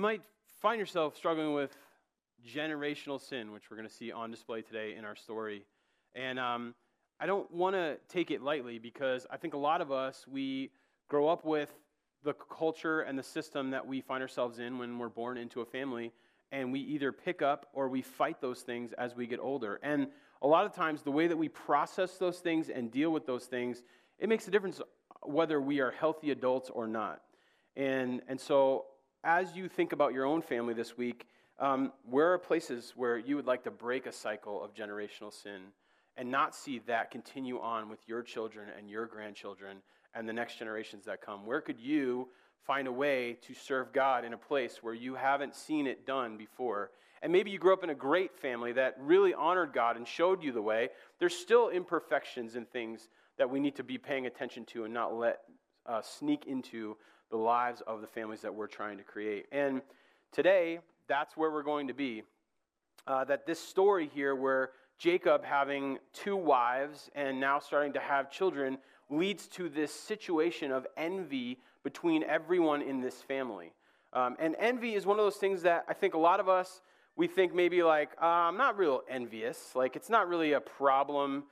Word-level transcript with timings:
might 0.00 0.22
find 0.60 0.80
yourself 0.80 1.16
struggling 1.16 1.52
with 1.52 1.76
generational 2.46 3.20
sin, 3.20 3.52
which 3.52 3.70
we're 3.70 3.76
going 3.76 3.88
to 3.88 3.94
see 3.94 4.10
on 4.10 4.30
display 4.30 4.62
today 4.62 4.94
in 4.96 5.04
our 5.04 5.14
story. 5.14 5.62
And 6.14 6.38
um, 6.38 6.74
I 7.20 7.26
don't 7.26 7.50
want 7.52 7.76
to 7.76 7.98
take 8.08 8.30
it 8.30 8.42
lightly 8.42 8.78
because 8.78 9.26
I 9.30 9.36
think 9.36 9.54
a 9.54 9.58
lot 9.58 9.80
of 9.80 9.92
us, 9.92 10.24
we 10.26 10.70
grow 11.08 11.28
up 11.28 11.44
with 11.44 11.70
the 12.24 12.32
culture 12.32 13.00
and 13.00 13.18
the 13.18 13.22
system 13.22 13.70
that 13.70 13.86
we 13.86 14.00
find 14.00 14.22
ourselves 14.22 14.58
in 14.58 14.78
when 14.78 14.98
we're 14.98 15.08
born 15.08 15.36
into 15.36 15.60
a 15.60 15.66
family, 15.66 16.12
and 16.50 16.72
we 16.72 16.80
either 16.80 17.12
pick 17.12 17.42
up 17.42 17.66
or 17.72 17.88
we 17.88 18.02
fight 18.02 18.40
those 18.40 18.60
things 18.60 18.92
as 18.94 19.14
we 19.14 19.26
get 19.26 19.38
older. 19.38 19.78
And 19.82 20.08
a 20.42 20.46
lot 20.46 20.64
of 20.64 20.74
times, 20.74 21.02
the 21.02 21.10
way 21.10 21.26
that 21.26 21.36
we 21.36 21.48
process 21.48 22.16
those 22.16 22.38
things 22.38 22.70
and 22.70 22.90
deal 22.90 23.10
with 23.10 23.26
those 23.26 23.44
things, 23.44 23.82
it 24.18 24.28
makes 24.28 24.48
a 24.48 24.50
difference 24.50 24.80
whether 25.22 25.60
we 25.60 25.80
are 25.80 25.90
healthy 25.90 26.30
adults 26.30 26.70
or 26.70 26.86
not. 26.86 27.20
And, 27.76 28.22
and 28.28 28.40
so, 28.40 28.86
as 29.24 29.54
you 29.54 29.68
think 29.68 29.92
about 29.92 30.12
your 30.14 30.24
own 30.24 30.42
family 30.42 30.74
this 30.74 30.96
week, 30.96 31.26
um, 31.58 31.92
where 32.08 32.32
are 32.32 32.38
places 32.38 32.94
where 32.96 33.18
you 33.18 33.36
would 33.36 33.46
like 33.46 33.64
to 33.64 33.70
break 33.70 34.06
a 34.06 34.12
cycle 34.12 34.62
of 34.64 34.74
generational 34.74 35.32
sin 35.32 35.60
and 36.16 36.30
not 36.30 36.54
see 36.54 36.80
that 36.86 37.10
continue 37.10 37.60
on 37.60 37.88
with 37.88 38.00
your 38.06 38.22
children 38.22 38.68
and 38.76 38.88
your 38.88 39.06
grandchildren 39.06 39.78
and 40.14 40.28
the 40.28 40.32
next 40.32 40.58
generations 40.58 41.04
that 41.04 41.20
come? 41.20 41.44
Where 41.44 41.60
could 41.60 41.78
you 41.78 42.28
find 42.66 42.88
a 42.88 42.92
way 42.92 43.36
to 43.42 43.54
serve 43.54 43.92
God 43.92 44.24
in 44.24 44.32
a 44.32 44.38
place 44.38 44.78
where 44.82 44.94
you 44.94 45.14
haven't 45.14 45.54
seen 45.54 45.86
it 45.86 46.06
done 46.06 46.38
before? 46.38 46.90
And 47.22 47.30
maybe 47.30 47.50
you 47.50 47.58
grew 47.58 47.74
up 47.74 47.84
in 47.84 47.90
a 47.90 47.94
great 47.94 48.34
family 48.38 48.72
that 48.72 48.96
really 48.98 49.34
honored 49.34 49.74
God 49.74 49.98
and 49.98 50.08
showed 50.08 50.42
you 50.42 50.52
the 50.52 50.62
way. 50.62 50.88
There's 51.18 51.36
still 51.36 51.68
imperfections 51.68 52.54
and 52.56 52.66
things 52.70 53.08
that 53.36 53.50
we 53.50 53.60
need 53.60 53.76
to 53.76 53.84
be 53.84 53.98
paying 53.98 54.24
attention 54.24 54.64
to 54.66 54.84
and 54.84 54.94
not 54.94 55.14
let 55.14 55.40
uh, 55.84 56.00
sneak 56.00 56.46
into 56.46 56.96
the 57.30 57.36
lives 57.36 57.82
of 57.86 58.00
the 58.00 58.06
families 58.06 58.40
that 58.40 58.54
we're 58.54 58.66
trying 58.66 58.98
to 58.98 59.04
create. 59.04 59.46
And 59.52 59.82
today, 60.32 60.80
that's 61.08 61.36
where 61.36 61.50
we're 61.50 61.62
going 61.62 61.88
to 61.88 61.94
be. 61.94 62.22
Uh, 63.06 63.24
that 63.24 63.46
this 63.46 63.58
story 63.58 64.10
here, 64.12 64.34
where 64.34 64.70
Jacob 64.98 65.44
having 65.44 65.98
two 66.12 66.36
wives 66.36 67.10
and 67.14 67.40
now 67.40 67.58
starting 67.58 67.92
to 67.94 68.00
have 68.00 68.30
children, 68.30 68.78
leads 69.08 69.48
to 69.48 69.68
this 69.68 69.92
situation 69.92 70.70
of 70.70 70.86
envy 70.96 71.58
between 71.82 72.22
everyone 72.24 72.82
in 72.82 73.00
this 73.00 73.22
family. 73.22 73.72
Um, 74.12 74.36
and 74.38 74.54
envy 74.58 74.94
is 74.94 75.06
one 75.06 75.18
of 75.18 75.24
those 75.24 75.36
things 75.36 75.62
that 75.62 75.84
I 75.88 75.94
think 75.94 76.14
a 76.14 76.18
lot 76.18 76.40
of 76.40 76.48
us, 76.48 76.82
we 77.16 77.26
think 77.26 77.54
maybe 77.54 77.82
like, 77.82 78.10
uh, 78.20 78.26
I'm 78.26 78.56
not 78.56 78.76
real 78.76 79.02
envious. 79.08 79.74
Like, 79.74 79.96
it's 79.96 80.10
not 80.10 80.28
really 80.28 80.52
a 80.52 80.60
problem 80.60 81.44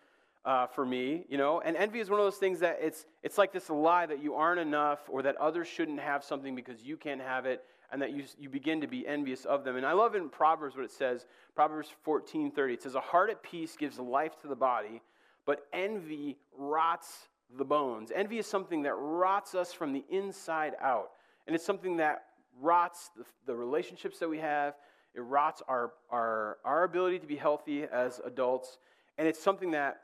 uh, 0.49 0.67
for 0.67 0.87
me, 0.87 1.27
you 1.29 1.37
know. 1.37 1.61
And 1.61 1.77
envy 1.77 2.01
is 2.01 2.09
one 2.09 2.19
of 2.19 2.25
those 2.25 2.39
things 2.39 2.61
that 2.61 2.79
it's, 2.81 3.05
it's 3.23 3.37
like 3.37 3.53
this 3.53 3.69
lie 3.69 4.07
that 4.07 4.23
you 4.23 4.35
aren't 4.35 4.59
enough 4.59 5.01
or 5.11 5.21
that 5.23 5.37
others 5.37 5.69
shouldn't 5.69 6.01
have 6.01 6.25
something 6.25 6.55
because 6.57 6.83
you 6.83 6.97
can't 6.97 7.21
have 7.21 7.45
it 7.45 7.63
and 7.93 8.01
that 8.01 8.13
you, 8.13 8.25
you 8.39 8.49
begin 8.49 8.81
to 8.81 8.87
be 8.87 9.07
envious 9.07 9.45
of 9.45 9.63
them. 9.63 9.77
And 9.77 9.85
I 9.85 9.93
love 9.93 10.15
in 10.15 10.31
Proverbs 10.31 10.75
what 10.75 10.87
it 10.87 10.91
says, 10.91 11.27
Proverbs 11.55 11.91
14 12.03 12.51
30. 12.51 12.73
It 12.73 12.83
says, 12.83 12.95
A 12.95 13.01
heart 13.01 13.29
at 13.29 13.43
peace 13.43 13.77
gives 13.77 13.99
life 13.99 14.41
to 14.41 14.49
the 14.49 14.57
body, 14.57 15.03
but 15.45 15.67
envy 15.75 16.39
rots 16.57 17.29
the 17.59 17.65
bones. 17.65 18.11
Envy 18.15 18.39
is 18.39 18.47
something 18.47 18.83
that 18.85 18.95
rots 18.95 19.55
us 19.55 19.75
from 19.75 19.93
the 19.93 20.05
inside 20.09 20.73
out. 20.81 21.11
And 21.47 21.55
it's 21.55 21.65
something 21.65 21.99
that 21.99 22.25
rots 22.59 23.11
the, 23.15 23.25
the 23.45 23.55
relationships 23.55 24.19
that 24.21 24.31
we 24.31 24.39
have, 24.39 24.77
it 25.15 25.21
rots 25.21 25.63
our, 25.69 25.93
our, 26.11 26.57
our 26.65 26.85
ability 26.85 27.19
to 27.19 27.27
be 27.27 27.37
healthy 27.37 27.85
as 27.85 28.19
adults. 28.25 28.79
And 29.19 29.29
it's 29.29 29.43
something 29.43 29.73
that 29.73 30.01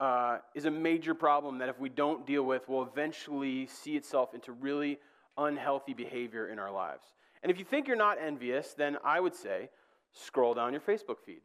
uh, 0.00 0.38
is 0.54 0.64
a 0.64 0.70
major 0.70 1.14
problem 1.14 1.58
that 1.58 1.68
if 1.68 1.78
we 1.78 1.90
don't 1.90 2.26
deal 2.26 2.42
with, 2.42 2.68
will 2.68 2.82
eventually 2.82 3.66
see 3.66 3.96
itself 3.96 4.34
into 4.34 4.52
really 4.52 4.98
unhealthy 5.36 5.92
behavior 5.92 6.48
in 6.48 6.58
our 6.58 6.72
lives. 6.72 7.04
And 7.42 7.52
if 7.52 7.58
you 7.58 7.64
think 7.64 7.86
you're 7.86 7.96
not 7.96 8.18
envious, 8.20 8.74
then 8.74 8.96
I 9.04 9.20
would 9.20 9.34
say 9.34 9.68
scroll 10.12 10.54
down 10.54 10.72
your 10.72 10.80
Facebook 10.80 11.18
feed, 11.24 11.42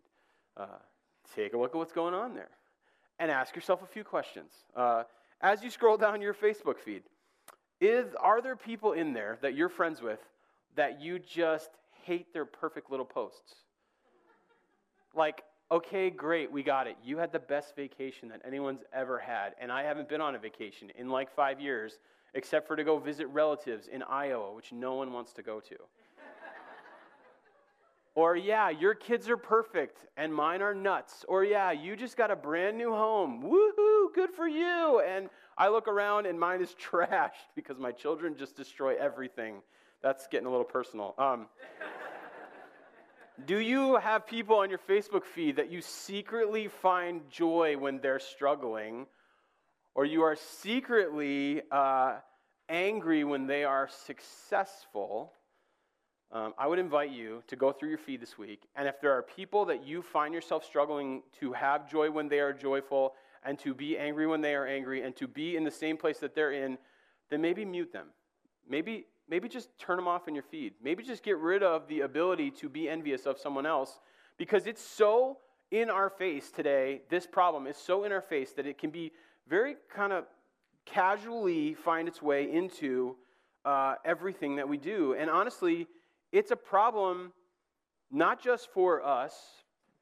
uh, 0.58 0.68
take 1.36 1.54
a 1.54 1.58
look 1.58 1.72
at 1.72 1.78
what's 1.78 1.94
going 1.94 2.14
on 2.14 2.34
there, 2.34 2.50
and 3.20 3.30
ask 3.30 3.56
yourself 3.56 3.84
a 3.84 3.88
few 3.88 4.04
questions. 4.04 4.52
Uh, 4.76 5.04
as 5.42 5.64
you 5.64 5.70
scroll 5.70 5.98
down 5.98 6.22
your 6.22 6.34
Facebook 6.34 6.80
feed, 6.80 7.04
is, 7.82 8.08
are 8.20 8.42
there 8.42 8.56
people 8.56 8.94
in 8.94 9.14
there 9.14 9.38
that 9.42 9.54
you're 9.54 9.70
friends 9.70 10.02
with 10.02 10.20
that 10.76 11.02
you 11.02 11.20
just 11.20 11.70
hate 12.04 12.34
their 12.34 12.46
perfect 12.46 12.90
little 12.90 13.06
posts? 13.06 13.56
Like, 15.14 15.44
okay, 15.72 16.10
great, 16.10 16.52
we 16.52 16.64
got 16.64 16.88
it. 16.88 16.96
You 17.04 17.18
had 17.18 17.32
the 17.32 17.40
best 17.40 17.76
vacation 17.76 18.30
that 18.30 18.42
anyone's 18.46 18.84
ever 18.94 19.20
had, 19.20 19.56
and 19.60 19.72
I 19.72 19.84
haven't 19.84 20.10
been 20.10 20.22
on 20.22 20.36
a 20.36 20.40
vacation 20.40 20.92
in 20.98 21.10
like 21.10 21.34
five 21.34 21.60
years, 21.60 22.00
except 22.34 22.68
for 22.68 22.76
to 22.76 22.84
go 22.84 23.00
visit 23.00 23.28
relatives 23.28 23.88
in 23.88 24.04
Iowa, 24.04 24.54
which 24.54 24.72
no 24.72 24.96
one 24.96 25.12
wants 25.14 25.34
to 25.34 25.42
go 25.42 25.60
to. 25.60 25.76
or, 28.16 28.36
yeah, 28.36 28.70
your 28.70 28.94
kids 28.94 29.30
are 29.30 29.38
perfect 29.38 30.06
and 30.18 30.34
mine 30.34 30.62
are 30.62 30.76
nuts. 30.76 31.26
Or, 31.28 31.44
yeah, 31.44 31.72
you 31.72 31.96
just 31.96 32.18
got 32.18 32.30
a 32.32 32.36
brand 32.36 32.78
new 32.78 32.92
home. 32.92 33.42
Woohoo, 33.42 34.14
good 34.14 34.32
for 34.32 34.48
you. 34.48 35.02
And 35.08 35.30
I 35.58 35.70
look 35.70 35.88
around 35.88 36.26
and 36.26 36.38
mine 36.38 36.62
is 36.62 36.76
trashed 36.92 37.54
because 37.56 37.80
my 37.80 37.92
children 37.92 38.36
just 38.38 38.56
destroy 38.56 38.96
everything. 39.00 39.62
That's 40.04 40.28
getting 40.28 40.46
a 40.46 40.52
little 40.52 40.66
personal. 40.66 41.16
Um, 41.18 41.48
do 43.44 43.60
you 43.60 43.98
have 43.98 44.26
people 44.26 44.58
on 44.58 44.70
your 44.70 44.80
Facebook 44.80 45.26
feed 45.26 45.58
that 45.58 45.72
you 45.72 45.82
secretly 45.82 46.68
find 46.68 47.22
joy 47.30 47.76
when 47.78 48.00
they're 48.00 48.20
struggling? 48.20 49.08
Or 49.94 50.06
you 50.06 50.24
are 50.24 50.36
secretly 50.36 51.62
uh, 51.72 52.16
angry 52.70 53.24
when 53.24 53.48
they 53.48 53.64
are 53.64 53.90
successful? 54.06 55.34
Um, 56.32 56.54
I 56.58 56.68
would 56.68 56.80
invite 56.80 57.12
you 57.12 57.44
to 57.48 57.56
go 57.56 57.72
through 57.72 57.90
your 57.90 57.98
feed 57.98 58.22
this 58.22 58.38
week. 58.38 58.64
And 58.76 58.88
if 58.88 59.00
there 59.02 59.12
are 59.12 59.22
people 59.22 59.66
that 59.66 59.86
you 59.86 60.02
find 60.02 60.34
yourself 60.34 60.66
struggling 60.66 61.24
to 61.40 61.54
have 61.54 61.90
joy 61.90 62.12
when 62.12 62.30
they 62.30 62.40
are 62.40 62.54
joyful, 62.54 63.14
and 63.44 63.60
to 63.60 63.74
be 63.76 63.98
angry 63.98 64.26
when 64.26 64.42
they 64.42 64.56
are 64.56 64.66
angry, 64.66 65.04
and 65.04 65.16
to 65.18 65.28
be 65.28 65.56
in 65.56 65.64
the 65.64 65.72
same 65.72 65.98
place 65.98 66.18
that 66.20 66.34
they're 66.34 66.52
in, 66.52 66.78
then 67.30 67.42
maybe 67.42 67.64
mute 67.64 67.94
them. 67.94 68.08
Maybe 68.68 69.06
maybe 69.30 69.50
just 69.50 69.70
turn 69.80 69.98
them 69.98 70.08
off 70.08 70.28
in 70.28 70.36
your 70.36 70.44
feed. 70.44 70.74
Maybe 70.84 71.04
just 71.04 71.24
get 71.24 71.38
rid 71.38 71.64
of 71.64 71.88
the 71.88 72.02
ability 72.02 72.52
to 72.52 72.70
be 72.70 72.88
envious 72.90 73.26
of 73.26 73.38
someone 73.38 73.66
else 73.66 74.00
because 74.38 74.68
it's 74.68 74.82
so 74.82 75.38
in 75.72 75.90
our 75.90 76.10
face 76.10 76.52
today. 76.52 77.02
This 77.10 77.26
problem 77.26 77.68
is 77.68 77.78
so 77.78 78.04
in 78.04 78.12
our 78.12 78.22
face 78.22 78.52
that 78.54 78.66
it 78.66 78.78
can 78.78 78.92
be 78.92 79.12
very 79.48 79.76
kind 79.94 80.14
of 80.14 80.26
casually 80.86 81.74
find 81.74 82.08
its 82.08 82.22
way 82.22 82.52
into 82.52 83.16
uh, 83.66 83.96
everything 84.06 84.56
that 84.58 84.68
we 84.68 84.78
do. 84.78 85.16
And 85.16 85.30
honestly, 85.30 85.88
it's 86.32 86.52
a 86.52 86.56
problem 86.56 87.34
not 88.12 88.42
just 88.42 88.72
for 88.72 89.04
us, 89.04 89.36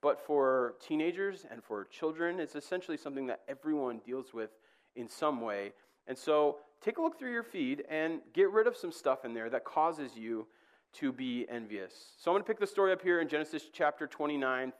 but 0.01 0.19
for 0.19 0.75
teenagers 0.85 1.45
and 1.50 1.63
for 1.63 1.85
children. 1.85 2.40
It's 2.40 2.55
essentially 2.55 2.97
something 2.97 3.28
that 3.28 3.41
everyone 3.47 4.01
deals 4.05 4.34
with 4.34 4.50
in 4.95 5.07
some 5.07 5.40
way. 5.40 5.72
And 6.07 6.17
so 6.17 6.57
take 6.83 6.97
a 6.97 7.01
look 7.01 7.17
through 7.17 7.31
your 7.31 7.44
feed 7.44 7.83
and 7.89 8.19
get 8.33 8.51
rid 8.51 8.67
of 8.67 8.75
some 8.75 8.91
stuff 8.91 9.23
in 9.23 9.33
there 9.33 9.49
that 9.49 9.63
causes 9.63 10.17
you 10.17 10.45
to 10.94 11.11
be 11.11 11.45
envious. 11.49 11.94
So 12.17 12.29
I'm 12.29 12.35
going 12.35 12.44
to 12.44 12.47
pick 12.47 12.59
the 12.59 12.67
story 12.67 12.91
up 12.91 13.01
here 13.01 13.21
in 13.21 13.29
Genesis 13.29 13.63
chapter 13.71 14.05
29, 14.05 14.73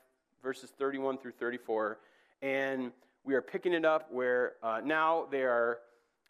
verses 0.44 0.72
31 0.78 1.18
through 1.18 1.32
34. 1.32 2.00
And 2.42 2.92
we 3.24 3.36
are 3.36 3.42
picking 3.42 3.74
it 3.74 3.86
up 3.86 4.12
where 4.12 4.54
uh, 4.62 4.82
now 4.84 5.28
they 5.32 5.44
are, 5.44 5.80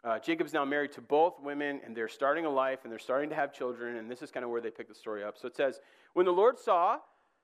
uh, 0.04 0.20
Jacob's 0.20 0.52
now 0.52 0.64
married 0.64 0.92
to 0.92 1.00
both 1.00 1.40
women, 1.42 1.80
and 1.84 1.94
they're 1.94 2.08
starting 2.08 2.46
a 2.46 2.50
life, 2.50 2.80
and 2.84 2.92
they're 2.92 2.98
starting 3.00 3.28
to 3.30 3.34
have 3.34 3.52
children, 3.52 3.96
and 3.96 4.08
this 4.08 4.22
is 4.22 4.30
kind 4.30 4.44
of 4.44 4.50
where 4.50 4.60
they 4.60 4.70
pick 4.70 4.88
the 4.88 4.94
story 4.94 5.24
up. 5.24 5.36
So 5.36 5.48
it 5.48 5.56
says, 5.56 5.80
When 6.12 6.24
the 6.24 6.32
Lord 6.32 6.56
saw 6.56 6.98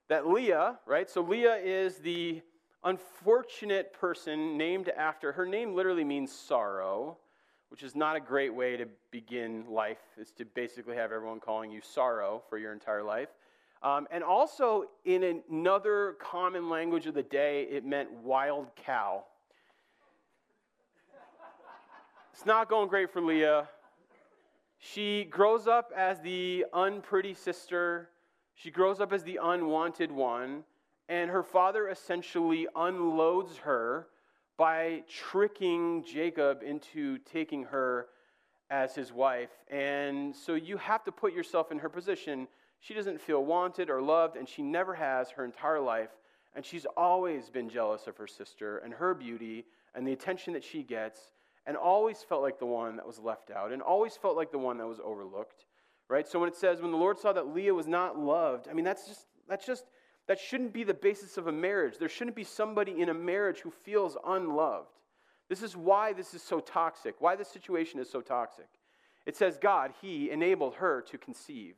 that 0.09 0.29
Leah, 0.29 0.79
right, 0.87 1.11
so 1.11 1.21
Leah 1.21 1.57
is 1.57 1.99
the 1.99 2.43
unfortunate 2.85 3.93
person 3.93 4.57
named 4.57 4.89
after, 4.89 5.33
her 5.33 5.47
name 5.47 5.75
literally 5.75 6.05
means 6.05 6.33
sorrow 6.33 7.19
which 7.71 7.83
is 7.83 7.95
not 7.95 8.17
a 8.17 8.21
great 8.21 8.53
way 8.55 8.77
to 8.77 8.87
begin 9.11 9.65
life, 9.69 10.03
is 10.19 10.33
to 10.33 10.45
basically 10.45 10.97
have 10.97 11.13
everyone 11.13 11.41
calling 11.41 11.71
you 11.71 11.81
sorrow 11.81 12.43
for 12.49 12.59
your 12.59 12.73
entire 12.73 13.03
life. 13.03 13.29
Um, 13.83 14.07
and 14.11 14.23
also, 14.23 14.85
in 15.05 15.43
another 15.49 16.17
common 16.21 16.69
language 16.69 17.07
of 17.07 17.15
the 17.15 17.23
day, 17.23 17.63
it 17.71 17.85
meant 17.85 18.13
wild 18.13 18.69
cow. 18.77 19.25
it's 22.33 22.45
not 22.45 22.69
going 22.69 22.89
great 22.89 23.11
for 23.11 23.23
Leah. 23.23 23.69
She 24.79 25.25
grows 25.25 25.67
up 25.67 25.93
as 25.97 26.21
the 26.21 26.67
unpretty 26.73 27.35
sister, 27.35 28.09
she 28.55 28.71
grows 28.71 29.01
up 29.01 29.13
as 29.13 29.23
the 29.23 29.39
unwanted 29.43 30.11
one, 30.11 30.65
and 31.09 31.31
her 31.31 31.43
father 31.43 31.89
essentially 31.89 32.67
unloads 32.75 33.59
her 33.59 34.09
by 34.61 35.03
tricking 35.09 36.05
Jacob 36.05 36.63
into 36.63 37.17
taking 37.33 37.63
her 37.63 38.09
as 38.69 38.95
his 38.95 39.11
wife. 39.11 39.49
And 39.71 40.37
so 40.37 40.53
you 40.53 40.77
have 40.77 41.03
to 41.05 41.13
put 41.13 41.33
yourself 41.33 41.73
in 41.73 41.79
her 41.79 41.89
position. 41.89 42.47
She 42.79 42.93
doesn't 42.93 43.23
feel 43.23 43.43
wanted 43.43 43.89
or 43.89 44.03
loved, 44.03 44.37
and 44.37 44.47
she 44.47 44.61
never 44.61 44.93
has 44.93 45.31
her 45.31 45.47
entire 45.47 45.81
life. 45.81 46.11
And 46.55 46.63
she's 46.63 46.85
always 46.95 47.49
been 47.49 47.71
jealous 47.71 48.07
of 48.07 48.19
her 48.19 48.27
sister 48.27 48.77
and 48.85 48.93
her 48.93 49.15
beauty 49.15 49.65
and 49.95 50.07
the 50.07 50.13
attention 50.13 50.53
that 50.53 50.63
she 50.63 50.83
gets, 50.83 51.33
and 51.65 51.75
always 51.75 52.23
felt 52.23 52.43
like 52.43 52.59
the 52.59 52.67
one 52.67 52.97
that 52.97 53.07
was 53.07 53.19
left 53.19 53.51
out, 53.51 53.73
and 53.73 53.81
always 53.81 54.15
felt 54.19 54.37
like 54.37 54.53
the 54.53 54.59
one 54.59 54.77
that 54.77 54.87
was 54.87 55.01
overlooked. 55.03 55.65
right? 56.11 56.29
So 56.29 56.39
when 56.39 56.49
it 56.49 56.57
says, 56.57 56.83
when 56.83 56.91
the 56.91 56.99
Lord 56.99 57.19
saw 57.19 57.33
that 57.33 57.55
Leah 57.55 57.73
was 57.73 57.87
not 57.87 58.19
loved, 58.19 58.69
I 58.69 58.75
mean, 58.75 58.85
that's 58.85 59.07
just, 59.09 59.27
that's 59.49 59.65
just, 59.65 59.85
that 60.29 60.39
shouldn't 60.39 60.73
be 60.73 60.85
the 60.85 60.95
basis 60.95 61.37
of 61.37 61.47
a 61.47 61.53
marriage. 61.53 61.99
There 61.99 62.09
shouldn't 62.09 62.37
be 62.37 62.45
somebody 62.45 63.01
in 63.01 63.09
a 63.09 63.15
marriage 63.15 63.61
who 63.61 63.71
feels 63.71 64.17
unloved. 64.27 64.89
This 65.49 65.63
is 65.63 65.77
why 65.77 66.13
this 66.13 66.33
is 66.35 66.43
so 66.43 66.61
toxic, 66.61 67.17
why 67.19 67.35
this 67.35 67.49
situation 67.49 67.99
is 67.99 68.09
so 68.09 68.21
toxic. 68.21 68.69
It 69.27 69.37
says, 69.37 69.59
God, 69.61 69.93
He 70.01 70.31
enabled 70.31 70.77
her 70.77 71.03
to 71.11 71.19
conceive. 71.19 71.75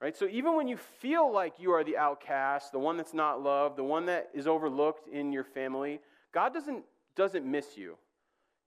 Right? 0.00 0.14
So 0.14 0.26
even 0.26 0.56
when 0.56 0.68
you 0.68 0.76
feel 0.76 1.32
like 1.32 1.54
you 1.58 1.72
are 1.72 1.82
the 1.82 1.96
outcast, 1.96 2.72
the 2.72 2.78
one 2.78 2.98
that's 2.98 3.14
not 3.14 3.42
loved, 3.42 3.76
the 3.76 3.84
one 3.84 4.06
that 4.06 4.28
is 4.34 4.46
overlooked 4.46 5.08
in 5.08 5.32
your 5.32 5.44
family, 5.44 6.00
God 6.32 6.52
doesn't, 6.52 6.84
doesn't 7.16 7.50
miss 7.50 7.78
you. 7.78 7.96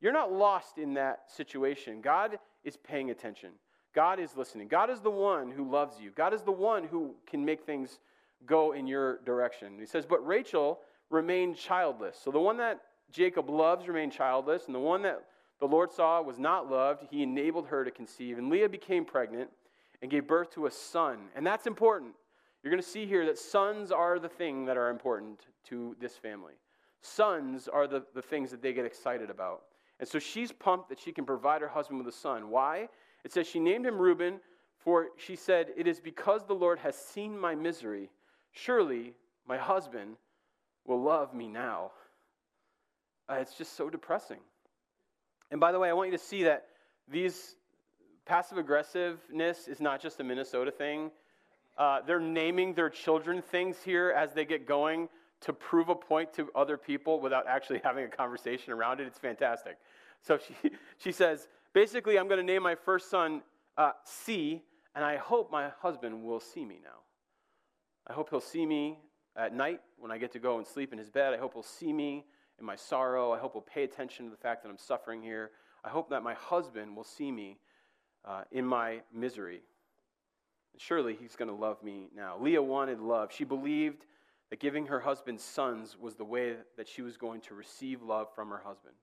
You're 0.02 0.14
not 0.14 0.31
lost 0.31 0.80
in 0.80 0.96
that 0.96 1.24
situation. 1.28 2.02
God 2.02 2.40
is 2.64 2.78
paying 2.78 3.12
attention. 3.12 3.52
God 3.94 4.20
is 4.20 4.36
listening. 4.36 4.68
God 4.68 4.90
is 4.90 5.02
the 5.02 5.12
one 5.12 5.52
who 5.52 5.70
loves 5.70 6.00
you. 6.00 6.12
God 6.12 6.34
is 6.34 6.42
the 6.42 6.52
one 6.52 6.84
who 6.84 7.16
can 7.28 7.46
make 7.46 7.64
things 7.64 8.00
go 8.46 8.74
in 8.74 8.88
your 8.88 9.20
direction. 9.26 9.78
He 9.80 9.86
says, 9.86 10.06
But 10.06 10.26
Rachel 10.26 10.80
remained 11.10 11.58
childless. 11.58 12.18
So 12.24 12.32
the 12.32 12.40
one 12.40 12.58
that 12.58 12.82
Jacob 13.12 13.50
loves 13.50 13.88
remained 13.88 14.12
childless, 14.12 14.66
and 14.68 14.76
the 14.76 14.80
one 14.80 15.02
that 15.04 15.24
the 15.60 15.68
Lord 15.68 15.92
saw 15.92 16.22
was 16.22 16.40
not 16.40 16.70
loved, 16.70 17.04
he 17.10 17.24
enabled 17.24 17.68
her 17.68 17.84
to 17.84 17.92
conceive. 17.92 18.38
And 18.38 18.50
Leah 18.50 18.70
became 18.70 19.04
pregnant 19.04 19.50
and 20.02 20.10
gave 20.10 20.28
birth 20.28 20.52
to 20.52 20.68
a 20.68 20.72
son. 20.72 21.18
And 21.36 21.46
that's 21.46 21.68
important. 21.68 22.14
You're 22.64 22.72
going 22.72 22.82
to 22.82 22.88
see 22.88 23.06
here 23.06 23.26
that 23.26 23.38
sons 23.38 23.92
are 23.92 24.20
the 24.20 24.30
thing 24.30 24.66
that 24.66 24.78
are 24.78 24.90
important 24.90 25.48
to 25.66 25.96
this 26.00 26.16
family. 26.16 26.54
Sons 27.02 27.68
are 27.68 27.88
the, 27.88 28.04
the 28.14 28.22
things 28.22 28.52
that 28.52 28.62
they 28.62 28.74
get 28.74 28.86
excited 28.86 29.30
about. 29.30 29.64
And 30.00 30.08
so 30.08 30.20
she's 30.20 30.52
pumped 30.52 30.90
that 30.90 31.00
she 31.00 31.12
can 31.12 31.26
provide 31.26 31.62
her 31.62 31.68
husband 31.68 32.00
with 32.00 32.14
a 32.14 32.18
son. 32.18 32.50
Why? 32.50 32.88
It 33.24 33.34
says 33.34 33.48
she 33.48 33.60
named 33.60 33.86
him 33.86 33.98
Reuben, 33.98 34.40
for 34.78 35.08
she 35.18 35.36
said, 35.36 35.68
It 35.76 35.88
is 35.88 36.00
because 36.00 36.46
the 36.46 36.54
Lord 36.54 36.80
has 36.80 36.96
seen 36.96 37.38
my 37.38 37.56
misery. 37.56 38.10
Surely 38.51 39.13
my 39.48 39.57
husband 39.57 40.16
will 40.86 41.01
love 41.01 41.34
me 41.34 41.48
now. 41.48 41.92
Uh, 43.30 43.36
it's 43.36 43.56
just 43.56 43.75
so 43.75 43.90
depressing. 43.90 44.40
And 45.51 45.60
by 45.60 45.72
the 45.72 45.80
way, 45.80 45.90
I 45.90 45.94
want 45.94 46.12
you 46.12 46.18
to 46.18 46.24
see 46.24 46.44
that 46.44 46.68
these 47.07 47.56
passive 48.25 48.57
aggressiveness 48.57 49.68
is 49.68 49.80
not 49.80 50.01
just 50.01 50.19
a 50.19 50.24
Minnesota 50.24 50.72
thing. 50.72 51.12
Uh, 51.78 52.01
they're 52.06 52.19
naming 52.19 52.74
their 52.74 52.90
children 52.90 53.42
things 53.42 53.78
here 53.84 54.13
as 54.16 54.34
they 54.34 54.46
get 54.46 54.68
going 54.68 55.10
to 55.42 55.54
prove 55.54 55.90
a 55.90 55.95
point 55.95 56.34
to 56.34 56.50
other 56.54 56.78
people 56.78 57.19
without 57.19 57.48
actually 57.48 57.80
having 57.84 58.06
a 58.06 58.10
conversation 58.10 58.74
around 58.74 59.00
it. 59.00 59.07
It's 59.07 59.19
fantastic. 59.19 59.78
So 60.22 60.38
she, 60.38 60.72
she 60.98 61.12
says, 61.12 61.48
basically, 61.74 62.19
I'm 62.19 62.28
going 62.28 62.40
to 62.40 62.45
name 62.45 62.63
my 62.63 62.75
first 62.75 63.10
son 63.10 63.42
uh, 63.78 63.92
See, 64.04 64.62
and 64.94 65.06
I 65.06 65.16
hope 65.18 65.52
my 65.52 65.69
husband 65.80 66.22
will 66.24 66.42
see 66.42 66.66
me 66.66 66.80
now. 66.84 67.00
I 68.10 68.14
hope 68.14 68.30
he'll 68.32 68.42
see 68.42 68.66
me 68.66 68.98
at 69.36 69.54
night 69.54 69.82
when 69.98 70.12
I 70.12 70.18
get 70.18 70.32
to 70.34 70.40
go 70.40 70.58
and 70.58 70.66
sleep 70.66 70.92
in 70.92 70.98
his 70.98 71.10
bed. 71.10 71.34
I 71.34 71.38
hope 71.38 71.54
he'll 71.54 71.62
see 71.62 71.94
me 71.94 72.26
in 72.60 72.66
my 72.66 72.76
sorrow. 72.76 73.32
I 73.32 73.38
hope 73.38 73.54
he'll 73.54 73.62
pay 73.62 73.84
attention 73.84 74.26
to 74.26 74.32
the 74.32 74.38
fact 74.38 74.64
that 74.64 74.70
I'm 74.70 74.78
suffering 74.78 75.22
here. 75.22 75.52
I 75.84 75.90
hope 75.90 76.10
that 76.10 76.24
my 76.24 76.34
husband 76.34 76.96
will 76.96 77.04
see 77.04 77.32
me 77.32 77.60
uh, 78.26 78.44
in 78.52 78.66
my 78.66 79.02
misery. 79.14 79.62
Surely 80.78 81.16
he's 81.20 81.36
going 81.36 81.50
to 81.50 81.56
love 81.56 81.84
me 81.84 82.10
now. 82.16 82.38
Leah 82.40 82.64
wanted 82.64 83.00
love. 83.00 83.32
She 83.32 83.44
believed 83.44 84.06
that 84.50 84.60
giving 84.60 84.88
her 84.88 85.00
husband 85.00 85.40
sons 85.40 85.96
was 86.00 86.16
the 86.16 86.26
way 86.26 86.56
that 86.78 86.88
she 86.88 87.02
was 87.02 87.18
going 87.18 87.42
to 87.42 87.54
receive 87.54 88.02
love 88.02 88.28
from 88.34 88.50
her 88.50 88.62
husband. 88.64 88.96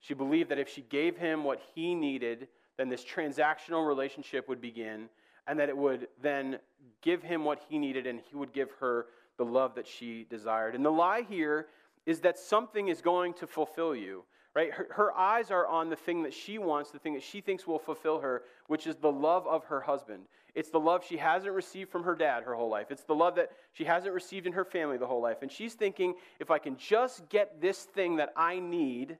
She 0.00 0.14
believed 0.14 0.50
that 0.50 0.58
if 0.58 0.68
she 0.68 0.82
gave 0.82 1.16
him 1.16 1.44
what 1.44 1.60
he 1.74 1.94
needed, 1.94 2.48
then 2.78 2.88
this 2.88 3.04
transactional 3.04 3.86
relationship 3.86 4.48
would 4.48 4.60
begin, 4.60 5.10
and 5.46 5.58
that 5.58 5.68
it 5.68 5.76
would 5.76 6.08
then 6.22 6.58
give 7.02 7.22
him 7.22 7.44
what 7.44 7.60
he 7.68 7.78
needed, 7.78 8.06
and 8.06 8.20
he 8.30 8.36
would 8.36 8.52
give 8.52 8.70
her 8.80 9.06
the 9.36 9.44
love 9.44 9.74
that 9.74 9.86
she 9.86 10.26
desired. 10.28 10.74
And 10.74 10.84
the 10.84 10.90
lie 10.90 11.22
here 11.22 11.66
is 12.06 12.20
that 12.20 12.38
something 12.38 12.88
is 12.88 13.00
going 13.00 13.34
to 13.34 13.46
fulfill 13.46 13.94
you 13.94 14.24
right? 14.54 14.72
Her, 14.72 14.88
her, 14.90 15.16
eyes 15.16 15.50
are 15.50 15.66
on 15.66 15.90
the 15.90 15.96
thing 15.96 16.22
that 16.24 16.34
she 16.34 16.58
wants, 16.58 16.90
the 16.90 16.98
thing 16.98 17.14
that 17.14 17.22
she 17.22 17.40
thinks 17.40 17.66
will 17.66 17.78
fulfill 17.78 18.20
her, 18.20 18.42
which 18.66 18.86
is 18.86 18.96
the 18.96 19.10
love 19.10 19.46
of 19.46 19.64
her 19.64 19.80
husband. 19.80 20.24
It's 20.54 20.70
the 20.70 20.80
love 20.80 21.04
she 21.08 21.16
hasn't 21.16 21.54
received 21.54 21.90
from 21.90 22.02
her 22.02 22.16
dad 22.16 22.42
her 22.42 22.54
whole 22.54 22.70
life. 22.70 22.90
It's 22.90 23.04
the 23.04 23.14
love 23.14 23.36
that 23.36 23.52
she 23.72 23.84
hasn't 23.84 24.12
received 24.12 24.46
in 24.46 24.52
her 24.52 24.64
family 24.64 24.98
the 24.98 25.06
whole 25.06 25.22
life. 25.22 25.38
And 25.42 25.50
she's 25.50 25.74
thinking, 25.74 26.14
if 26.40 26.50
I 26.50 26.58
can 26.58 26.76
just 26.76 27.28
get 27.28 27.60
this 27.60 27.84
thing 27.84 28.16
that 28.16 28.32
I 28.36 28.58
need, 28.58 29.16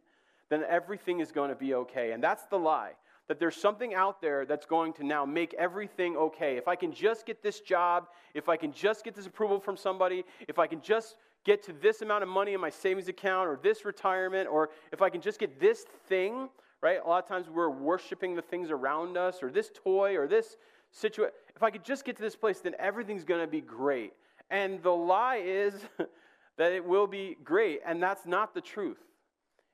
then 0.48 0.64
everything 0.68 1.20
is 1.20 1.30
going 1.30 1.50
to 1.50 1.56
be 1.56 1.74
okay. 1.74 2.10
And 2.10 2.22
that's 2.22 2.46
the 2.46 2.58
lie. 2.58 2.92
That 3.30 3.38
there's 3.38 3.54
something 3.54 3.94
out 3.94 4.20
there 4.20 4.44
that's 4.44 4.66
going 4.66 4.92
to 4.94 5.06
now 5.06 5.24
make 5.24 5.54
everything 5.54 6.16
okay. 6.16 6.56
If 6.56 6.66
I 6.66 6.74
can 6.74 6.92
just 6.92 7.26
get 7.26 7.44
this 7.44 7.60
job, 7.60 8.08
if 8.34 8.48
I 8.48 8.56
can 8.56 8.72
just 8.72 9.04
get 9.04 9.14
this 9.14 9.24
approval 9.24 9.60
from 9.60 9.76
somebody, 9.76 10.24
if 10.48 10.58
I 10.58 10.66
can 10.66 10.80
just 10.80 11.14
get 11.44 11.62
to 11.66 11.72
this 11.72 12.02
amount 12.02 12.24
of 12.24 12.28
money 12.28 12.54
in 12.54 12.60
my 12.60 12.70
savings 12.70 13.06
account 13.06 13.48
or 13.48 13.56
this 13.62 13.84
retirement, 13.84 14.48
or 14.48 14.70
if 14.90 15.00
I 15.00 15.10
can 15.10 15.20
just 15.20 15.38
get 15.38 15.60
this 15.60 15.84
thing, 16.08 16.48
right? 16.80 16.98
A 17.04 17.08
lot 17.08 17.22
of 17.22 17.28
times 17.28 17.48
we're 17.48 17.70
worshiping 17.70 18.34
the 18.34 18.42
things 18.42 18.68
around 18.68 19.16
us 19.16 19.44
or 19.44 19.52
this 19.52 19.70
toy 19.72 20.16
or 20.16 20.26
this 20.26 20.56
situation. 20.90 21.32
If 21.54 21.62
I 21.62 21.70
could 21.70 21.84
just 21.84 22.04
get 22.04 22.16
to 22.16 22.22
this 22.22 22.34
place, 22.34 22.58
then 22.58 22.74
everything's 22.80 23.22
going 23.22 23.42
to 23.42 23.46
be 23.46 23.60
great. 23.60 24.12
And 24.50 24.82
the 24.82 24.90
lie 24.90 25.40
is 25.44 25.74
that 26.56 26.72
it 26.72 26.84
will 26.84 27.06
be 27.06 27.36
great, 27.44 27.80
and 27.86 28.02
that's 28.02 28.26
not 28.26 28.54
the 28.54 28.60
truth. 28.60 28.98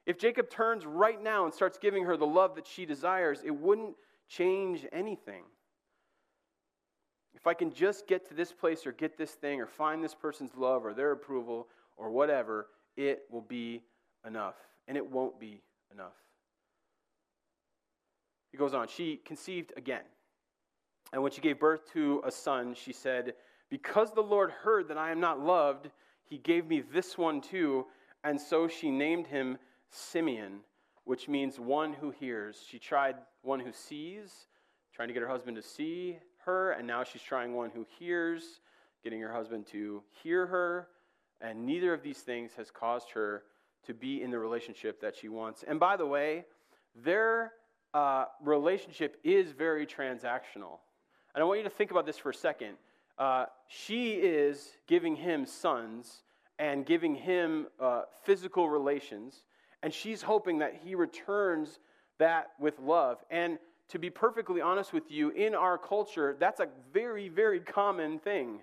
If 0.07 0.19
Jacob 0.19 0.49
turns 0.49 0.87
right 0.87 1.21
now 1.21 1.45
and 1.45 1.53
starts 1.53 1.79
giving 1.79 2.05
her 2.05 2.17
the 2.17 2.27
love 2.27 2.55
that 2.55 2.67
she 2.67 2.87
desires, 2.87 3.43
it 3.45 3.51
wouldn't 3.51 3.97
change 4.29 4.87
anything. 4.93 5.43
If 7.35 7.47
I 7.47 7.55
can 7.55 7.73
just 7.73 8.07
get 8.07 8.27
to 8.29 8.35
this 8.35 8.53
place 8.53 8.87
or 8.87 8.93
get 8.93 9.19
this 9.19 9.33
thing 9.33 9.61
or 9.61 9.67
find 9.67 10.03
this 10.03 10.15
person's 10.15 10.55
love 10.57 10.87
or 10.87 10.95
their 10.95 11.13
approval 11.13 11.69
or 11.97 12.11
whatever, 12.11 12.69
it 12.97 13.25
will 13.31 13.43
be 13.43 13.83
enough. 14.27 14.55
And 14.89 14.97
it 14.97 15.11
won't 15.11 15.39
be 15.41 15.61
enough. 15.93 16.15
He 18.53 18.59
goes 18.59 18.75
on. 18.75 18.89
She 18.89 19.21
conceived 19.25 19.73
again. 19.77 20.05
And 21.13 21.23
when 21.23 21.33
she 21.33 21.41
gave 21.41 21.61
birth 21.61 21.93
to 21.93 22.23
a 22.25 22.31
son, 22.31 22.75
she 22.75 22.93
said, 22.93 23.35
Because 23.71 24.13
the 24.13 24.23
Lord 24.23 24.51
heard 24.51 24.89
that 24.89 24.99
I 24.99 25.11
am 25.11 25.21
not 25.21 25.41
loved, 25.41 25.91
he 26.25 26.39
gave 26.39 26.67
me 26.67 26.81
this 26.81 27.19
one 27.19 27.41
too. 27.41 27.87
And 28.25 28.41
so 28.41 28.67
she 28.67 28.91
named 28.91 29.27
him 29.27 29.59
Simeon, 29.91 30.61
which 31.05 31.29
means 31.29 31.59
one 31.59 31.93
who 31.93 32.11
hears. 32.11 32.65
She 32.69 32.79
tried 32.79 33.17
one 33.43 33.61
who 33.61 33.73
sees, 33.73 34.47
trying 34.93 35.09
to 35.09 35.15
get 35.15 35.23
her 35.23 35.29
husband 35.29 35.57
to 35.57 35.63
see 35.63 36.19
her, 36.45 36.73
and 36.73 36.87
now 36.87 37.05
she's 37.05 37.23
trying 37.23 37.55
one 37.55 37.71
who 37.71 37.87
hears, 37.99 38.61
getting 39.03 39.21
her 39.21 39.33
husband 39.33 39.67
to 39.69 40.03
hear 40.23 40.47
her, 40.47 40.89
and 41.41 41.65
neither 41.65 41.93
of 41.93 42.03
these 42.03 42.19
things 42.19 42.53
has 42.57 42.71
caused 42.71 43.11
her 43.11 43.45
to 43.87 43.95
be 43.95 44.23
in 44.23 44.31
the 44.31 44.39
relationship 44.39 45.01
that 45.01 45.17
she 45.17 45.29
wants. 45.29 45.65
And 45.67 45.79
by 45.79 45.97
the 45.97 46.07
way, 46.07 46.45
their 46.95 47.53
uh, 47.95 48.25
relationship 48.43 49.19
is 49.23 49.53
very 49.53 49.87
transactional. 49.87 50.79
And 51.35 51.43
I 51.43 51.45
want 51.45 51.59
you 51.59 51.65
to 51.65 51.71
think 51.71 51.91
about 51.91 52.07
this 52.07 52.19
for 52.19 52.31
a 52.31 52.35
second. 52.35 52.77
Uh, 53.19 53.47
she 53.69 54.15
is 54.15 54.71
giving 54.87 55.17
him 55.17 55.47
sons 55.47 56.23
and 56.59 56.85
giving 56.87 57.15
him 57.15 57.67
uh, 57.79 58.03
physical 58.25 58.69
relations, 58.69 59.45
and 59.83 59.93
she's 59.93 60.23
hoping 60.23 60.59
that 60.59 60.81
he 60.85 60.95
returns 60.95 61.79
that 62.19 62.49
with 62.59 62.79
love. 62.79 63.19
And 63.31 63.59
to 63.89 63.99
be 63.99 64.11
perfectly 64.11 64.61
honest 64.61 64.93
with 64.93 65.11
you, 65.11 65.31
in 65.31 65.55
our 65.55 65.79
culture, 65.79 66.37
that's 66.39 66.61
a 66.61 66.69
very, 66.93 67.29
very 67.29 67.61
common 67.61 68.19
thing. 68.19 68.61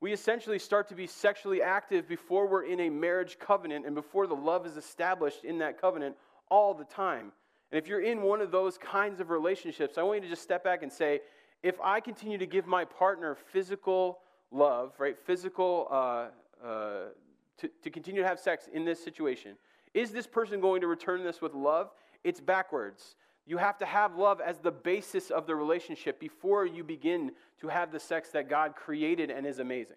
We 0.00 0.12
essentially 0.12 0.58
start 0.58 0.88
to 0.88 0.96
be 0.96 1.06
sexually 1.06 1.62
active 1.62 2.08
before 2.08 2.48
we're 2.48 2.64
in 2.64 2.80
a 2.80 2.90
marriage 2.90 3.38
covenant 3.38 3.86
and 3.86 3.94
before 3.94 4.26
the 4.26 4.34
love 4.34 4.66
is 4.66 4.76
established 4.76 5.44
in 5.44 5.58
that 5.58 5.80
covenant 5.80 6.16
all 6.50 6.74
the 6.74 6.84
time. 6.84 7.30
And 7.70 7.78
if 7.78 7.86
you're 7.86 8.02
in 8.02 8.22
one 8.22 8.40
of 8.40 8.50
those 8.50 8.76
kinds 8.78 9.20
of 9.20 9.30
relationships, 9.30 9.96
I 9.96 10.02
want 10.02 10.16
you 10.16 10.22
to 10.22 10.28
just 10.28 10.42
step 10.42 10.64
back 10.64 10.82
and 10.82 10.92
say, 10.92 11.20
if 11.62 11.80
I 11.80 12.00
continue 12.00 12.36
to 12.38 12.46
give 12.46 12.66
my 12.66 12.84
partner 12.84 13.36
physical 13.52 14.18
love, 14.50 14.92
right, 14.98 15.16
physical, 15.24 15.86
uh, 15.90 16.26
uh, 16.66 17.04
to, 17.58 17.70
to 17.82 17.90
continue 17.90 18.22
to 18.22 18.28
have 18.28 18.40
sex 18.40 18.68
in 18.72 18.84
this 18.84 19.02
situation, 19.02 19.56
is 19.94 20.10
this 20.10 20.26
person 20.26 20.60
going 20.60 20.80
to 20.80 20.86
return 20.86 21.24
this 21.24 21.40
with 21.40 21.54
love? 21.54 21.90
It's 22.24 22.40
backwards. 22.40 23.16
You 23.44 23.58
have 23.58 23.78
to 23.78 23.86
have 23.86 24.16
love 24.16 24.40
as 24.40 24.58
the 24.58 24.70
basis 24.70 25.30
of 25.30 25.46
the 25.46 25.54
relationship 25.54 26.20
before 26.20 26.64
you 26.64 26.84
begin 26.84 27.32
to 27.60 27.68
have 27.68 27.90
the 27.90 27.98
sex 27.98 28.30
that 28.30 28.48
God 28.48 28.76
created 28.76 29.30
and 29.30 29.46
is 29.46 29.58
amazing. 29.58 29.96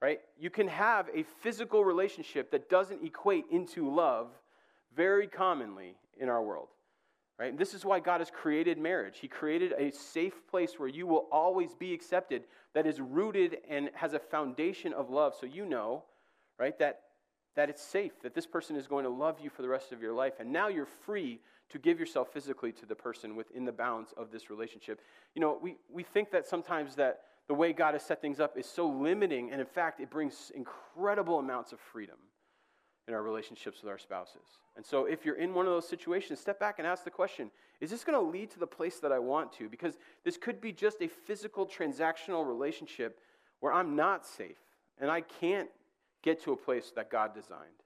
Right? 0.00 0.20
You 0.36 0.50
can 0.50 0.66
have 0.66 1.08
a 1.14 1.22
physical 1.42 1.84
relationship 1.84 2.50
that 2.50 2.68
doesn't 2.68 3.04
equate 3.04 3.44
into 3.52 3.88
love 3.88 4.30
very 4.96 5.28
commonly 5.28 5.94
in 6.20 6.28
our 6.28 6.42
world. 6.42 6.68
Right? 7.38 7.56
This 7.56 7.72
is 7.72 7.84
why 7.84 8.00
God 8.00 8.20
has 8.20 8.30
created 8.30 8.78
marriage. 8.78 9.18
He 9.20 9.28
created 9.28 9.72
a 9.78 9.92
safe 9.92 10.46
place 10.50 10.74
where 10.78 10.88
you 10.88 11.06
will 11.06 11.28
always 11.30 11.74
be 11.74 11.94
accepted 11.94 12.42
that 12.74 12.86
is 12.86 13.00
rooted 13.00 13.58
and 13.68 13.90
has 13.94 14.12
a 14.12 14.18
foundation 14.18 14.92
of 14.92 15.08
love. 15.08 15.34
So 15.38 15.46
you 15.46 15.64
know, 15.64 16.04
right, 16.58 16.76
that 16.78 17.02
that 17.54 17.68
it's 17.68 17.82
safe, 17.82 18.12
that 18.22 18.34
this 18.34 18.46
person 18.46 18.76
is 18.76 18.86
going 18.86 19.04
to 19.04 19.10
love 19.10 19.38
you 19.40 19.50
for 19.50 19.62
the 19.62 19.68
rest 19.68 19.92
of 19.92 20.00
your 20.00 20.12
life. 20.12 20.34
And 20.40 20.52
now 20.52 20.68
you're 20.68 20.86
free 20.86 21.40
to 21.70 21.78
give 21.78 21.98
yourself 21.98 22.32
physically 22.32 22.72
to 22.72 22.86
the 22.86 22.94
person 22.94 23.36
within 23.36 23.64
the 23.64 23.72
bounds 23.72 24.12
of 24.16 24.30
this 24.30 24.50
relationship. 24.50 25.00
You 25.34 25.40
know, 25.40 25.58
we, 25.60 25.76
we 25.90 26.02
think 26.02 26.30
that 26.30 26.46
sometimes 26.46 26.94
that 26.96 27.22
the 27.48 27.54
way 27.54 27.72
God 27.72 27.94
has 27.94 28.02
set 28.02 28.20
things 28.20 28.40
up 28.40 28.56
is 28.56 28.66
so 28.66 28.86
limiting, 28.86 29.50
and 29.50 29.60
in 29.60 29.66
fact, 29.66 30.00
it 30.00 30.10
brings 30.10 30.52
incredible 30.54 31.38
amounts 31.38 31.72
of 31.72 31.80
freedom 31.80 32.16
in 33.08 33.14
our 33.14 33.22
relationships 33.22 33.82
with 33.82 33.90
our 33.90 33.98
spouses. 33.98 34.58
And 34.76 34.86
so, 34.86 35.06
if 35.06 35.24
you're 35.24 35.36
in 35.36 35.52
one 35.52 35.66
of 35.66 35.72
those 35.72 35.88
situations, 35.88 36.38
step 36.38 36.60
back 36.60 36.78
and 36.78 36.86
ask 36.86 37.04
the 37.04 37.10
question 37.10 37.50
Is 37.80 37.90
this 37.90 38.04
going 38.04 38.18
to 38.18 38.30
lead 38.30 38.50
to 38.52 38.60
the 38.60 38.66
place 38.66 39.00
that 39.00 39.12
I 39.12 39.18
want 39.18 39.52
to? 39.54 39.68
Because 39.68 39.98
this 40.24 40.36
could 40.36 40.60
be 40.60 40.72
just 40.72 41.02
a 41.02 41.08
physical, 41.08 41.66
transactional 41.66 42.46
relationship 42.46 43.18
where 43.60 43.72
I'm 43.72 43.96
not 43.96 44.24
safe 44.24 44.58
and 44.98 45.10
I 45.10 45.20
can't 45.20 45.68
get 46.22 46.42
to 46.44 46.52
a 46.52 46.56
place 46.56 46.92
that 46.96 47.10
God 47.10 47.34
designed. 47.34 47.82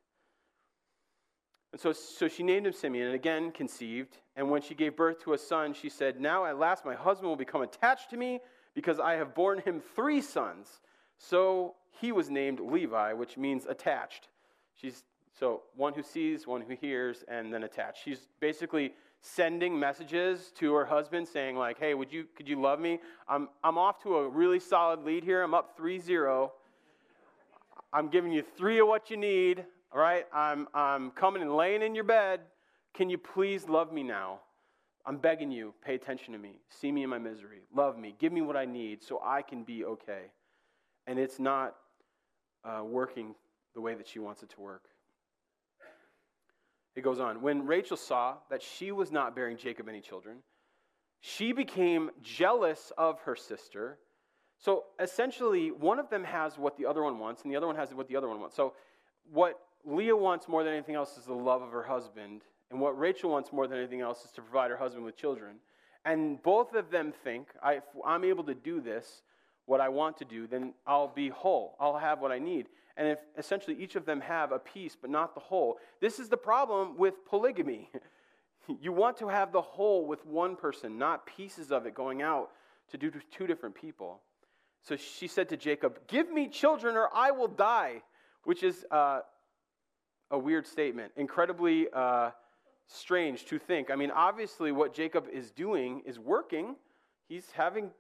And 1.72 1.80
so, 1.80 1.92
so 1.92 2.28
she 2.28 2.42
named 2.42 2.66
him 2.66 2.72
Simeon 2.72 3.06
and 3.06 3.14
again 3.14 3.50
conceived. 3.50 4.16
And 4.34 4.50
when 4.50 4.62
she 4.62 4.74
gave 4.74 4.96
birth 4.96 5.22
to 5.24 5.34
a 5.34 5.38
son, 5.38 5.74
she 5.74 5.88
said, 5.88 6.20
Now 6.20 6.46
at 6.46 6.58
last 6.58 6.84
my 6.84 6.94
husband 6.94 7.28
will 7.28 7.36
become 7.36 7.62
attached 7.62 8.10
to 8.10 8.16
me 8.16 8.40
because 8.74 8.98
I 8.98 9.14
have 9.14 9.34
borne 9.34 9.60
him 9.60 9.82
three 9.94 10.20
sons. 10.22 10.80
So 11.18 11.74
he 12.00 12.12
was 12.12 12.30
named 12.30 12.60
Levi, 12.60 13.12
which 13.12 13.36
means 13.36 13.66
attached. 13.66 14.28
She's 14.74 15.04
so 15.38 15.62
one 15.74 15.92
who 15.92 16.02
sees, 16.02 16.46
one 16.46 16.62
who 16.62 16.74
hears, 16.74 17.24
and 17.28 17.52
then 17.52 17.64
attached. 17.64 18.02
She's 18.02 18.28
basically 18.40 18.94
sending 19.20 19.78
messages 19.78 20.52
to 20.56 20.72
her 20.74 20.84
husband 20.84 21.26
saying, 21.28 21.56
like, 21.56 21.78
hey, 21.78 21.94
would 21.94 22.12
you 22.12 22.26
could 22.36 22.48
you 22.48 22.60
love 22.60 22.80
me? 22.80 23.00
I'm 23.28 23.48
I'm 23.62 23.76
off 23.76 24.02
to 24.04 24.16
a 24.16 24.28
really 24.28 24.60
solid 24.60 25.04
lead 25.04 25.24
here. 25.24 25.42
I'm 25.42 25.54
up 25.54 25.78
3-0. 25.78 26.50
I'm 27.92 28.08
giving 28.08 28.32
you 28.32 28.42
three 28.56 28.78
of 28.80 28.88
what 28.88 29.10
you 29.10 29.16
need. 29.16 29.64
All 29.92 30.00
right? 30.00 30.26
I'm 30.32 30.68
I'm 30.74 31.10
coming 31.12 31.42
and 31.42 31.56
laying 31.56 31.82
in 31.82 31.94
your 31.94 32.04
bed. 32.04 32.40
Can 32.94 33.10
you 33.10 33.18
please 33.18 33.68
love 33.68 33.92
me 33.92 34.02
now? 34.02 34.40
I'm 35.06 35.18
begging 35.18 35.52
you, 35.52 35.72
pay 35.84 35.94
attention 35.94 36.32
to 36.32 36.38
me. 36.38 36.58
See 36.68 36.90
me 36.90 37.04
in 37.04 37.10
my 37.10 37.18
misery. 37.18 37.60
Love 37.72 37.96
me. 37.96 38.16
Give 38.18 38.32
me 38.32 38.40
what 38.40 38.56
I 38.56 38.64
need 38.64 39.04
so 39.04 39.20
I 39.24 39.42
can 39.42 39.62
be 39.62 39.84
okay. 39.84 40.32
And 41.06 41.18
it's 41.18 41.38
not 41.38 41.76
uh, 42.64 42.82
working 42.82 43.36
the 43.74 43.80
way 43.80 43.94
that 43.94 44.08
she 44.08 44.18
wants 44.18 44.42
it 44.42 44.50
to 44.50 44.60
work. 44.60 44.84
It 46.96 47.02
goes 47.02 47.20
on. 47.20 47.42
When 47.42 47.66
Rachel 47.66 47.96
saw 47.96 48.36
that 48.50 48.62
she 48.62 48.90
was 48.90 49.12
not 49.12 49.36
bearing 49.36 49.58
Jacob 49.58 49.88
any 49.88 50.00
children, 50.00 50.38
she 51.20 51.52
became 51.52 52.10
jealous 52.22 52.90
of 52.98 53.20
her 53.20 53.36
sister. 53.36 53.98
So 54.58 54.84
essentially, 54.98 55.70
one 55.70 55.98
of 55.98 56.08
them 56.08 56.24
has 56.24 56.58
what 56.58 56.76
the 56.76 56.86
other 56.86 57.02
one 57.02 57.18
wants, 57.18 57.42
and 57.42 57.52
the 57.52 57.56
other 57.56 57.66
one 57.66 57.76
has 57.76 57.92
what 57.94 58.08
the 58.08 58.16
other 58.16 58.28
one 58.28 58.40
wants. 58.40 58.56
So, 58.56 58.72
what 59.32 59.60
Leah 59.84 60.16
wants 60.16 60.48
more 60.48 60.64
than 60.64 60.72
anything 60.72 60.94
else 60.94 61.18
is 61.18 61.24
the 61.24 61.34
love 61.34 61.62
of 61.62 61.70
her 61.72 61.82
husband, 61.82 62.42
and 62.70 62.80
what 62.80 62.98
Rachel 62.98 63.30
wants 63.30 63.52
more 63.52 63.66
than 63.66 63.78
anything 63.78 64.00
else 64.00 64.24
is 64.24 64.32
to 64.32 64.42
provide 64.42 64.70
her 64.70 64.76
husband 64.76 65.04
with 65.04 65.16
children. 65.16 65.56
And 66.04 66.42
both 66.42 66.74
of 66.74 66.90
them 66.90 67.12
think, 67.24 67.48
if 67.64 67.84
I'm 68.04 68.24
able 68.24 68.44
to 68.44 68.54
do 68.54 68.80
this, 68.80 69.22
what 69.66 69.80
I 69.80 69.88
want 69.88 70.16
to 70.18 70.24
do, 70.24 70.46
then 70.46 70.72
I'll 70.86 71.08
be 71.08 71.28
whole. 71.28 71.76
I'll 71.80 71.98
have 71.98 72.20
what 72.20 72.30
I 72.30 72.38
need 72.38 72.66
and 72.96 73.08
if 73.08 73.18
essentially 73.36 73.76
each 73.78 73.96
of 73.96 74.06
them 74.06 74.20
have 74.20 74.52
a 74.52 74.58
piece 74.58 74.96
but 75.00 75.10
not 75.10 75.34
the 75.34 75.40
whole. 75.40 75.78
This 76.00 76.18
is 76.18 76.28
the 76.28 76.36
problem 76.36 76.96
with 76.96 77.24
polygamy. 77.26 77.90
you 78.80 78.92
want 78.92 79.16
to 79.18 79.28
have 79.28 79.52
the 79.52 79.60
whole 79.60 80.06
with 80.06 80.24
one 80.24 80.56
person, 80.56 80.98
not 80.98 81.26
pieces 81.26 81.70
of 81.70 81.86
it 81.86 81.94
going 81.94 82.22
out 82.22 82.50
to 82.90 82.96
do 82.96 83.10
to 83.10 83.18
two 83.30 83.46
different 83.46 83.74
people. 83.74 84.20
So 84.86 84.94
she 84.94 85.26
said 85.26 85.48
to 85.48 85.56
Jacob, 85.56 85.98
Give 86.06 86.30
me 86.30 86.48
children 86.48 86.96
or 86.96 87.08
I 87.12 87.32
will 87.32 87.48
die, 87.48 88.02
which 88.44 88.62
is 88.62 88.84
uh, 88.92 89.20
a 90.30 90.38
weird 90.38 90.64
statement, 90.64 91.12
incredibly 91.16 91.88
uh, 91.92 92.30
strange 92.86 93.46
to 93.46 93.58
think. 93.58 93.90
I 93.90 93.96
mean, 93.96 94.12
obviously, 94.12 94.70
what 94.70 94.94
Jacob 94.94 95.26
is 95.32 95.50
doing 95.50 96.02
is 96.06 96.20
working. 96.20 96.76
He's 97.28 97.50
having 97.50 97.90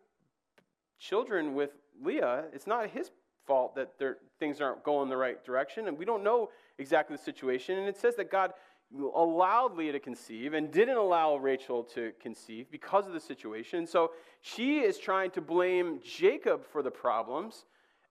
children 1.00 1.54
with 1.54 1.70
Leah. 2.00 2.44
It's 2.52 2.68
not 2.68 2.88
his 2.88 3.10
fault 3.46 3.74
that 3.74 3.90
things 4.38 4.60
aren't 4.60 4.84
going 4.84 5.08
the 5.08 5.16
right 5.16 5.44
direction. 5.44 5.88
And 5.88 5.98
we 5.98 6.04
don't 6.04 6.22
know 6.22 6.50
exactly 6.78 7.16
the 7.16 7.22
situation. 7.22 7.78
And 7.78 7.88
it 7.88 7.96
says 7.96 8.14
that 8.14 8.30
God 8.30 8.52
allowed 8.94 9.76
Leah 9.76 9.92
to 9.92 10.00
conceive 10.00 10.54
and 10.54 10.70
didn't 10.70 10.96
allow 10.96 11.36
Rachel 11.36 11.82
to 11.94 12.12
conceive 12.20 12.70
because 12.70 13.06
of 13.06 13.12
the 13.12 13.20
situation. 13.20 13.86
So 13.86 14.12
she 14.42 14.78
is 14.78 14.98
trying 14.98 15.30
to 15.32 15.40
blame 15.40 16.00
Jacob 16.04 16.64
for 16.64 16.82
the 16.82 16.90
problems. 16.90 17.64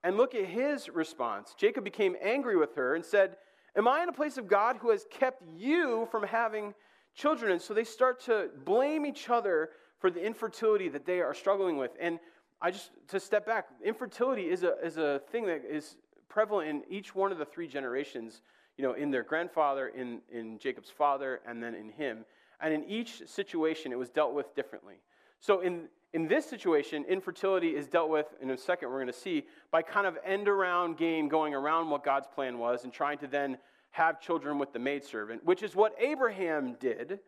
And 0.04 0.18
look 0.18 0.36
at 0.36 0.46
his 0.46 0.88
response. 0.90 1.56
Jacob 1.58 1.84
became 1.84 2.16
angry 2.22 2.56
with 2.58 2.76
her 2.76 2.94
and 2.94 3.04
said, 3.04 3.38
Am 3.76 3.88
I 3.88 4.04
in 4.04 4.10
a 4.10 4.14
place 4.14 4.38
of 4.38 4.48
God 4.48 4.78
who 4.78 4.92
has 4.92 5.06
kept 5.10 5.44
you 5.58 6.08
from 6.12 6.24
having 6.24 6.74
children? 7.16 7.52
And 7.52 7.62
so 7.62 7.74
they 7.74 7.84
start 7.84 8.22
to 8.26 8.50
blame 8.64 9.06
each 9.06 9.30
other 9.30 9.72
for 10.00 10.10
the 10.10 10.24
infertility 10.24 10.88
that 10.90 11.06
they 11.06 11.22
are 11.22 11.34
struggling 11.34 11.78
with. 11.78 11.92
And 12.00 12.20
I 12.62 12.72
just, 12.72 12.92
to 13.10 13.20
step 13.20 13.46
back, 13.46 13.68
infertility 13.84 14.44
is 14.44 14.64
a, 14.64 14.76
is 14.84 14.98
a 14.98 15.22
thing 15.32 15.46
that 15.48 15.64
is 15.70 15.98
prevalent 16.30 16.70
in 16.70 16.84
each 16.90 17.16
one 17.16 17.32
of 17.32 17.38
the 17.38 17.46
three 17.46 17.68
generations, 17.68 18.42
you 18.78 18.84
know, 18.84 18.94
in 18.94 19.12
their 19.12 19.24
grandfather, 19.24 19.88
in, 19.88 20.22
in 20.32 20.58
Jacob's 20.58 20.90
father, 20.90 21.42
and 21.48 21.62
then 21.62 21.76
in 21.76 21.90
him. 21.90 22.26
And 22.60 22.74
in 22.74 22.84
each 22.86 23.28
situation, 23.28 23.92
it 23.92 23.98
was 23.98 24.10
dealt 24.10 24.34
with 24.34 24.54
differently. 24.56 24.96
So 25.40 25.62
in, 25.62 25.88
in 26.14 26.28
this 26.28 26.46
situation, 26.46 27.06
infertility 27.08 27.76
is 27.76 27.88
dealt 27.88 28.10
with, 28.10 28.28
in 28.42 28.52
a 28.52 28.58
second 28.58 28.90
we're 28.90 28.98
going 28.98 29.08
to 29.08 29.14
see, 29.14 29.44
by 29.72 29.82
kind 29.82 30.08
of 30.08 30.18
end 30.26 30.48
around 30.48 30.98
game 30.98 31.28
going 31.28 31.54
around 31.54 31.90
what 31.90 32.04
God's 32.04 32.28
plan 32.28 32.58
was 32.58 32.84
and 32.84 32.94
trying 32.94 33.18
to 33.20 33.28
then 33.28 33.58
have 33.92 34.20
children 34.20 34.58
with 34.58 34.74
the 34.74 34.80
maidservant, 34.80 35.46
which 35.46 35.64
is 35.64 35.76
what 35.76 35.94
Abraham 36.00 36.76
did 36.80 37.20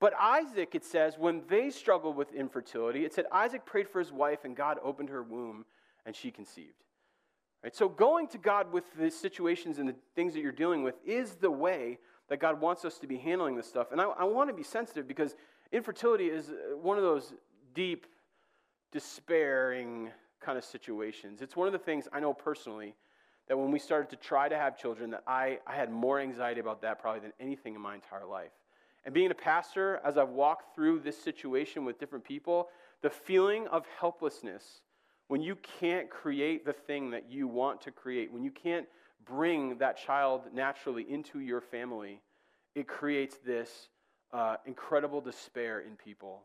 but 0.00 0.14
Isaac, 0.18 0.74
it 0.74 0.84
says, 0.84 1.18
when 1.18 1.42
they 1.48 1.68
struggled 1.68 2.16
with 2.16 2.32
infertility, 2.32 3.04
it 3.04 3.12
said 3.12 3.26
Isaac 3.30 3.66
prayed 3.66 3.86
for 3.86 3.98
his 3.98 4.10
wife 4.10 4.44
and 4.44 4.56
God 4.56 4.78
opened 4.82 5.10
her 5.10 5.22
womb 5.22 5.66
and 6.06 6.16
she 6.16 6.30
conceived. 6.30 6.72
Right? 7.62 7.74
So 7.74 7.88
going 7.88 8.26
to 8.28 8.38
God 8.38 8.72
with 8.72 8.84
the 8.98 9.10
situations 9.10 9.78
and 9.78 9.88
the 9.88 9.94
things 10.14 10.32
that 10.34 10.40
you're 10.40 10.52
dealing 10.52 10.82
with 10.82 10.94
is 11.04 11.32
the 11.34 11.50
way 11.50 11.98
that 12.28 12.40
God 12.40 12.60
wants 12.60 12.84
us 12.84 12.98
to 12.98 13.06
be 13.06 13.18
handling 13.18 13.56
this 13.56 13.66
stuff. 13.66 13.92
And 13.92 14.00
I, 14.00 14.04
I 14.04 14.24
want 14.24 14.48
to 14.48 14.54
be 14.54 14.62
sensitive 14.62 15.06
because 15.06 15.34
infertility 15.72 16.26
is 16.26 16.50
uh, 16.50 16.76
one 16.76 16.96
of 16.96 17.02
those 17.02 17.34
deep, 17.74 18.06
despairing 18.92 20.10
kind 20.40 20.56
of 20.56 20.64
situations. 20.64 21.42
It's 21.42 21.56
one 21.56 21.66
of 21.66 21.72
the 21.72 21.78
things 21.78 22.08
I 22.12 22.20
know 22.20 22.32
personally 22.32 22.94
that 23.48 23.58
when 23.58 23.72
we 23.72 23.78
started 23.78 24.08
to 24.10 24.16
try 24.16 24.48
to 24.48 24.56
have 24.56 24.78
children, 24.78 25.10
that 25.10 25.24
I, 25.26 25.58
I 25.66 25.74
had 25.74 25.90
more 25.90 26.20
anxiety 26.20 26.60
about 26.60 26.82
that 26.82 27.00
probably 27.00 27.20
than 27.20 27.32
anything 27.40 27.74
in 27.74 27.80
my 27.80 27.94
entire 27.96 28.24
life. 28.24 28.52
And 29.04 29.12
being 29.12 29.30
a 29.30 29.34
pastor, 29.34 30.00
as 30.04 30.16
I've 30.16 30.28
walked 30.28 30.74
through 30.74 31.00
this 31.00 31.20
situation 31.20 31.84
with 31.84 31.98
different 31.98 32.24
people, 32.24 32.68
the 33.02 33.10
feeling 33.10 33.66
of 33.68 33.86
helplessness 33.98 34.82
when 35.30 35.40
you 35.40 35.56
can't 35.78 36.10
create 36.10 36.66
the 36.66 36.72
thing 36.72 37.12
that 37.12 37.30
you 37.30 37.46
want 37.46 37.80
to 37.80 37.92
create, 37.92 38.32
when 38.32 38.42
you 38.42 38.50
can't 38.50 38.84
bring 39.24 39.78
that 39.78 39.96
child 39.96 40.42
naturally 40.52 41.06
into 41.08 41.38
your 41.38 41.60
family, 41.60 42.20
it 42.74 42.88
creates 42.88 43.36
this 43.46 43.90
uh, 44.32 44.56
incredible 44.66 45.20
despair 45.20 45.82
in 45.82 45.94
people. 45.94 46.42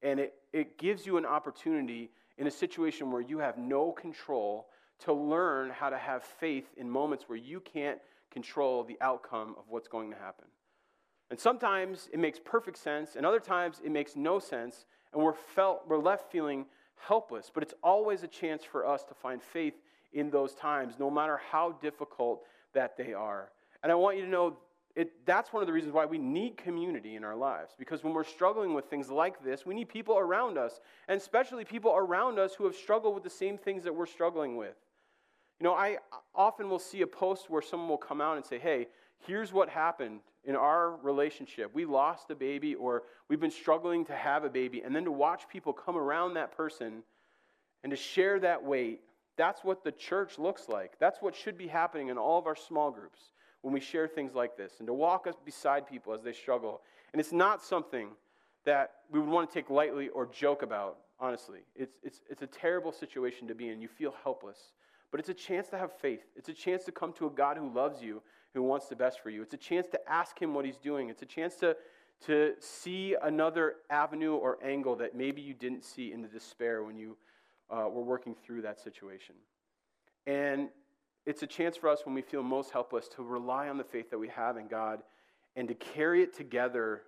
And 0.00 0.18
it, 0.18 0.32
it 0.54 0.78
gives 0.78 1.04
you 1.04 1.18
an 1.18 1.26
opportunity 1.26 2.10
in 2.38 2.46
a 2.46 2.50
situation 2.50 3.10
where 3.10 3.20
you 3.20 3.36
have 3.36 3.58
no 3.58 3.92
control 3.92 4.68
to 5.00 5.12
learn 5.12 5.68
how 5.68 5.90
to 5.90 5.98
have 5.98 6.22
faith 6.22 6.70
in 6.78 6.88
moments 6.88 7.24
where 7.26 7.36
you 7.36 7.60
can't 7.60 7.98
control 8.30 8.82
the 8.82 8.96
outcome 9.02 9.56
of 9.58 9.64
what's 9.68 9.88
going 9.88 10.10
to 10.10 10.16
happen. 10.16 10.46
And 11.30 11.38
sometimes 11.38 12.08
it 12.14 12.18
makes 12.18 12.40
perfect 12.42 12.78
sense, 12.78 13.14
and 13.14 13.26
other 13.26 13.40
times 13.40 13.82
it 13.84 13.92
makes 13.92 14.16
no 14.16 14.38
sense, 14.38 14.86
and 15.12 15.22
we're, 15.22 15.34
felt, 15.34 15.82
we're 15.86 15.98
left 15.98 16.32
feeling 16.32 16.64
helpless. 17.06 17.50
But 17.52 17.62
it's 17.62 17.74
always 17.82 18.22
a 18.22 18.28
chance 18.28 18.62
for 18.64 18.86
us 18.86 19.04
to 19.04 19.14
find 19.14 19.42
faith 19.42 19.74
in 20.12 20.30
those 20.30 20.54
times, 20.54 20.94
no 20.98 21.10
matter 21.10 21.40
how 21.50 21.72
difficult 21.80 22.44
that 22.74 22.96
they 22.96 23.12
are. 23.12 23.50
And 23.82 23.90
I 23.90 23.94
want 23.94 24.18
you 24.18 24.24
to 24.24 24.30
know 24.30 24.56
it, 24.94 25.24
that's 25.24 25.52
one 25.52 25.62
of 25.62 25.66
the 25.66 25.72
reasons 25.72 25.94
why 25.94 26.04
we 26.04 26.18
need 26.18 26.58
community 26.58 27.16
in 27.16 27.24
our 27.24 27.34
lives. 27.34 27.72
Because 27.78 28.04
when 28.04 28.12
we're 28.12 28.24
struggling 28.24 28.74
with 28.74 28.86
things 28.86 29.08
like 29.08 29.42
this, 29.42 29.64
we 29.64 29.74
need 29.74 29.88
people 29.88 30.18
around 30.18 30.58
us, 30.58 30.80
and 31.08 31.18
especially 31.18 31.64
people 31.64 31.94
around 31.96 32.38
us 32.38 32.54
who 32.54 32.64
have 32.64 32.74
struggled 32.74 33.14
with 33.14 33.24
the 33.24 33.30
same 33.30 33.56
things 33.56 33.84
that 33.84 33.94
we're 33.94 34.06
struggling 34.06 34.56
with. 34.56 34.76
You 35.60 35.64
know, 35.64 35.74
I 35.74 35.98
often 36.34 36.68
will 36.68 36.78
see 36.78 37.00
a 37.02 37.06
post 37.06 37.48
where 37.48 37.62
someone 37.62 37.88
will 37.88 37.96
come 37.96 38.20
out 38.20 38.36
and 38.36 38.44
say, 38.44 38.58
hey, 38.58 38.88
here's 39.26 39.52
what 39.52 39.68
happened 39.68 40.20
in 40.44 40.56
our 40.56 40.96
relationship. 40.96 41.70
We 41.72 41.84
lost 41.84 42.30
a 42.30 42.34
baby 42.34 42.74
or 42.74 43.04
we've 43.28 43.40
been 43.40 43.50
struggling 43.50 44.04
to 44.06 44.14
have 44.14 44.44
a 44.44 44.50
baby. 44.50 44.82
And 44.82 44.94
then 44.94 45.04
to 45.04 45.12
watch 45.12 45.48
people 45.48 45.72
come 45.72 45.96
around 45.96 46.34
that 46.34 46.56
person 46.56 47.02
and 47.82 47.90
to 47.90 47.96
share 47.96 48.40
that 48.40 48.62
weight, 48.64 49.00
that's 49.36 49.64
what 49.64 49.84
the 49.84 49.92
church 49.92 50.38
looks 50.38 50.68
like. 50.68 50.98
That's 50.98 51.22
what 51.22 51.34
should 51.34 51.56
be 51.56 51.66
happening 51.66 52.08
in 52.08 52.18
all 52.18 52.38
of 52.38 52.46
our 52.46 52.56
small 52.56 52.90
groups 52.90 53.20
when 53.62 53.72
we 53.72 53.80
share 53.80 54.08
things 54.08 54.34
like 54.34 54.56
this 54.56 54.74
and 54.78 54.86
to 54.86 54.92
walk 54.92 55.26
us 55.26 55.36
beside 55.44 55.86
people 55.86 56.12
as 56.12 56.22
they 56.22 56.32
struggle. 56.32 56.80
And 57.12 57.20
it's 57.20 57.32
not 57.32 57.62
something 57.62 58.08
that 58.64 58.90
we 59.10 59.20
would 59.20 59.28
want 59.28 59.48
to 59.48 59.54
take 59.54 59.70
lightly 59.70 60.08
or 60.08 60.26
joke 60.26 60.62
about, 60.62 60.98
honestly. 61.18 61.60
It's, 61.74 61.96
it's, 62.02 62.20
it's 62.28 62.42
a 62.42 62.46
terrible 62.46 62.92
situation 62.92 63.48
to 63.48 63.54
be 63.54 63.68
in. 63.68 63.80
You 63.80 63.88
feel 63.88 64.14
helpless. 64.22 64.58
but 65.12 65.20
it's 65.20 65.28
a 65.28 65.34
chance 65.34 65.68
to 65.68 65.78
have 65.78 65.92
faith. 65.92 66.24
It's 66.34 66.48
a 66.48 66.54
chance 66.54 66.84
to 66.84 66.92
come 66.92 67.12
to 67.14 67.26
a 67.26 67.30
God 67.30 67.56
who 67.56 67.72
loves 67.72 68.02
you, 68.02 68.22
who 68.54 68.62
wants 68.62 68.86
the 68.86 68.96
best 68.96 69.20
for 69.20 69.30
you. 69.30 69.42
It's 69.42 69.54
a 69.54 69.58
chance 69.58 69.88
to 69.88 70.00
ask 70.08 70.40
Him 70.40 70.54
what 70.54 70.64
He's 70.64 70.78
doing. 70.78 71.08
It's 71.08 71.22
a 71.22 71.26
chance 71.26 71.56
to, 71.56 71.76
to 72.26 72.52
see 72.60 73.16
another 73.22 73.76
avenue 73.90 74.34
or 74.34 74.58
angle 74.64 74.96
that 74.96 75.16
maybe 75.16 75.40
you 75.40 75.54
didn't 75.54 75.84
see 75.84 76.12
in 76.12 76.22
the 76.22 76.28
despair 76.28 76.82
when 76.82 76.96
you 76.96 77.16
uh, 77.70 77.88
were 77.88 78.02
working 78.02 78.34
through 78.34 78.62
that 78.62 78.80
situation. 78.80 79.34
And 80.26 80.68
it's 81.24 81.42
a 81.42 81.46
chance 81.46 81.76
for 81.76 81.88
us 81.88 82.00
when 82.04 82.14
we 82.14 82.22
feel 82.22 82.42
most 82.42 82.70
helpless 82.70 83.08
to 83.16 83.22
rely 83.22 83.68
on 83.68 83.78
the 83.78 83.84
faith 83.84 84.10
that 84.10 84.18
we 84.18 84.28
have 84.28 84.56
in 84.56 84.68
God 84.68 85.02
and 85.56 85.68
to 85.68 85.74
carry 85.74 86.22
it 86.22 86.36
together. 86.36 87.02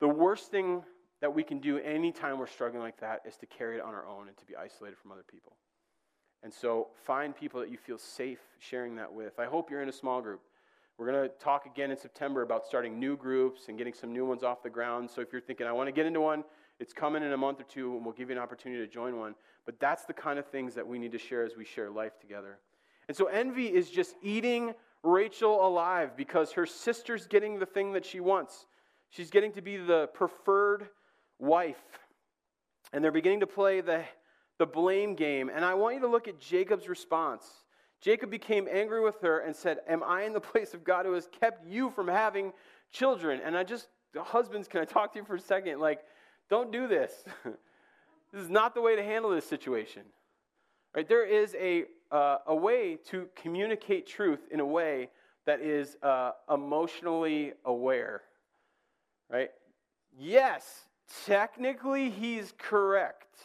The 0.00 0.08
worst 0.08 0.50
thing 0.50 0.82
that 1.20 1.34
we 1.34 1.42
can 1.42 1.58
do 1.58 1.78
anytime 1.78 2.38
we're 2.38 2.46
struggling 2.46 2.82
like 2.82 3.00
that 3.00 3.22
is 3.26 3.36
to 3.38 3.46
carry 3.46 3.76
it 3.76 3.82
on 3.82 3.94
our 3.94 4.06
own 4.06 4.28
and 4.28 4.36
to 4.36 4.44
be 4.44 4.56
isolated 4.56 4.98
from 4.98 5.12
other 5.12 5.24
people. 5.30 5.56
And 6.42 6.52
so 6.52 6.88
find 7.04 7.34
people 7.36 7.60
that 7.60 7.70
you 7.70 7.76
feel 7.76 7.98
safe 7.98 8.40
sharing 8.58 8.96
that 8.96 9.12
with. 9.12 9.38
I 9.38 9.44
hope 9.44 9.70
you're 9.70 9.82
in 9.82 9.88
a 9.88 9.92
small 9.92 10.20
group. 10.20 10.40
We're 10.98 11.10
going 11.10 11.28
to 11.28 11.34
talk 11.36 11.66
again 11.66 11.90
in 11.90 11.96
September 11.96 12.42
about 12.42 12.66
starting 12.66 12.98
new 12.98 13.16
groups 13.16 13.68
and 13.68 13.78
getting 13.78 13.94
some 13.94 14.12
new 14.12 14.26
ones 14.26 14.42
off 14.42 14.62
the 14.62 14.70
ground. 14.70 15.10
So 15.10 15.20
if 15.20 15.32
you're 15.32 15.40
thinking, 15.40 15.66
I 15.66 15.72
want 15.72 15.88
to 15.88 15.92
get 15.92 16.06
into 16.06 16.20
one, 16.20 16.44
it's 16.78 16.92
coming 16.92 17.22
in 17.22 17.32
a 17.32 17.36
month 17.36 17.60
or 17.60 17.64
two, 17.64 17.96
and 17.96 18.04
we'll 18.04 18.14
give 18.14 18.28
you 18.28 18.36
an 18.36 18.42
opportunity 18.42 18.84
to 18.84 18.92
join 18.92 19.18
one. 19.18 19.34
But 19.64 19.78
that's 19.78 20.04
the 20.04 20.12
kind 20.12 20.38
of 20.38 20.46
things 20.46 20.74
that 20.74 20.86
we 20.86 20.98
need 20.98 21.12
to 21.12 21.18
share 21.18 21.44
as 21.44 21.56
we 21.56 21.64
share 21.64 21.90
life 21.90 22.18
together. 22.20 22.58
And 23.08 23.16
so 23.16 23.26
envy 23.26 23.66
is 23.66 23.90
just 23.90 24.16
eating 24.22 24.74
Rachel 25.02 25.66
alive 25.66 26.16
because 26.16 26.52
her 26.52 26.66
sister's 26.66 27.26
getting 27.26 27.58
the 27.58 27.66
thing 27.66 27.92
that 27.92 28.04
she 28.04 28.20
wants. 28.20 28.66
She's 29.10 29.30
getting 29.30 29.52
to 29.52 29.62
be 29.62 29.76
the 29.76 30.08
preferred 30.14 30.88
wife. 31.38 31.82
And 32.92 33.02
they're 33.02 33.12
beginning 33.12 33.40
to 33.40 33.46
play 33.46 33.80
the, 33.80 34.04
the 34.62 34.66
blame 34.66 35.16
game. 35.16 35.50
And 35.52 35.64
I 35.64 35.74
want 35.74 35.96
you 35.96 36.00
to 36.02 36.06
look 36.06 36.28
at 36.28 36.38
Jacob's 36.38 36.88
response. 36.88 37.44
Jacob 38.00 38.30
became 38.30 38.68
angry 38.70 39.00
with 39.00 39.20
her 39.22 39.40
and 39.40 39.56
said, 39.56 39.78
Am 39.88 40.04
I 40.04 40.22
in 40.22 40.32
the 40.32 40.40
place 40.52 40.72
of 40.72 40.84
God 40.84 41.04
who 41.04 41.14
has 41.14 41.28
kept 41.40 41.66
you 41.66 41.90
from 41.90 42.06
having 42.06 42.52
children? 42.92 43.40
And 43.44 43.56
I 43.56 43.64
just, 43.64 43.88
husbands, 44.16 44.68
can 44.68 44.80
I 44.80 44.84
talk 44.84 45.14
to 45.14 45.18
you 45.18 45.24
for 45.24 45.34
a 45.34 45.40
second? 45.40 45.80
Like, 45.80 46.02
don't 46.48 46.70
do 46.70 46.86
this. 46.86 47.12
this 47.44 48.40
is 48.40 48.48
not 48.48 48.76
the 48.76 48.80
way 48.80 48.94
to 48.94 49.02
handle 49.02 49.32
this 49.32 49.48
situation. 49.48 50.02
Right? 50.94 51.08
There 51.08 51.26
is 51.26 51.56
a 51.58 51.86
uh, 52.12 52.38
a 52.46 52.54
way 52.54 52.98
to 53.06 53.26
communicate 53.34 54.06
truth 54.06 54.40
in 54.52 54.60
a 54.60 54.66
way 54.66 55.08
that 55.46 55.60
is 55.60 55.96
uh, 56.04 56.32
emotionally 56.48 57.54
aware. 57.64 58.22
Right? 59.28 59.50
Yes, 60.16 60.62
technically 61.24 62.10
he's 62.10 62.52
correct, 62.58 63.38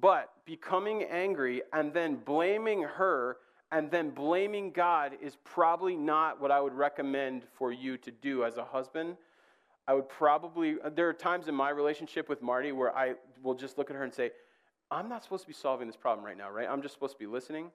but 0.00 0.32
becoming 0.44 1.02
angry 1.04 1.62
and 1.72 1.92
then 1.92 2.16
blaming 2.16 2.82
her 2.82 3.38
and 3.70 3.90
then 3.90 4.10
blaming 4.10 4.70
God 4.70 5.12
is 5.20 5.36
probably 5.44 5.94
not 5.94 6.40
what 6.40 6.50
I 6.50 6.60
would 6.60 6.72
recommend 6.72 7.42
for 7.54 7.72
you 7.72 7.98
to 7.98 8.10
do 8.10 8.44
as 8.44 8.56
a 8.56 8.64
husband. 8.64 9.16
I 9.86 9.94
would 9.94 10.08
probably, 10.08 10.76
there 10.94 11.08
are 11.08 11.14
times 11.14 11.48
in 11.48 11.54
my 11.54 11.70
relationship 11.70 12.28
with 12.28 12.42
Marty 12.42 12.72
where 12.72 12.96
I 12.96 13.14
will 13.42 13.54
just 13.54 13.76
look 13.76 13.90
at 13.90 13.96
her 13.96 14.04
and 14.04 14.12
say, 14.12 14.30
I'm 14.90 15.08
not 15.08 15.22
supposed 15.22 15.42
to 15.42 15.48
be 15.48 15.54
solving 15.54 15.86
this 15.86 15.96
problem 15.96 16.24
right 16.24 16.36
now, 16.36 16.50
right? 16.50 16.66
I'm 16.68 16.80
just 16.80 16.94
supposed 16.94 17.14
to 17.14 17.18
be 17.18 17.26
listening. 17.26 17.70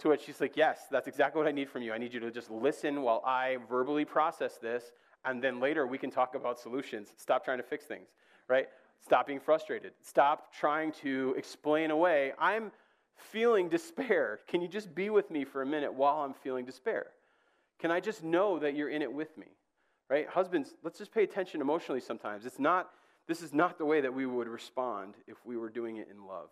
To 0.00 0.08
which 0.08 0.22
she's 0.22 0.40
like, 0.40 0.56
Yes, 0.56 0.86
that's 0.90 1.06
exactly 1.06 1.40
what 1.40 1.48
I 1.48 1.52
need 1.52 1.68
from 1.68 1.82
you. 1.82 1.92
I 1.92 1.98
need 1.98 2.12
you 2.12 2.20
to 2.20 2.30
just 2.30 2.50
listen 2.50 3.02
while 3.02 3.22
I 3.24 3.58
verbally 3.68 4.04
process 4.04 4.58
this, 4.58 4.90
and 5.24 5.42
then 5.42 5.60
later 5.60 5.86
we 5.86 5.98
can 5.98 6.10
talk 6.10 6.34
about 6.34 6.58
solutions. 6.58 7.12
Stop 7.16 7.44
trying 7.44 7.58
to 7.58 7.64
fix 7.64 7.84
things, 7.84 8.08
right? 8.48 8.68
Stop 9.02 9.26
being 9.26 9.40
frustrated. 9.40 9.92
Stop 10.02 10.52
trying 10.52 10.92
to 10.92 11.34
explain 11.36 11.90
away. 11.90 12.32
I'm 12.38 12.72
feeling 13.16 13.68
despair. 13.68 14.40
Can 14.48 14.60
you 14.60 14.68
just 14.68 14.94
be 14.94 15.10
with 15.10 15.30
me 15.30 15.44
for 15.44 15.62
a 15.62 15.66
minute 15.66 15.92
while 15.92 16.18
I'm 16.18 16.34
feeling 16.34 16.64
despair? 16.64 17.06
Can 17.78 17.90
I 17.90 18.00
just 18.00 18.22
know 18.22 18.58
that 18.58 18.74
you're 18.74 18.88
in 18.88 19.02
it 19.02 19.12
with 19.12 19.36
me? 19.36 19.46
Right? 20.08 20.28
Husbands, 20.28 20.74
let's 20.82 20.98
just 20.98 21.12
pay 21.12 21.24
attention 21.24 21.60
emotionally 21.60 22.00
sometimes. 22.00 22.46
It's 22.46 22.58
not 22.58 22.90
this 23.26 23.42
is 23.42 23.54
not 23.54 23.78
the 23.78 23.84
way 23.84 24.00
that 24.00 24.12
we 24.12 24.26
would 24.26 24.48
respond 24.48 25.14
if 25.26 25.36
we 25.46 25.56
were 25.56 25.70
doing 25.70 25.96
it 25.96 26.08
in 26.10 26.26
love. 26.26 26.50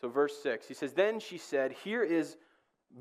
So, 0.00 0.08
verse 0.08 0.34
6, 0.42 0.66
he 0.66 0.74
says, 0.74 0.94
Then 0.94 1.20
she 1.20 1.38
said, 1.38 1.72
Here 1.72 2.02
is 2.02 2.36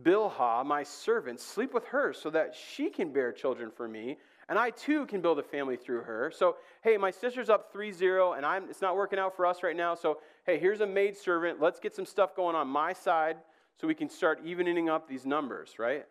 Bilhah, 0.04 0.66
my 0.66 0.84
servant. 0.84 1.40
Sleep 1.40 1.74
with 1.74 1.86
her 1.86 2.14
so 2.14 2.30
that 2.30 2.54
she 2.56 2.90
can 2.90 3.14
bear 3.14 3.32
children 3.32 3.72
for 3.72 3.88
me, 3.88 4.18
and 4.52 4.60
I 4.60 4.70
too 4.70 5.08
can 5.08 5.20
build 5.22 5.40
a 5.40 5.44
family 5.44 5.76
through 5.76 6.02
her. 6.02 6.30
So, 6.30 6.58
hey, 6.84 6.96
my 6.98 7.10
sister's 7.10 7.50
up 7.50 7.74
3 7.74 7.92
0, 7.92 8.34
and 8.34 8.46
I'm, 8.46 8.70
it's 8.70 8.82
not 8.82 8.96
working 8.96 9.18
out 9.18 9.36
for 9.36 9.48
us 9.48 9.64
right 9.64 9.76
now. 9.76 9.96
So, 9.96 10.20
hey, 10.46 10.60
here's 10.60 10.82
a 10.82 10.88
maid 10.88 11.18
servant. 11.18 11.60
Let's 11.60 11.80
get 11.80 11.96
some 11.96 12.06
stuff 12.06 12.36
going 12.36 12.56
on 12.56 12.68
my 12.68 12.94
side 12.94 13.38
so 13.80 13.88
we 13.88 13.96
can 13.96 14.10
start 14.10 14.46
evening 14.46 14.90
up 14.90 15.10
these 15.10 15.26
numbers, 15.26 15.80
right? 15.80 16.06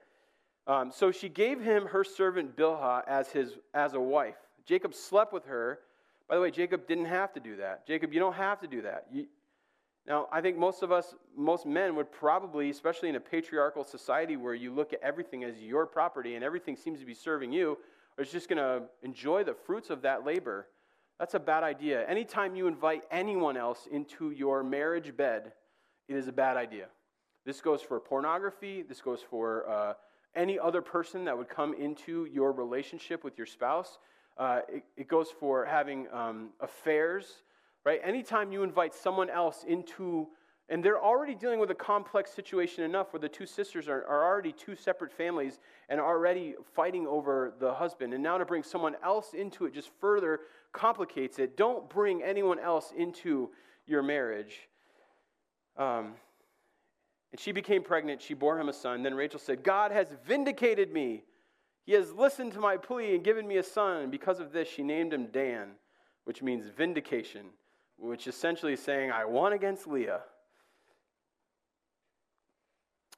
Um, 0.67 0.91
so 0.91 1.13
she 1.13 1.29
gave 1.29 1.61
him 1.61 1.87
her 1.87 2.03
servant 2.03 2.57
Bilhah 2.57 3.03
as, 3.07 3.29
his, 3.29 3.53
as 3.75 3.95
a 3.95 4.01
wife. 4.01 4.37
Jacob 4.67 4.95
slept 4.95 5.33
with 5.33 5.45
her 5.45 5.79
by 6.31 6.37
the 6.37 6.43
way, 6.43 6.53
Jacob 6.53 6.87
didn't 6.87 7.07
have 7.07 7.33
to 7.33 7.41
do 7.41 7.57
that. 7.57 7.85
Jacob, 7.89 8.13
you 8.13 8.21
don't 8.21 8.35
have 8.35 8.61
to 8.61 8.69
do 8.69 8.83
that. 8.83 9.07
You, 9.11 9.27
now, 10.07 10.29
I 10.31 10.41
think 10.41 10.57
most 10.57 10.85
of 10.85 10.93
us, 10.93 11.17
most 11.37 11.67
men 11.67 11.97
would 11.97 12.13
probably, 12.13 12.71
especially 12.71 13.09
in 13.09 13.17
a 13.17 13.21
patriarchal 13.21 13.83
society 13.83 14.37
where 14.37 14.55
you 14.55 14.73
look 14.73 14.93
at 14.93 15.03
everything 15.03 15.43
as 15.43 15.59
your 15.59 15.87
property 15.87 16.37
and 16.37 16.45
everything 16.45 16.77
seems 16.77 17.01
to 17.01 17.05
be 17.05 17.15
serving 17.15 17.53
you, 17.53 17.77
are 18.19 18.25
just 18.25 18.49
going 18.49 18.59
to 18.59 18.83
enjoy 19.03 19.45
the 19.45 19.55
fruits 19.55 19.91
of 19.91 20.03
that 20.03 20.25
labor. 20.25 20.67
That's 21.19 21.35
a 21.35 21.41
bad 21.41 21.63
idea. 21.63 22.07
Anytime 22.07 22.57
you 22.57 22.67
invite 22.67 23.03
anyone 23.11 23.57
else 23.57 23.87
into 23.91 24.31
your 24.31 24.63
marriage 24.63 25.17
bed, 25.17 25.53
it 26.09 26.17
is 26.17 26.29
a 26.29 26.33
bad 26.33 26.57
idea. 26.57 26.87
This 27.45 27.61
goes 27.61 27.83
for 27.83 27.99
pornography, 28.01 28.83
this 28.83 29.01
goes 29.01 29.21
for 29.29 29.69
uh, 29.69 29.95
any 30.35 30.59
other 30.59 30.83
person 30.83 31.25
that 31.25 31.37
would 31.37 31.49
come 31.49 31.75
into 31.75 32.27
your 32.33 32.53
relationship 32.53 33.25
with 33.25 33.37
your 33.39 33.47
spouse. 33.47 33.99
Uh, 34.37 34.61
it, 34.69 34.85
it, 34.97 35.09
goes 35.09 35.29
for 35.29 35.65
having 35.65 36.07
um, 36.13 36.51
affairs, 36.61 37.43
right? 37.85 38.01
Anytime 38.03 38.53
you 38.53 38.63
invite 38.63 38.95
someone 38.95 39.29
else 39.29 39.65
into, 39.67 40.29
and 40.71 40.85
they're 40.85 41.03
already 41.03 41.35
dealing 41.35 41.59
with 41.59 41.73
a 41.73 41.75
complex 41.75 42.31
situation 42.31 42.85
enough 42.85 43.13
where 43.13 43.19
the 43.19 43.29
two 43.29 43.45
sisters 43.45 43.89
are, 43.89 44.07
are 44.07 44.25
already 44.25 44.53
two 44.53 44.77
separate 44.77 45.13
families 45.13 45.59
and 45.89 46.01
already 46.01 46.55
fighting 46.75 47.09
over 47.09 47.53
the 47.59 47.75
husband. 47.75 48.15
And 48.15 48.23
now 48.23 48.39
to 48.39 48.45
bring 48.45 48.63
someone 48.63 48.95
else 49.03 49.35
into 49.35 49.67
it 49.67 49.75
just 49.75 49.91
further 50.01 50.41
complicates 50.73 51.41
it. 51.41 51.57
Don't 51.57 51.91
bring 51.91 52.23
anyone 52.23 52.61
else 52.61 52.93
into 52.97 53.51
your 53.85 54.01
marriage. 54.01 54.69
Um, 55.77 56.15
and 57.33 57.41
she 57.41 57.51
became 57.51 57.83
pregnant. 57.83 58.23
She 58.23 58.35
bore 58.35 58.59
him 58.59 58.69
a 58.69 58.73
son. 58.73 59.03
Then 59.03 59.15
Rachel 59.15 59.41
said, 59.41 59.65
God 59.65 59.91
has 59.91 60.15
vindicated 60.25 60.93
me. 60.93 61.25
He 61.85 61.95
has 61.95 62.13
listened 62.13 62.53
to 62.53 62.61
my 62.61 62.77
plea 62.77 63.17
and 63.17 63.25
given 63.25 63.49
me 63.49 63.57
a 63.57 63.63
son. 63.65 64.03
And 64.03 64.13
because 64.13 64.39
of 64.39 64.53
this, 64.53 64.69
she 64.69 64.85
named 64.85 65.13
him 65.13 65.27
Dan, 65.33 65.71
which 66.27 66.43
means 66.43 66.67
vindication, 66.67 67.47
which 67.97 68.29
essentially 68.29 68.75
is 68.75 68.81
saying, 68.81 69.11
I 69.11 69.25
won 69.25 69.53
against 69.53 69.89
Leah. 69.89 70.21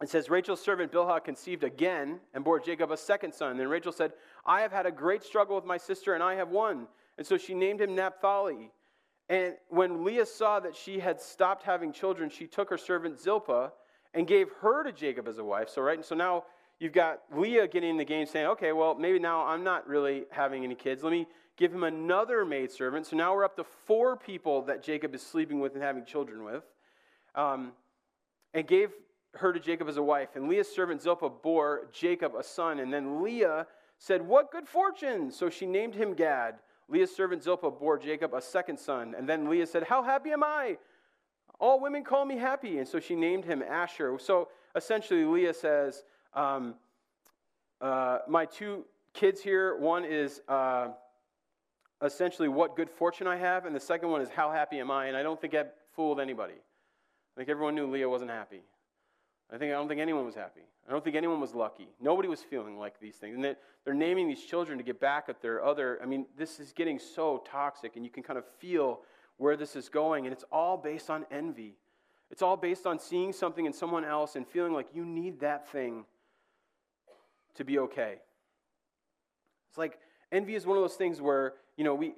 It 0.03 0.11
says, 0.11 0.29
Rachel's 0.29 0.61
servant 0.61 0.91
Bilhah 0.91 1.23
conceived 1.23 1.63
again 1.63 2.19
and 2.35 2.43
bore 2.43 2.59
Jacob 2.59 2.91
a 2.91 2.97
second 2.97 3.33
son. 3.33 3.57
Then 3.57 3.69
Rachel 3.69 3.93
said, 3.93 4.13
I 4.45 4.63
have 4.63 4.73
had 4.73 4.85
a 4.85 4.91
great 4.91 5.23
struggle 5.23 5.55
with 5.55 5.65
my 5.65 5.77
sister, 5.77 6.15
and 6.15 6.23
I 6.23 6.35
have 6.35 6.49
won. 6.49 6.89
And 7.19 7.27
so 7.27 7.39
she 7.39 7.55
named 7.55 7.81
him 7.81 7.95
Naphtali. 7.95 8.73
And 9.29 9.55
when 9.69 10.05
Leah 10.05 10.27
saw 10.27 10.59
that 10.61 10.75
she 10.75 10.99
had 10.99 11.21
stopped 11.21 11.63
having 11.63 11.93
children, 11.93 12.31
she 12.31 12.49
took 12.49 12.69
her 12.71 12.77
servant 12.79 13.21
Zilpah 13.21 13.71
and 14.13 14.27
gave 14.27 14.49
her 14.61 14.83
to 14.83 14.93
Jacob 14.93 15.29
as 15.29 15.39
a 15.39 15.45
wife. 15.45 15.69
So, 15.69 15.81
right, 15.81 15.97
and 15.97 16.05
so 16.05 16.17
now 16.17 16.45
you've 16.81 16.93
got 16.93 17.21
Leah 17.33 17.69
getting 17.69 17.91
in 17.91 17.97
the 17.97 18.05
game 18.05 18.27
saying, 18.27 18.47
okay, 18.47 18.73
well, 18.73 18.97
maybe 18.97 19.21
now 19.21 19.47
I'm 19.47 19.63
not 19.63 19.87
really 19.87 20.25
having 20.31 20.65
any 20.65 20.75
kids. 20.75 21.05
Let 21.05 21.13
me 21.13 21.29
give 21.57 21.73
him 21.73 21.85
another 21.85 22.45
maidservant. 22.45 23.07
So 23.07 23.17
now 23.17 23.35
we're 23.35 23.45
up 23.45 23.57
to 23.57 23.65
four 23.65 24.17
people 24.17 24.63
that 24.63 24.83
Jacob 24.83 25.15
is 25.15 25.23
sleeping 25.23 25.61
with 25.61 25.75
and 25.75 25.83
having 25.83 26.05
children 26.05 26.43
with. 26.45 26.65
Um, 27.37 27.73
and 28.53 28.67
gave 28.67 28.91
her 29.35 29.53
to 29.53 29.61
Jacob 29.61 29.89
as 29.89 29.97
a 29.97 30.03
wife. 30.03 30.31
And 30.35 30.49
Leah's 30.49 30.69
servant 30.69 31.03
Zilpah 31.03 31.31
bore 31.31 31.89
Jacob 31.93 32.35
a 32.35 32.43
son. 32.43 32.81
And 32.81 32.93
then 32.93 33.23
Leah 33.23 33.67
said, 33.99 34.27
What 34.27 34.51
good 34.51 34.69
fortune! 34.69 35.31
So 35.31 35.49
she 35.49 35.67
named 35.67 35.95
him 35.95 36.15
Gad. 36.15 36.57
Leah's 36.89 37.15
servant 37.15 37.43
Zilpah 37.43 37.71
bore 37.71 37.99
Jacob 37.99 38.35
a 38.35 38.43
second 38.43 38.79
son. 38.79 39.15
And 39.17 39.29
then 39.29 39.49
Leah 39.49 39.67
said, 39.67 39.85
How 39.85 40.03
happy 40.03 40.31
am 40.31 40.43
I! 40.43 40.79
All 41.61 41.81
women 41.81 42.05
call 42.05 42.25
me 42.25 42.37
happy. 42.37 42.79
And 42.79 42.89
so 42.89 42.99
she 42.99 43.15
named 43.15 43.45
him 43.45 43.63
Asher. 43.63 44.19
So 44.19 44.49
essentially, 44.75 45.25
Leah 45.25 45.55
says, 45.55 46.03
um, 46.35 46.75
uh, 47.81 48.19
my 48.29 48.45
two 48.47 48.85
kids 49.13 49.41
here 49.41 49.77
one 49.77 50.05
is 50.05 50.41
uh, 50.49 50.89
essentially 52.03 52.49
what 52.49 52.77
good 52.77 52.89
fortune 52.91 53.27
I 53.27 53.37
have, 53.37 53.67
and 53.67 53.75
the 53.75 53.81
second 53.81 54.11
one 54.11 54.21
is 54.21 54.29
how 54.29 54.51
happy 54.51 54.81
am 54.81 54.91
I. 54.91 55.07
And 55.07 55.17
I 55.17 55.23
don't 55.23 55.41
think 55.41 55.53
that 55.53 55.77
fooled 55.95 56.21
anybody. 56.21 56.55
I 56.55 57.41
think 57.41 57.49
everyone 57.49 57.75
knew 57.75 57.91
Leah 57.91 58.09
wasn't 58.09 58.31
happy. 58.31 58.63
I 59.53 59.59
think 59.59 59.71
I 59.71 59.75
don't 59.75 59.87
think 59.87 60.01
anyone 60.01 60.25
was 60.25 60.35
happy. 60.35 60.63
I 60.89 60.93
don't 60.93 61.05
think 61.05 61.15
anyone 61.15 61.41
was 61.41 61.55
lucky. 61.55 61.89
Nobody 62.01 62.29
was 62.29 62.41
feeling 62.41 62.79
like 62.79 62.99
these 62.99 63.17
things. 63.17 63.35
And 63.37 63.57
they're 63.85 63.95
naming 63.95 64.27
these 64.27 64.43
children 64.43 64.79
to 64.79 64.85
get 64.85 64.99
back 64.99 65.27
at 65.29 65.43
their 65.43 65.63
other. 65.63 65.99
I 66.03 66.07
mean, 66.07 66.27
this 66.39 66.59
is 66.59 66.73
getting 66.73 66.99
so 66.99 67.43
toxic, 67.51 67.97
and 67.97 68.05
you 68.05 68.11
can 68.11 68.23
kind 68.23 68.39
of 68.39 68.45
feel 68.59 69.01
where 69.37 69.57
this 69.57 69.77
is 69.77 69.89
going, 69.89 70.25
and 70.27 70.33
it's 70.33 70.45
all 70.51 70.77
based 70.77 71.11
on 71.11 71.27
envy. 71.31 71.75
It's 72.31 72.41
all 72.41 72.57
based 72.57 72.87
on 72.87 72.99
seeing 72.99 73.33
something 73.33 73.67
in 73.67 73.75
someone 73.75 74.05
else 74.05 74.37
and 74.37 74.47
feeling 74.47 74.73
like 74.73 74.89
you 74.95 75.05
need 75.05 75.41
that 75.41 75.69
thing 75.69 76.07
to 77.57 77.65
be 77.65 77.79
okay. 77.79 78.17
It's 79.69 79.79
like 79.79 79.99
envy 80.31 80.55
is 80.55 80.65
one 80.65 80.79
of 80.79 80.83
those 80.83 80.95
things 80.95 81.21
where, 81.21 81.55
you 81.77 81.85
know, 81.85 81.95
we 81.95 82.15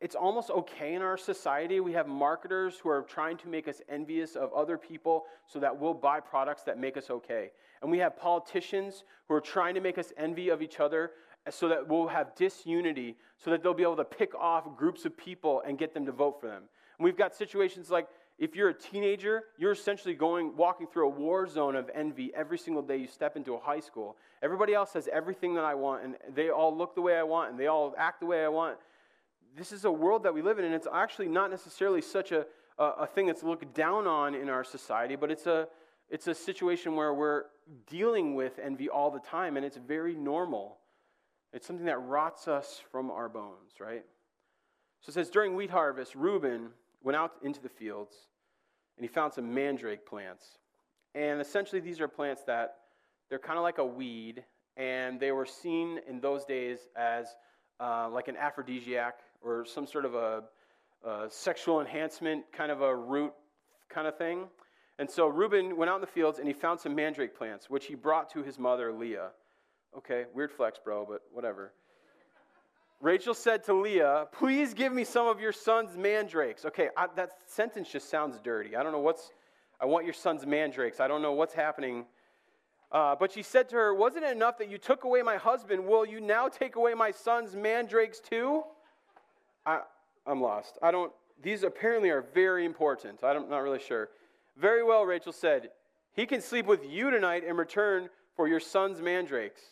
it's 0.00 0.14
almost 0.14 0.50
okay 0.50 0.94
in 0.94 1.02
our 1.02 1.16
society. 1.16 1.80
We 1.80 1.92
have 1.92 2.06
marketers 2.06 2.78
who 2.78 2.88
are 2.88 3.02
trying 3.02 3.36
to 3.38 3.48
make 3.48 3.68
us 3.68 3.80
envious 3.88 4.36
of 4.36 4.52
other 4.52 4.76
people 4.76 5.24
so 5.46 5.58
that 5.60 5.78
we'll 5.78 5.94
buy 5.94 6.20
products 6.20 6.62
that 6.64 6.78
make 6.78 6.96
us 6.96 7.10
okay. 7.10 7.50
And 7.82 7.90
we 7.90 7.98
have 7.98 8.18
politicians 8.18 9.04
who 9.28 9.34
are 9.34 9.40
trying 9.40 9.74
to 9.74 9.80
make 9.80 9.98
us 9.98 10.12
envy 10.16 10.50
of 10.50 10.62
each 10.62 10.80
other 10.80 11.12
so 11.48 11.68
that 11.68 11.88
we'll 11.88 12.08
have 12.08 12.34
disunity, 12.34 13.16
so 13.38 13.50
that 13.50 13.62
they'll 13.62 13.74
be 13.74 13.82
able 13.82 13.96
to 13.96 14.04
pick 14.04 14.34
off 14.34 14.76
groups 14.76 15.04
of 15.04 15.16
people 15.16 15.62
and 15.66 15.78
get 15.78 15.94
them 15.94 16.04
to 16.06 16.12
vote 16.12 16.40
for 16.40 16.48
them. 16.48 16.64
And 16.98 17.04
we've 17.04 17.16
got 17.16 17.34
situations 17.34 17.90
like 17.90 18.06
if 18.38 18.56
you're 18.56 18.70
a 18.70 18.74
teenager, 18.74 19.44
you're 19.58 19.72
essentially 19.72 20.14
going 20.14 20.56
walking 20.56 20.86
through 20.86 21.06
a 21.06 21.10
war 21.10 21.46
zone 21.46 21.76
of 21.76 21.90
envy 21.94 22.32
every 22.34 22.58
single 22.58 22.82
day 22.82 22.96
you 22.96 23.06
step 23.06 23.36
into 23.36 23.54
a 23.54 23.60
high 23.60 23.80
school. 23.80 24.16
Everybody 24.42 24.72
else 24.72 24.94
has 24.94 25.08
everything 25.12 25.54
that 25.54 25.64
I 25.64 25.74
want, 25.74 26.04
and 26.04 26.16
they 26.34 26.48
all 26.48 26.74
look 26.76 26.94
the 26.94 27.02
way 27.02 27.18
I 27.18 27.22
want, 27.22 27.50
and 27.50 27.60
they 27.60 27.66
all 27.66 27.94
act 27.98 28.20
the 28.20 28.26
way 28.26 28.42
I 28.42 28.48
want. 28.48 28.78
This 29.56 29.72
is 29.72 29.84
a 29.84 29.90
world 29.90 30.22
that 30.22 30.34
we 30.34 30.42
live 30.42 30.58
in, 30.58 30.64
and 30.64 30.74
it's 30.74 30.86
actually 30.92 31.28
not 31.28 31.50
necessarily 31.50 32.00
such 32.00 32.32
a, 32.32 32.46
a, 32.78 32.84
a 32.84 33.06
thing 33.06 33.26
that's 33.26 33.42
looked 33.42 33.74
down 33.74 34.06
on 34.06 34.34
in 34.34 34.48
our 34.48 34.64
society, 34.64 35.16
but 35.16 35.30
it's 35.30 35.46
a, 35.46 35.68
it's 36.08 36.26
a 36.26 36.34
situation 36.34 36.96
where 36.96 37.12
we're 37.12 37.44
dealing 37.88 38.34
with 38.34 38.58
envy 38.58 38.88
all 38.88 39.10
the 39.10 39.20
time, 39.20 39.56
and 39.56 39.66
it's 39.66 39.76
very 39.76 40.14
normal. 40.14 40.78
It's 41.52 41.66
something 41.66 41.86
that 41.86 41.98
rots 41.98 42.48
us 42.48 42.80
from 42.92 43.10
our 43.10 43.28
bones, 43.28 43.72
right? 43.80 44.04
So 45.00 45.10
it 45.10 45.14
says, 45.14 45.30
during 45.30 45.56
wheat 45.56 45.70
harvest, 45.70 46.14
Reuben 46.14 46.70
went 47.02 47.16
out 47.16 47.32
into 47.42 47.60
the 47.60 47.68
fields 47.68 48.14
and 48.96 49.08
he 49.08 49.08
found 49.08 49.32
some 49.32 49.54
mandrake 49.54 50.04
plants. 50.04 50.58
And 51.14 51.40
essentially, 51.40 51.80
these 51.80 52.00
are 52.00 52.08
plants 52.08 52.42
that 52.46 52.76
they're 53.30 53.38
kind 53.38 53.56
of 53.56 53.62
like 53.62 53.78
a 53.78 53.84
weed, 53.84 54.44
and 54.76 55.18
they 55.18 55.32
were 55.32 55.46
seen 55.46 56.00
in 56.06 56.20
those 56.20 56.44
days 56.44 56.80
as 56.94 57.34
uh, 57.80 58.08
like 58.10 58.28
an 58.28 58.36
aphrodisiac 58.36 59.20
or 59.42 59.64
some 59.64 59.86
sort 59.86 60.04
of 60.04 60.14
a, 60.14 60.42
a 61.06 61.26
sexual 61.28 61.80
enhancement 61.80 62.44
kind 62.52 62.70
of 62.70 62.82
a 62.82 62.94
root 62.94 63.32
kind 63.88 64.06
of 64.06 64.16
thing. 64.16 64.46
And 64.98 65.10
so 65.10 65.26
Reuben 65.26 65.76
went 65.76 65.90
out 65.90 65.96
in 65.96 66.00
the 66.02 66.06
fields 66.06 66.38
and 66.38 66.46
he 66.46 66.52
found 66.52 66.78
some 66.78 66.94
mandrake 66.94 67.36
plants, 67.36 67.70
which 67.70 67.86
he 67.86 67.94
brought 67.94 68.30
to 68.30 68.42
his 68.42 68.58
mother, 68.58 68.92
Leah. 68.92 69.30
Okay, 69.96 70.24
weird 70.34 70.52
flex, 70.52 70.78
bro, 70.82 71.06
but 71.08 71.22
whatever. 71.32 71.72
Rachel 73.00 73.32
said 73.32 73.64
to 73.64 73.72
Leah, 73.72 74.26
Please 74.30 74.74
give 74.74 74.92
me 74.92 75.04
some 75.04 75.26
of 75.26 75.40
your 75.40 75.52
son's 75.52 75.96
mandrakes. 75.96 76.66
Okay, 76.66 76.90
I, 76.96 77.06
that 77.16 77.30
sentence 77.46 77.90
just 77.90 78.10
sounds 78.10 78.38
dirty. 78.40 78.76
I 78.76 78.82
don't 78.82 78.92
know 78.92 79.00
what's, 79.00 79.32
I 79.80 79.86
want 79.86 80.04
your 80.04 80.14
son's 80.14 80.44
mandrakes. 80.44 81.00
I 81.00 81.08
don't 81.08 81.22
know 81.22 81.32
what's 81.32 81.54
happening. 81.54 82.04
Uh, 82.92 83.14
but 83.18 83.32
she 83.32 83.42
said 83.42 83.68
to 83.70 83.76
her, 83.76 83.94
Wasn't 83.94 84.22
it 84.22 84.30
enough 84.30 84.58
that 84.58 84.68
you 84.68 84.76
took 84.76 85.04
away 85.04 85.22
my 85.22 85.36
husband? 85.36 85.86
Will 85.86 86.04
you 86.04 86.20
now 86.20 86.48
take 86.48 86.76
away 86.76 86.92
my 86.92 87.10
son's 87.10 87.56
mandrakes 87.56 88.20
too? 88.20 88.64
I, 89.66 89.80
I'm 90.26 90.40
lost. 90.40 90.78
I 90.82 90.90
don't, 90.90 91.12
these 91.42 91.62
apparently 91.62 92.10
are 92.10 92.24
very 92.34 92.64
important. 92.64 93.22
I'm 93.22 93.48
not 93.48 93.58
really 93.58 93.78
sure. 93.78 94.08
Very 94.56 94.82
well, 94.82 95.04
Rachel 95.04 95.32
said, 95.32 95.70
He 96.12 96.26
can 96.26 96.40
sleep 96.40 96.66
with 96.66 96.84
you 96.84 97.10
tonight 97.10 97.44
in 97.44 97.56
return 97.56 98.08
for 98.36 98.48
your 98.48 98.60
son's 98.60 99.00
mandrakes. 99.00 99.62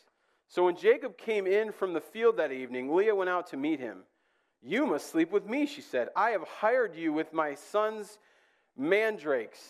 So 0.48 0.64
when 0.64 0.76
Jacob 0.76 1.18
came 1.18 1.46
in 1.46 1.72
from 1.72 1.92
the 1.92 2.00
field 2.00 2.38
that 2.38 2.52
evening, 2.52 2.94
Leah 2.94 3.14
went 3.14 3.28
out 3.28 3.48
to 3.48 3.56
meet 3.56 3.80
him. 3.80 3.98
You 4.62 4.86
must 4.86 5.10
sleep 5.10 5.30
with 5.30 5.46
me, 5.46 5.66
she 5.66 5.82
said. 5.82 6.08
I 6.16 6.30
have 6.30 6.42
hired 6.42 6.96
you 6.96 7.12
with 7.12 7.32
my 7.32 7.54
son's 7.54 8.18
mandrakes. 8.76 9.60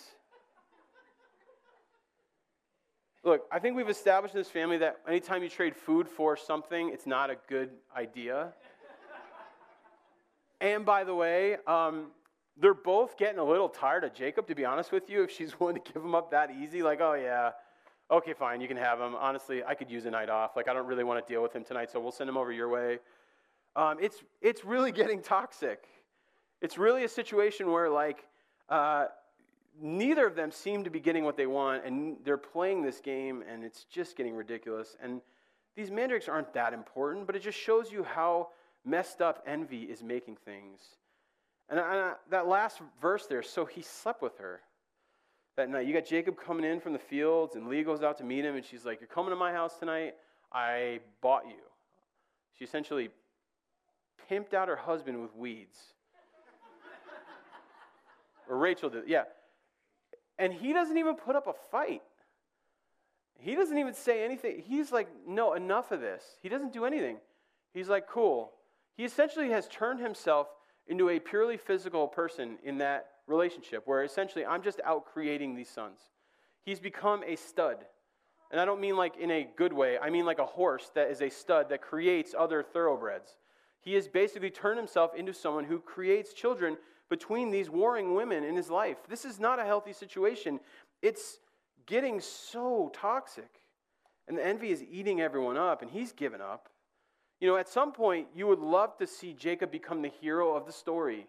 Look, 3.25 3.43
I 3.51 3.59
think 3.59 3.77
we've 3.77 3.89
established 3.89 4.35
in 4.35 4.41
this 4.41 4.49
family 4.49 4.79
that 4.79 5.01
anytime 5.07 5.43
you 5.43 5.49
trade 5.49 5.75
food 5.75 6.09
for 6.09 6.37
something, 6.37 6.91
it's 6.91 7.07
not 7.07 7.29
a 7.29 7.37
good 7.49 7.71
idea. 7.95 8.55
And 10.61 10.85
by 10.85 11.05
the 11.05 11.15
way, 11.15 11.57
um, 11.67 12.09
they're 12.61 12.75
both 12.75 13.17
getting 13.17 13.39
a 13.39 13.45
little 13.45 13.69
tired 13.69 14.05
of 14.05 14.13
Jacob, 14.13 14.47
to 14.49 14.55
be 14.55 14.65
honest 14.65 14.91
with 14.91 15.09
you, 15.09 15.23
if 15.23 15.31
she's 15.31 15.59
willing 15.61 15.77
to 15.77 15.93
give 15.93 16.03
him 16.03 16.15
up 16.15 16.31
that 16.31 16.51
easy. 16.51 16.83
Like, 16.83 17.01
oh, 17.01 17.15
yeah, 17.15 17.51
okay, 18.11 18.33
fine, 18.33 18.61
you 18.61 18.69
can 18.69 18.77
have 18.77 19.01
him. 19.01 19.15
Honestly, 19.15 19.63
I 19.65 19.75
could 19.75 19.91
use 19.91 20.07
a 20.07 20.11
night 20.11 20.29
off. 20.29 20.57
Like, 20.57 20.69
I 20.69 20.73
don't 20.73 20.87
really 20.87 21.05
want 21.05 21.25
to 21.25 21.33
deal 21.33 21.43
with 21.43 21.55
him 21.55 21.65
tonight, 21.65 21.91
so 21.91 22.01
we'll 22.01 22.13
send 22.13 22.29
him 22.29 22.37
over 22.37 22.53
your 22.53 22.69
way. 22.69 22.99
Um, 23.77 23.99
it's, 24.01 24.23
it's 24.43 24.65
really 24.65 24.93
getting 25.01 25.23
toxic. 25.23 25.85
It's 26.61 26.77
really 26.77 27.05
a 27.05 27.09
situation 27.09 27.71
where, 27.71 27.89
like, 27.89 28.25
uh, 28.69 29.07
neither 29.81 30.27
of 30.27 30.35
them 30.35 30.51
seem 30.51 30.83
to 30.85 30.91
be 30.91 30.99
getting 30.99 31.25
what 31.25 31.37
they 31.37 31.47
want, 31.47 31.85
and 31.85 32.17
they're 32.25 32.37
playing 32.37 32.83
this 32.83 33.01
game, 33.01 33.45
and 33.49 33.63
it's 33.63 33.85
just 33.85 34.17
getting 34.17 34.35
ridiculous. 34.35 34.97
And 35.01 35.21
these 35.77 35.93
mandrakes 35.93 36.29
aren't 36.29 36.53
that 36.55 36.73
important, 36.73 37.27
but 37.27 37.37
it 37.37 37.43
just 37.43 37.57
shows 37.57 37.93
you 37.93 38.03
how 38.03 38.49
messed 38.89 39.21
up 39.21 39.43
envy 39.47 39.83
is 39.83 40.03
making 40.03 40.37
things. 40.37 40.81
And 41.69 41.79
I, 41.79 41.99
uh, 41.99 42.15
that 42.31 42.47
last 42.47 42.81
verse 43.01 43.27
there, 43.27 43.43
so 43.43 43.65
he 43.65 43.83
slept 43.83 44.23
with 44.23 44.39
her 44.39 44.61
that 45.57 45.69
night. 45.69 45.87
You 45.87 45.93
got 45.93 46.07
Jacob 46.07 46.37
coming 46.41 46.65
in 46.65 46.81
from 46.81 46.93
the 46.93 46.99
fields, 46.99 47.57
and 47.57 47.69
Leah 47.69 47.85
goes 47.85 48.03
out 48.03 48.17
to 48.19 48.25
meet 48.25 48.45
him, 48.45 48.57
and 48.57 48.65
she's 48.65 48.85
like, 48.87 49.01
You're 49.01 49.09
coming 49.09 49.31
to 49.31 49.37
my 49.37 49.53
house 49.53 49.79
tonight. 49.79 50.15
I 50.53 51.01
bought 51.21 51.47
you. 51.47 51.61
She 52.59 52.65
essentially 52.65 53.11
pimped 54.31 54.55
out 54.55 54.69
her 54.69 54.77
husband 54.77 55.21
with 55.21 55.35
weeds. 55.37 55.79
or 58.49 58.57
Rachel 58.57 58.89
did, 58.89 59.05
yeah. 59.07 59.25
And 60.39 60.53
he 60.53 60.73
doesn't 60.73 60.97
even 60.97 61.17
put 61.17 61.37
up 61.37 61.47
a 61.47 61.55
fight. 61.71 62.03
He 63.41 63.55
doesn't 63.55 63.77
even 63.77 63.95
say 63.95 64.25
anything. 64.25 64.63
He's 64.67 64.91
like, 64.91 65.09
No, 65.27 65.53
enough 65.53 65.93
of 65.93 66.01
this. 66.01 66.23
He 66.43 66.49
doesn't 66.49 66.73
do 66.73 66.87
anything. 66.87 67.19
He's 67.75 67.89
like, 67.89 68.09
Cool. 68.09 68.53
He 68.99 69.05
essentially 69.05 69.51
has 69.51 69.69
turned 69.69 70.01
himself 70.01 70.49
into 70.89 71.09
a 71.09 71.21
purely 71.21 71.57
physical 71.57 72.09
person 72.09 72.59
in 72.65 72.79
that 72.79 73.07
relationship 73.29 73.85
where 73.87 74.03
essentially 74.03 74.45
I'm 74.45 74.61
just 74.61 74.81
out 74.85 75.07
creating 75.07 75.55
these 75.55 75.71
sons. 75.71 76.01
He's 76.65 76.81
become 76.81 77.23
a 77.25 77.37
stud. 77.37 77.77
And 78.51 78.61
I 78.61 78.65
don't 78.65 78.81
mean 78.81 78.97
like 78.97 79.17
in 79.17 79.31
a 79.31 79.47
good 79.57 79.73
way, 79.73 79.99
I 79.99 80.11
mean 80.11 80.27
like 80.27 80.41
a 80.41 80.47
horse 80.47 80.91
that 80.97 81.13
is 81.13 81.23
a 81.23 81.31
stud 81.31 81.69
that 81.69 81.81
creates 81.81 82.35
other 82.37 82.61
thoroughbreds. 82.61 83.37
He 83.81 83.95
has 83.95 84.09
basically 84.09 84.51
turned 84.51 84.79
himself 84.79 85.15
into 85.15 85.33
someone 85.33 85.65
who 85.65 85.79
creates 85.79 86.33
children 86.33 86.77
between 87.09 87.53
these 87.53 87.71
warring 87.71 88.17
women 88.17 88.43
in 88.43 88.57
his 88.57 88.69
life. 88.69 88.97
This 89.09 89.25
is 89.25 89.39
not 89.39 89.61
a 89.61 89.65
healthy 89.65 89.93
situation. 89.93 90.59
It's 91.03 91.39
getting 91.87 92.21
so 92.21 92.91
toxic. 92.93 93.61
And 94.27 94.37
the 94.37 94.45
envy 94.45 94.71
is 94.71 94.83
eating 94.83 95.21
everyone 95.21 95.57
up, 95.57 95.83
and 95.83 95.91
he's 95.91 96.11
given 96.11 96.41
up. 96.41 96.69
You 97.41 97.49
know, 97.49 97.57
at 97.57 97.69
some 97.69 97.93
point, 97.93 98.29
you 98.35 98.47
would 98.47 98.59
love 98.59 98.97
to 98.99 99.07
see 99.07 99.33
Jacob 99.33 99.71
become 99.71 100.03
the 100.03 100.11
hero 100.21 100.55
of 100.55 100.67
the 100.67 100.73
story. 100.73 101.27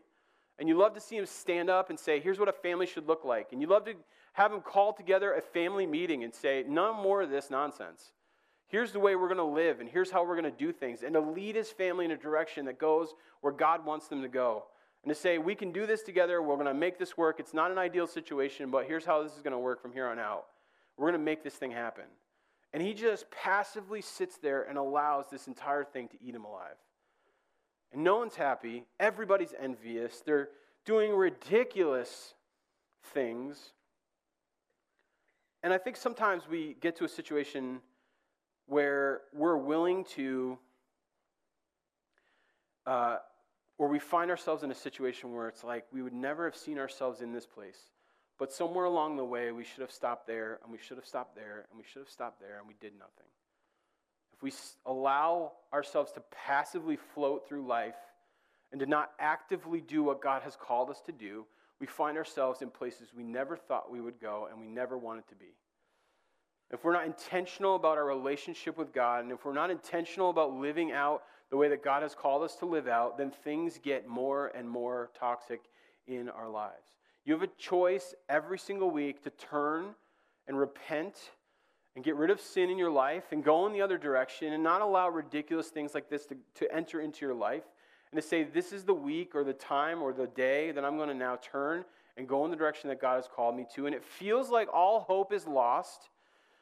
And 0.57 0.67
you 0.67 0.77
love 0.77 0.93
to 0.95 0.99
see 0.99 1.17
him 1.17 1.25
stand 1.25 1.69
up 1.69 1.89
and 1.89 1.99
say, 1.99 2.19
here's 2.19 2.39
what 2.39 2.49
a 2.49 2.53
family 2.53 2.85
should 2.85 3.07
look 3.07 3.23
like. 3.23 3.53
And 3.53 3.61
you 3.61 3.67
love 3.67 3.85
to 3.85 3.93
have 4.33 4.51
him 4.51 4.61
call 4.61 4.93
together 4.93 5.33
a 5.33 5.41
family 5.41 5.85
meeting 5.85 6.23
and 6.23 6.33
say, 6.33 6.65
no 6.67 6.93
more 6.93 7.21
of 7.21 7.29
this 7.29 7.49
nonsense. 7.49 8.11
Here's 8.67 8.91
the 8.91 8.99
way 8.99 9.15
we're 9.15 9.27
going 9.27 9.37
to 9.37 9.43
live, 9.43 9.79
and 9.79 9.89
here's 9.89 10.11
how 10.11 10.23
we're 10.23 10.39
going 10.39 10.51
to 10.51 10.57
do 10.57 10.71
things. 10.71 11.01
And 11.01 11.13
to 11.13 11.19
lead 11.19 11.55
his 11.55 11.69
family 11.71 12.05
in 12.05 12.11
a 12.11 12.17
direction 12.17 12.65
that 12.65 12.77
goes 12.77 13.13
where 13.41 13.53
God 13.53 13.83
wants 13.83 14.07
them 14.07 14.21
to 14.21 14.27
go. 14.27 14.65
And 15.03 15.13
to 15.13 15.19
say, 15.19 15.37
we 15.37 15.55
can 15.55 15.71
do 15.71 15.87
this 15.87 16.03
together, 16.03 16.41
we're 16.41 16.55
going 16.55 16.67
to 16.67 16.73
make 16.73 16.99
this 16.99 17.17
work. 17.17 17.39
It's 17.39 17.53
not 17.53 17.71
an 17.71 17.77
ideal 17.77 18.05
situation, 18.05 18.69
but 18.69 18.85
here's 18.85 19.05
how 19.05 19.23
this 19.23 19.35
is 19.35 19.41
going 19.41 19.53
to 19.53 19.59
work 19.59 19.81
from 19.81 19.93
here 19.93 20.07
on 20.07 20.19
out. 20.19 20.45
We're 20.97 21.07
going 21.07 21.19
to 21.19 21.25
make 21.25 21.43
this 21.43 21.55
thing 21.55 21.71
happen. 21.71 22.03
And 22.73 22.83
he 22.83 22.93
just 22.93 23.29
passively 23.31 24.01
sits 24.01 24.37
there 24.37 24.63
and 24.63 24.77
allows 24.77 25.25
this 25.31 25.47
entire 25.47 25.83
thing 25.83 26.07
to 26.09 26.17
eat 26.23 26.35
him 26.35 26.45
alive. 26.45 26.75
And 27.91 28.03
no 28.03 28.17
one's 28.17 28.35
happy. 28.35 28.85
Everybody's 28.99 29.53
envious. 29.59 30.21
They're 30.23 30.49
doing 30.85 31.13
ridiculous 31.13 32.35
things. 33.13 33.73
And 35.63 35.73
I 35.73 35.77
think 35.77 35.97
sometimes 35.97 36.43
we 36.47 36.75
get 36.79 36.95
to 36.97 37.05
a 37.05 37.09
situation 37.09 37.81
where 38.67 39.21
we're 39.33 39.57
willing 39.57 40.05
to, 40.05 40.57
uh, 42.85 43.17
where 43.77 43.89
we 43.89 43.97
find 43.97 44.29
ourselves 44.29 44.61
in 44.61 44.69
a 44.69 44.75
situation 44.75 45.33
where 45.33 45.47
it's 45.47 45.63
like 45.63 45.85
we 45.91 46.03
would 46.03 46.13
never 46.13 46.45
have 46.45 46.55
seen 46.55 46.77
ourselves 46.77 47.21
in 47.21 47.33
this 47.33 47.47
place. 47.47 47.89
But 48.39 48.51
somewhere 48.51 48.85
along 48.85 49.17
the 49.17 49.25
way, 49.25 49.51
we 49.51 49.63
should 49.63 49.81
have 49.81 49.91
stopped 49.91 50.25
there, 50.25 50.59
and 50.63 50.71
we 50.71 50.79
should 50.79 50.97
have 50.97 51.05
stopped 51.05 51.35
there, 51.35 51.65
and 51.69 51.77
we 51.77 51.83
should 51.83 51.99
have 51.99 52.09
stopped 52.09 52.39
there, 52.39 52.57
and 52.57 52.67
we 52.67 52.75
did 52.79 52.93
nothing 52.97 53.27
if 54.39 54.43
we 54.43 54.53
allow 54.85 55.51
ourselves 55.73 56.13
to 56.13 56.21
passively 56.31 56.97
float 57.13 57.47
through 57.47 57.65
life 57.65 57.95
and 58.71 58.79
to 58.79 58.85
not 58.85 59.11
actively 59.19 59.81
do 59.81 60.01
what 60.01 60.21
God 60.21 60.43
has 60.43 60.55
called 60.55 60.89
us 60.89 61.01
to 61.07 61.11
do, 61.11 61.45
we 61.81 61.87
find 61.87 62.17
ourselves 62.17 62.61
in 62.61 62.69
places 62.69 63.09
we 63.15 63.23
never 63.23 63.57
thought 63.57 63.91
we 63.91 63.99
would 63.99 64.19
go 64.21 64.47
and 64.49 64.59
we 64.59 64.67
never 64.67 64.97
wanted 64.97 65.27
to 65.27 65.35
be. 65.35 65.53
If 66.71 66.85
we're 66.85 66.93
not 66.93 67.05
intentional 67.05 67.75
about 67.75 67.97
our 67.97 68.05
relationship 68.05 68.77
with 68.77 68.93
God, 68.93 69.23
and 69.23 69.31
if 69.33 69.43
we're 69.43 69.53
not 69.53 69.71
intentional 69.71 70.29
about 70.29 70.53
living 70.53 70.93
out 70.93 71.23
the 71.49 71.57
way 71.57 71.67
that 71.69 71.83
God 71.83 72.03
has 72.03 72.15
called 72.15 72.43
us 72.43 72.55
to 72.57 72.65
live 72.65 72.87
out, 72.87 73.17
then 73.17 73.31
things 73.43 73.79
get 73.83 74.07
more 74.07 74.47
and 74.55 74.69
more 74.69 75.09
toxic 75.19 75.61
in 76.07 76.29
our 76.29 76.47
lives. 76.47 76.98
You 77.25 77.33
have 77.33 77.43
a 77.43 77.47
choice 77.57 78.15
every 78.27 78.57
single 78.57 78.89
week 78.89 79.23
to 79.23 79.29
turn 79.29 79.95
and 80.47 80.57
repent 80.57 81.31
and 81.95 82.03
get 82.03 82.15
rid 82.15 82.29
of 82.29 82.39
sin 82.39 82.69
in 82.69 82.77
your 82.77 82.91
life 82.91 83.25
and 83.31 83.43
go 83.43 83.67
in 83.67 83.73
the 83.73 83.81
other 83.81 83.97
direction 83.97 84.53
and 84.53 84.63
not 84.63 84.81
allow 84.81 85.09
ridiculous 85.09 85.67
things 85.67 85.93
like 85.93 86.09
this 86.09 86.25
to, 86.27 86.37
to 86.55 86.73
enter 86.73 87.01
into 87.01 87.25
your 87.25 87.35
life 87.35 87.63
and 88.11 88.21
to 88.21 88.27
say, 88.27 88.43
This 88.43 88.71
is 88.71 88.83
the 88.83 88.93
week 88.93 89.35
or 89.35 89.43
the 89.43 89.53
time 89.53 90.01
or 90.01 90.13
the 90.13 90.27
day 90.27 90.71
that 90.71 90.83
I'm 90.85 90.97
going 90.97 91.09
to 91.09 91.15
now 91.15 91.37
turn 91.37 91.83
and 92.17 92.27
go 92.27 92.45
in 92.45 92.51
the 92.51 92.57
direction 92.57 92.89
that 92.89 93.01
God 93.01 93.15
has 93.15 93.27
called 93.33 93.55
me 93.55 93.65
to. 93.75 93.85
And 93.85 93.95
it 93.95 94.03
feels 94.03 94.49
like 94.49 94.67
all 94.73 95.01
hope 95.01 95.31
is 95.31 95.47
lost, 95.47 96.09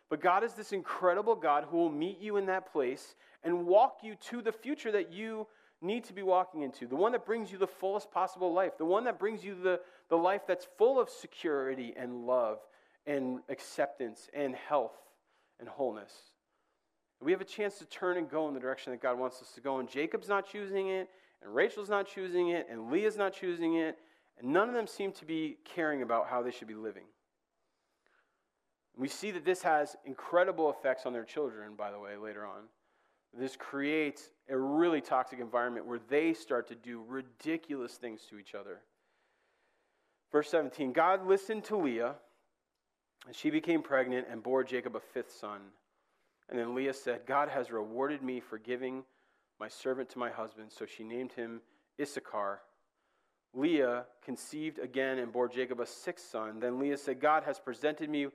but 0.09 0.21
God 0.21 0.43
is 0.43 0.53
this 0.53 0.71
incredible 0.71 1.35
God 1.35 1.65
who 1.69 1.77
will 1.77 1.91
meet 1.91 2.19
you 2.19 2.37
in 2.37 2.45
that 2.47 2.71
place 2.71 3.15
and 3.43 3.65
walk 3.65 3.99
you 4.03 4.15
to 4.29 4.41
the 4.41 4.51
future 4.51 4.91
that 4.91 5.11
you 5.11 5.47
need 5.81 6.03
to 6.05 6.13
be 6.13 6.23
walking 6.23 6.61
into, 6.63 6.87
the 6.87 6.95
one 6.95 7.11
that 7.11 7.25
brings 7.25 7.51
you 7.51 7.57
the 7.57 7.67
fullest 7.67 8.11
possible 8.11 8.51
life, 8.53 8.77
the 8.77 8.85
one 8.85 9.03
that 9.03 9.19
brings 9.19 9.43
you 9.43 9.55
the, 9.55 9.79
the 10.09 10.15
life 10.15 10.41
that's 10.47 10.67
full 10.77 10.99
of 10.99 11.09
security 11.09 11.93
and 11.95 12.25
love 12.25 12.59
and 13.05 13.39
acceptance 13.49 14.27
and 14.33 14.55
health 14.55 14.97
and 15.59 15.69
wholeness. 15.69 16.11
We 17.21 17.31
have 17.31 17.41
a 17.41 17.45
chance 17.45 17.77
to 17.79 17.85
turn 17.85 18.17
and 18.17 18.29
go 18.29 18.47
in 18.47 18.53
the 18.53 18.59
direction 18.59 18.91
that 18.91 19.01
God 19.01 19.17
wants 19.17 19.41
us 19.41 19.51
to 19.53 19.61
go. 19.61 19.79
And 19.79 19.89
Jacob's 19.89 20.27
not 20.27 20.47
choosing 20.47 20.89
it, 20.89 21.09
and 21.41 21.53
Rachel's 21.53 21.89
not 21.89 22.07
choosing 22.07 22.49
it, 22.49 22.67
and 22.69 22.91
Leah's 22.91 23.17
not 23.17 23.33
choosing 23.33 23.75
it, 23.75 23.97
and 24.39 24.53
none 24.53 24.67
of 24.67 24.75
them 24.75 24.87
seem 24.87 25.11
to 25.13 25.25
be 25.25 25.57
caring 25.63 26.01
about 26.01 26.27
how 26.27 26.43
they 26.43 26.51
should 26.51 26.67
be 26.67 26.75
living. 26.75 27.05
We 28.95 29.07
see 29.07 29.31
that 29.31 29.45
this 29.45 29.61
has 29.61 29.95
incredible 30.05 30.69
effects 30.71 31.05
on 31.05 31.13
their 31.13 31.23
children, 31.23 31.73
by 31.75 31.91
the 31.91 31.99
way, 31.99 32.17
later 32.17 32.45
on. 32.45 32.63
This 33.37 33.55
creates 33.55 34.29
a 34.49 34.57
really 34.57 35.01
toxic 35.01 35.39
environment 35.39 35.85
where 35.85 35.99
they 36.09 36.33
start 36.33 36.67
to 36.67 36.75
do 36.75 37.03
ridiculous 37.07 37.93
things 37.93 38.21
to 38.29 38.37
each 38.37 38.55
other. 38.55 38.79
Verse 40.31 40.49
17 40.49 40.93
God 40.93 41.25
listened 41.25 41.63
to 41.65 41.77
Leah, 41.77 42.15
and 43.25 43.35
she 43.35 43.49
became 43.49 43.81
pregnant 43.81 44.27
and 44.29 44.43
bore 44.43 44.63
Jacob 44.63 44.95
a 44.95 44.99
fifth 44.99 45.31
son. 45.31 45.59
And 46.49 46.57
then 46.57 46.75
Leah 46.75 46.93
said, 46.93 47.25
God 47.25 47.49
has 47.49 47.71
rewarded 47.71 48.21
me 48.21 48.39
for 48.39 48.57
giving 48.57 49.03
my 49.59 49.67
servant 49.67 50.09
to 50.11 50.19
my 50.19 50.29
husband. 50.29 50.71
So 50.71 50.85
she 50.85 51.03
named 51.03 51.33
him 51.33 51.61
Issachar. 52.01 52.61
Leah 53.53 54.05
conceived 54.23 54.79
again 54.79 55.19
and 55.19 55.31
bore 55.31 55.49
Jacob 55.49 55.79
a 55.79 55.85
sixth 55.85 56.29
son. 56.29 56.59
Then 56.59 56.79
Leah 56.79 56.97
said, 56.97 57.19
God 57.19 57.43
has 57.43 57.59
presented 57.59 58.09
me 58.09 58.27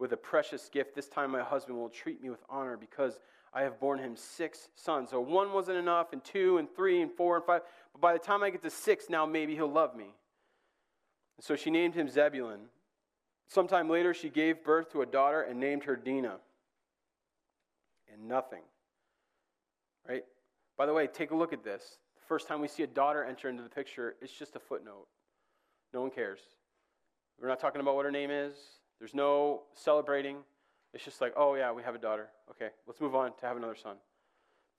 with 0.00 0.12
a 0.12 0.16
precious 0.16 0.68
gift. 0.70 0.94
This 0.96 1.08
time 1.08 1.30
my 1.30 1.42
husband 1.42 1.78
will 1.78 1.90
treat 1.90 2.20
me 2.22 2.30
with 2.30 2.42
honor 2.48 2.76
because 2.76 3.20
I 3.52 3.62
have 3.62 3.78
borne 3.78 3.98
him 3.98 4.16
six 4.16 4.70
sons. 4.74 5.10
So 5.10 5.20
one 5.20 5.52
wasn't 5.52 5.76
enough, 5.76 6.12
and 6.12 6.24
two, 6.24 6.58
and 6.58 6.68
three, 6.74 7.02
and 7.02 7.12
four, 7.12 7.36
and 7.36 7.44
five. 7.44 7.62
But 7.92 8.00
by 8.00 8.12
the 8.14 8.18
time 8.18 8.42
I 8.42 8.50
get 8.50 8.62
to 8.62 8.70
six, 8.70 9.10
now 9.10 9.26
maybe 9.26 9.54
he'll 9.54 9.70
love 9.70 9.94
me. 9.94 10.14
And 11.36 11.44
so 11.44 11.54
she 11.54 11.70
named 11.70 11.94
him 11.94 12.08
Zebulun. 12.08 12.60
Sometime 13.46 13.90
later, 13.90 14.14
she 14.14 14.30
gave 14.30 14.64
birth 14.64 14.90
to 14.92 15.02
a 15.02 15.06
daughter 15.06 15.42
and 15.42 15.60
named 15.60 15.84
her 15.84 15.96
Dinah. 15.96 16.38
And 18.12 18.26
nothing. 18.26 18.62
Right? 20.08 20.24
By 20.78 20.86
the 20.86 20.94
way, 20.94 21.08
take 21.08 21.30
a 21.30 21.36
look 21.36 21.52
at 21.52 21.62
this. 21.62 21.98
The 22.16 22.26
first 22.26 22.48
time 22.48 22.60
we 22.60 22.68
see 22.68 22.84
a 22.84 22.86
daughter 22.86 23.24
enter 23.24 23.48
into 23.48 23.62
the 23.62 23.68
picture, 23.68 24.14
it's 24.22 24.32
just 24.32 24.56
a 24.56 24.60
footnote. 24.60 25.08
No 25.92 26.00
one 26.00 26.10
cares. 26.10 26.40
We're 27.40 27.48
not 27.48 27.60
talking 27.60 27.80
about 27.80 27.96
what 27.96 28.04
her 28.04 28.10
name 28.10 28.30
is. 28.30 28.54
There's 29.00 29.14
no 29.14 29.62
celebrating. 29.74 30.36
It's 30.94 31.04
just 31.04 31.20
like, 31.20 31.32
oh, 31.36 31.56
yeah, 31.56 31.72
we 31.72 31.82
have 31.82 31.96
a 31.96 31.98
daughter. 31.98 32.28
Okay, 32.50 32.68
let's 32.86 33.00
move 33.00 33.16
on 33.16 33.32
to 33.40 33.46
have 33.46 33.56
another 33.56 33.74
son. 33.74 33.96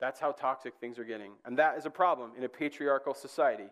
That's 0.00 0.20
how 0.20 0.32
toxic 0.32 0.74
things 0.80 0.98
are 0.98 1.04
getting. 1.04 1.32
And 1.44 1.58
that 1.58 1.76
is 1.76 1.84
a 1.84 1.90
problem 1.90 2.32
in 2.38 2.44
a 2.44 2.48
patriarchal 2.48 3.14
society. 3.14 3.68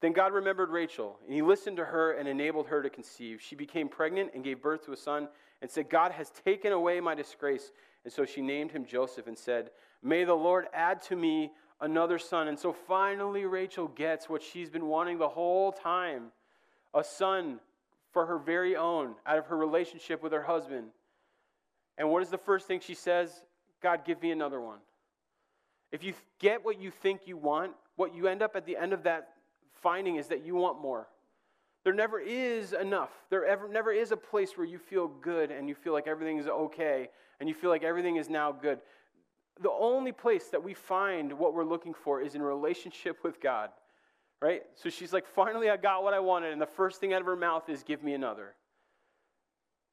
Then 0.00 0.12
God 0.12 0.32
remembered 0.32 0.70
Rachel, 0.70 1.18
and 1.24 1.32
he 1.32 1.42
listened 1.42 1.76
to 1.76 1.84
her 1.84 2.12
and 2.12 2.26
enabled 2.26 2.66
her 2.66 2.82
to 2.82 2.90
conceive. 2.90 3.40
She 3.40 3.54
became 3.54 3.88
pregnant 3.88 4.32
and 4.34 4.42
gave 4.42 4.60
birth 4.60 4.84
to 4.86 4.92
a 4.92 4.96
son, 4.96 5.28
and 5.60 5.70
said, 5.70 5.88
God 5.88 6.10
has 6.12 6.30
taken 6.44 6.72
away 6.72 6.98
my 7.00 7.14
disgrace. 7.14 7.70
And 8.04 8.12
so 8.12 8.24
she 8.24 8.40
named 8.40 8.72
him 8.72 8.84
Joseph 8.84 9.28
and 9.28 9.38
said, 9.38 9.70
May 10.02 10.24
the 10.24 10.34
Lord 10.34 10.66
add 10.74 11.02
to 11.02 11.16
me 11.16 11.52
another 11.80 12.18
son. 12.18 12.48
And 12.48 12.58
so 12.58 12.72
finally, 12.72 13.44
Rachel 13.44 13.86
gets 13.86 14.28
what 14.28 14.42
she's 14.42 14.70
been 14.70 14.86
wanting 14.86 15.18
the 15.18 15.28
whole 15.28 15.70
time 15.70 16.32
a 16.94 17.04
son 17.04 17.60
for 18.12 18.26
her 18.26 18.38
very 18.38 18.76
own 18.76 19.14
out 19.26 19.38
of 19.38 19.46
her 19.46 19.56
relationship 19.56 20.22
with 20.22 20.32
her 20.32 20.42
husband. 20.42 20.88
And 21.98 22.10
what 22.10 22.22
is 22.22 22.28
the 22.28 22.38
first 22.38 22.66
thing 22.66 22.80
she 22.80 22.94
says? 22.94 23.42
God, 23.82 24.04
give 24.04 24.22
me 24.22 24.30
another 24.30 24.60
one. 24.60 24.78
If 25.90 26.02
you 26.02 26.14
get 26.38 26.64
what 26.64 26.80
you 26.80 26.90
think 26.90 27.22
you 27.26 27.36
want, 27.36 27.72
what 27.96 28.14
you 28.14 28.26
end 28.28 28.42
up 28.42 28.56
at 28.56 28.64
the 28.64 28.76
end 28.76 28.92
of 28.92 29.02
that 29.02 29.28
finding 29.82 30.16
is 30.16 30.28
that 30.28 30.44
you 30.44 30.54
want 30.54 30.80
more. 30.80 31.08
There 31.84 31.92
never 31.92 32.20
is 32.20 32.72
enough. 32.72 33.10
There 33.28 33.44
ever, 33.44 33.68
never 33.68 33.92
is 33.92 34.12
a 34.12 34.16
place 34.16 34.56
where 34.56 34.66
you 34.66 34.78
feel 34.78 35.08
good 35.08 35.50
and 35.50 35.68
you 35.68 35.74
feel 35.74 35.92
like 35.92 36.06
everything 36.06 36.38
is 36.38 36.46
okay 36.46 37.08
and 37.40 37.48
you 37.48 37.54
feel 37.54 37.70
like 37.70 37.82
everything 37.82 38.16
is 38.16 38.30
now 38.30 38.52
good. 38.52 38.78
The 39.60 39.70
only 39.70 40.12
place 40.12 40.44
that 40.48 40.62
we 40.62 40.74
find 40.74 41.32
what 41.32 41.54
we're 41.54 41.64
looking 41.64 41.92
for 41.92 42.22
is 42.22 42.34
in 42.34 42.42
relationship 42.42 43.18
with 43.24 43.40
God 43.40 43.70
right? 44.42 44.64
So 44.74 44.90
she's 44.90 45.12
like, 45.12 45.26
finally, 45.26 45.70
I 45.70 45.76
got 45.76 46.02
what 46.02 46.12
I 46.12 46.18
wanted. 46.18 46.52
And 46.52 46.60
the 46.60 46.66
first 46.66 47.00
thing 47.00 47.14
out 47.14 47.20
of 47.20 47.26
her 47.26 47.36
mouth 47.36 47.68
is, 47.68 47.84
give 47.84 48.02
me 48.02 48.12
another. 48.12 48.54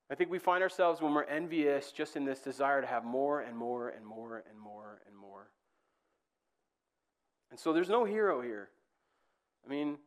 I 0.09 0.15
think 0.15 0.31
we 0.31 0.39
find 0.39 0.63
ourselves 0.63 1.01
when 1.01 1.13
we're 1.13 1.23
envious 1.25 1.91
just 1.91 2.15
in 2.15 2.25
this 2.25 2.39
desire 2.39 2.81
to 2.81 2.88
have 2.88 3.05
more 3.05 3.41
and 3.41 3.55
more 3.55 3.89
and 3.89 4.03
more 4.03 4.43
and 4.49 4.59
more 4.59 5.01
and 5.05 5.15
more. 5.15 5.51
And 7.51 7.59
so 7.59 7.73
there's 7.73 7.89
no 7.89 8.05
hero 8.05 8.41
here. 8.41 8.69
I 9.63 9.69
mean, 9.69 9.97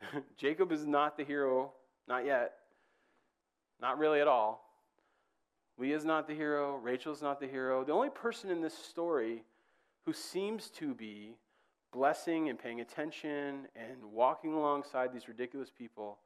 Jacob 0.36 0.70
is 0.70 0.86
not 0.86 1.16
the 1.16 1.24
hero, 1.24 1.72
not 2.06 2.24
yet. 2.24 2.52
Not 3.80 3.98
really 3.98 4.20
at 4.20 4.28
all. 4.28 4.64
Leah's 5.76 6.04
not 6.04 6.28
the 6.28 6.34
hero. 6.34 6.76
Rachel's 6.76 7.20
not 7.20 7.40
the 7.40 7.48
hero. 7.48 7.82
The 7.82 7.92
only 7.92 8.10
person 8.10 8.48
in 8.48 8.60
this 8.60 8.78
story 8.78 9.42
who 10.04 10.12
seems 10.12 10.70
to 10.70 10.94
be 10.94 11.34
blessing 11.92 12.48
and 12.48 12.58
paying 12.58 12.80
attention 12.80 13.66
and 13.74 14.12
walking 14.12 14.52
alongside 14.52 15.12
these 15.12 15.28
ridiculous 15.28 15.70
people 15.70 16.18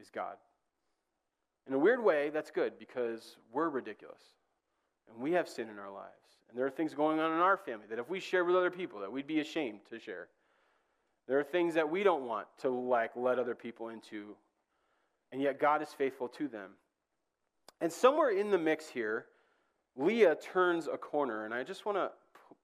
is 0.00 0.10
God. 0.10 0.36
In 1.66 1.74
a 1.74 1.78
weird 1.78 2.02
way, 2.02 2.30
that's 2.30 2.50
good 2.50 2.78
because 2.78 3.36
we're 3.52 3.68
ridiculous 3.68 4.22
and 5.08 5.22
we 5.22 5.32
have 5.32 5.48
sin 5.48 5.68
in 5.68 5.78
our 5.78 5.92
lives. 5.92 6.14
And 6.48 6.58
there 6.58 6.66
are 6.66 6.70
things 6.70 6.94
going 6.94 7.20
on 7.20 7.32
in 7.32 7.38
our 7.38 7.56
family 7.56 7.86
that 7.90 7.98
if 7.98 8.08
we 8.08 8.20
share 8.20 8.44
with 8.44 8.56
other 8.56 8.70
people 8.70 9.00
that 9.00 9.12
we'd 9.12 9.26
be 9.26 9.40
ashamed 9.40 9.80
to 9.90 9.98
share. 9.98 10.28
There 11.28 11.38
are 11.38 11.44
things 11.44 11.74
that 11.74 11.88
we 11.88 12.02
don't 12.02 12.26
want 12.26 12.48
to 12.62 12.70
like 12.70 13.12
let 13.14 13.38
other 13.38 13.54
people 13.54 13.90
into. 13.90 14.34
And 15.30 15.40
yet 15.40 15.60
God 15.60 15.80
is 15.80 15.90
faithful 15.90 16.28
to 16.28 16.48
them. 16.48 16.70
And 17.80 17.92
somewhere 17.92 18.30
in 18.30 18.50
the 18.50 18.58
mix 18.58 18.88
here, 18.88 19.26
Leah 19.96 20.36
turns 20.36 20.88
a 20.88 20.96
corner 20.96 21.44
and 21.44 21.54
I 21.54 21.62
just 21.62 21.86
want 21.86 21.98
to 21.98 22.10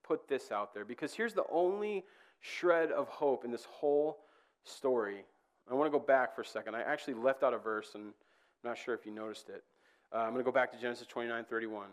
put 0.03 0.29
this 0.29 0.51
out 0.51 0.75
there 0.75 0.85
because 0.85 1.15
here's 1.15 1.35
the 1.35 1.45
only 1.51 2.05
shred 2.41 2.91
of 2.91 3.09
hope 3.09 3.45
in 3.45 3.51
this 3.51 3.65
whole 3.65 4.19
story. 4.65 5.25
I 5.71 5.75
want 5.75 5.91
to 5.93 5.99
go 5.99 6.05
back 6.05 6.35
for 6.35 6.43
a 6.43 6.47
second. 6.47 6.75
I 6.75 6.83
actually 6.83 7.15
left 7.15 7.43
out 7.43 7.53
a 7.53 7.59
verse, 7.59 7.93
and 7.95 8.05
I'm 8.05 8.71
not 8.71 8.79
sure 8.79 8.95
if 8.95 9.05
you 9.05 9.13
noticed 9.13 9.49
it. 9.49 9.65
Uh, 10.15 10.19
I'm 10.19 10.33
going 10.33 10.45
to 10.45 10.45
go 10.45 10.53
back 10.53 10.73
to 10.73 10.79
Genesis 10.79 11.07
29 11.07 11.45
31. 11.49 11.89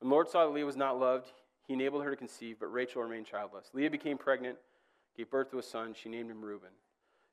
When 0.00 0.10
Lord 0.10 0.28
saw 0.28 0.46
that 0.46 0.52
Leah 0.52 0.64
was 0.64 0.76
not 0.76 0.98
loved, 0.98 1.32
he 1.66 1.74
enabled 1.74 2.04
her 2.04 2.10
to 2.10 2.16
conceive, 2.16 2.56
but 2.58 2.72
Rachel 2.72 3.02
remained 3.02 3.26
childless. 3.26 3.70
Leah 3.72 3.90
became 3.90 4.18
pregnant, 4.18 4.56
gave 5.16 5.30
birth 5.30 5.50
to 5.50 5.58
a 5.58 5.62
son. 5.62 5.94
She 5.94 6.08
named 6.08 6.30
him 6.30 6.42
Reuben. 6.42 6.70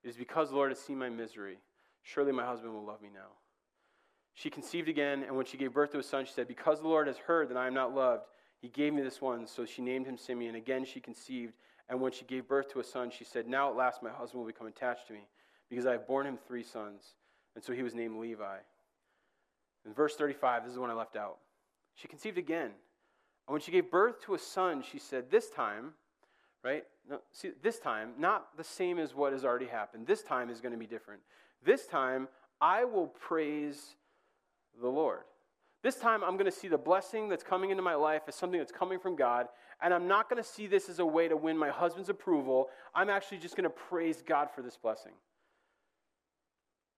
It 0.04 0.10
is 0.10 0.16
because 0.16 0.50
the 0.50 0.56
Lord 0.56 0.72
has 0.72 0.80
seen 0.80 0.98
my 0.98 1.10
misery. 1.10 1.58
Surely 2.04 2.32
my 2.32 2.46
husband 2.46 2.74
will 2.74 2.86
love 2.86 3.02
me 3.02 3.10
now. 3.14 3.30
She 4.34 4.50
conceived 4.50 4.90
again, 4.90 5.24
and 5.24 5.36
when 5.36 5.46
she 5.46 5.58
gave 5.58 5.74
birth 5.74 5.92
to 5.92 6.00
a 6.00 6.04
son, 6.04 6.26
she 6.26 6.34
said, 6.34 6.48
Because 6.48 6.82
the 6.82 6.88
Lord 6.88 7.08
has 7.08 7.18
heard 7.18 7.50
that 7.50 7.58
I 7.58 7.68
am 7.68 7.74
not 7.74 7.94
loved, 7.94 8.24
he 8.62 8.70
gave 8.70 8.94
me 8.94 9.02
this 9.02 9.22
one. 9.22 9.48
So 9.48 9.66
she 9.66 9.82
named 9.82 10.06
him 10.06 10.18
Simeon. 10.18 10.56
Again 10.56 10.86
she 10.86 11.00
conceived 11.00 11.54
and 11.92 12.00
when 12.00 12.14
she 12.14 12.24
gave 12.24 12.48
birth 12.48 12.72
to 12.72 12.80
a 12.80 12.84
son, 12.86 13.12
she 13.12 13.26
said, 13.26 13.50
Now 13.50 13.70
at 13.70 13.76
last 13.76 14.02
my 14.02 14.10
husband 14.10 14.40
will 14.40 14.48
become 14.48 14.66
attached 14.66 15.08
to 15.08 15.14
me, 15.14 15.28
because 15.70 15.86
I 15.86 15.92
have 15.92 16.08
borne 16.08 16.26
him 16.26 16.40
three 16.48 16.64
sons. 16.64 17.04
And 17.54 17.62
so 17.62 17.74
he 17.74 17.84
was 17.84 17.94
named 17.94 18.18
Levi. 18.18 18.58
In 19.86 19.94
verse 19.94 20.16
35, 20.16 20.64
this 20.64 20.72
is 20.72 20.80
one 20.80 20.90
I 20.90 20.94
left 20.94 21.18
out. 21.18 21.40
She 21.96 22.08
conceived 22.08 22.38
again. 22.38 22.72
And 23.48 23.54
when 23.54 23.60
she 23.60 23.74
gave 23.74 23.92
birth 23.92 24.22
to 24.22 24.36
a 24.36 24.40
son, 24.40 24.82
she 24.90 25.00
said, 25.00 25.30
This 25.30 25.50
time, 25.50 25.92
right? 26.64 26.86
No, 27.10 27.20
see, 27.34 27.52
this 27.62 27.78
time, 27.78 28.12
not 28.18 28.56
the 28.56 28.64
same 28.64 28.98
as 28.98 29.14
what 29.14 29.34
has 29.34 29.44
already 29.44 29.68
happened. 29.68 30.08
This 30.08 30.24
time 30.24 30.50
is 30.50 30.62
going 30.62 30.72
to 30.72 30.80
be 30.80 30.88
different. 30.88 31.20
This 31.66 31.88
time, 31.88 32.30
I 32.62 32.86
will 32.86 33.08
praise 33.08 33.96
the 34.80 34.88
Lord. 34.88 35.24
This 35.84 35.96
time, 35.96 36.24
I'm 36.24 36.34
going 36.34 36.46
to 36.46 36.52
see 36.52 36.70
the 36.70 36.78
blessing 36.78 37.28
that's 37.28 37.44
coming 37.44 37.72
into 37.72 37.84
my 37.84 37.96
life 37.96 38.22
as 38.28 38.36
something 38.36 38.60
that's 38.60 38.72
coming 38.72 39.00
from 39.00 39.18
God, 39.18 39.48
and 39.82 39.94
I'm 39.94 40.08
not 40.08 40.30
going 40.30 40.42
to 40.42 40.48
see 40.48 40.68
this 40.68 40.90
as 40.90 41.00
a 41.00 41.06
way 41.06 41.28
to 41.28 41.36
win 41.36 41.58
my 41.58 41.70
husband's 41.70 42.10
approval. 42.10 42.70
I'm 42.94 43.10
actually 43.10 43.40
just 43.40 43.56
going 43.56 43.64
to 43.64 43.70
praise 43.70 44.22
God 44.22 44.50
for 44.54 44.62
this 44.62 44.78
blessing. 44.78 45.14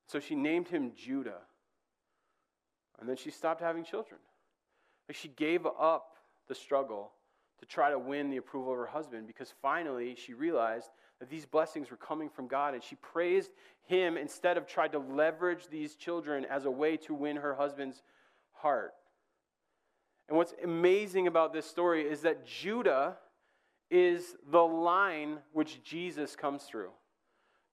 So 0.08 0.20
she 0.20 0.36
named 0.36 0.68
him 0.68 0.92
Judah. 0.96 1.42
And 3.00 3.08
then 3.08 3.16
she 3.16 3.32
stopped 3.32 3.62
having 3.62 3.84
children. 3.84 4.20
She 5.12 5.28
gave 5.30 5.66
up 5.66 6.16
the 6.48 6.56
struggle 6.56 7.12
to 7.60 7.66
try 7.66 7.90
to 7.90 8.00
win 8.00 8.30
the 8.30 8.38
approval 8.38 8.72
of 8.74 8.80
her 8.80 8.86
husband 8.86 9.28
because 9.28 9.54
finally 9.62 10.16
she 10.16 10.34
realized 10.34 10.90
that 11.20 11.30
these 11.30 11.46
blessings 11.46 11.90
were 11.90 11.98
coming 11.98 12.30
from 12.30 12.48
God, 12.48 12.74
and 12.74 12.84
she 12.84 12.96
praised 12.96 13.52
him 13.86 14.18
instead 14.18 14.58
of 14.58 14.68
tried 14.68 14.92
to 14.92 15.00
leverage 15.00 15.68
these 15.70 15.96
children 15.96 16.46
as 16.50 16.66
a 16.66 16.72
way 16.72 16.98
to 16.98 17.14
win 17.14 17.38
her 17.38 17.54
husband's 17.54 18.02
heart. 18.52 18.94
And 20.28 20.38
what's 20.38 20.54
amazing 20.64 21.28
about 21.28 21.54
this 21.54 21.66
story 21.66 22.04
is 22.04 22.22
that 22.22 22.46
Judah 22.46 23.18
is 23.90 24.36
the 24.52 24.64
line 24.64 25.40
which 25.52 25.84
Jesus 25.84 26.36
comes 26.36 26.64
through. 26.64 26.92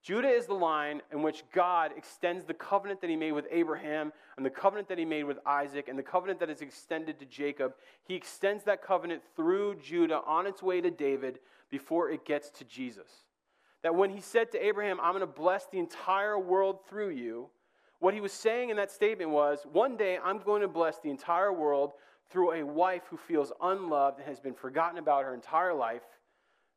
Judah 0.02 0.28
is 0.28 0.46
the 0.46 0.54
line 0.54 1.02
in 1.12 1.22
which 1.22 1.44
God 1.52 1.92
extends 1.94 2.44
the 2.44 2.54
covenant 2.54 3.02
that 3.02 3.10
he 3.10 3.16
made 3.16 3.32
with 3.32 3.46
Abraham 3.50 4.12
and 4.36 4.46
the 4.46 4.50
covenant 4.50 4.88
that 4.88 4.96
he 4.96 5.04
made 5.04 5.24
with 5.24 5.38
Isaac 5.44 5.88
and 5.88 5.98
the 5.98 6.02
covenant 6.02 6.40
that 6.40 6.48
is 6.48 6.62
extended 6.62 7.18
to 7.18 7.26
Jacob. 7.26 7.74
He 8.04 8.14
extends 8.14 8.64
that 8.64 8.82
covenant 8.82 9.22
through 9.36 9.76
Judah 9.76 10.20
on 10.26 10.46
its 10.46 10.62
way 10.62 10.80
to 10.80 10.90
David 10.90 11.40
before 11.70 12.10
it 12.10 12.24
gets 12.24 12.48
to 12.50 12.64
Jesus. 12.64 13.10
That 13.82 13.94
when 13.94 14.10
he 14.10 14.22
said 14.22 14.50
to 14.52 14.64
Abraham, 14.64 14.98
I'm 15.00 15.12
going 15.12 15.20
to 15.20 15.26
bless 15.26 15.66
the 15.66 15.78
entire 15.78 16.38
world 16.38 16.78
through 16.88 17.10
you, 17.10 17.50
what 17.98 18.14
he 18.14 18.20
was 18.22 18.32
saying 18.32 18.70
in 18.70 18.76
that 18.76 18.90
statement 18.90 19.30
was, 19.30 19.66
one 19.70 19.98
day 19.98 20.18
I'm 20.22 20.38
going 20.38 20.62
to 20.62 20.68
bless 20.68 20.98
the 20.98 21.10
entire 21.10 21.52
world 21.52 21.92
through 22.30 22.52
a 22.52 22.62
wife 22.64 23.02
who 23.10 23.16
feels 23.16 23.52
unloved 23.60 24.18
and 24.18 24.28
has 24.28 24.40
been 24.40 24.54
forgotten 24.54 24.98
about 24.98 25.24
her 25.24 25.34
entire 25.34 25.74
life, 25.74 26.02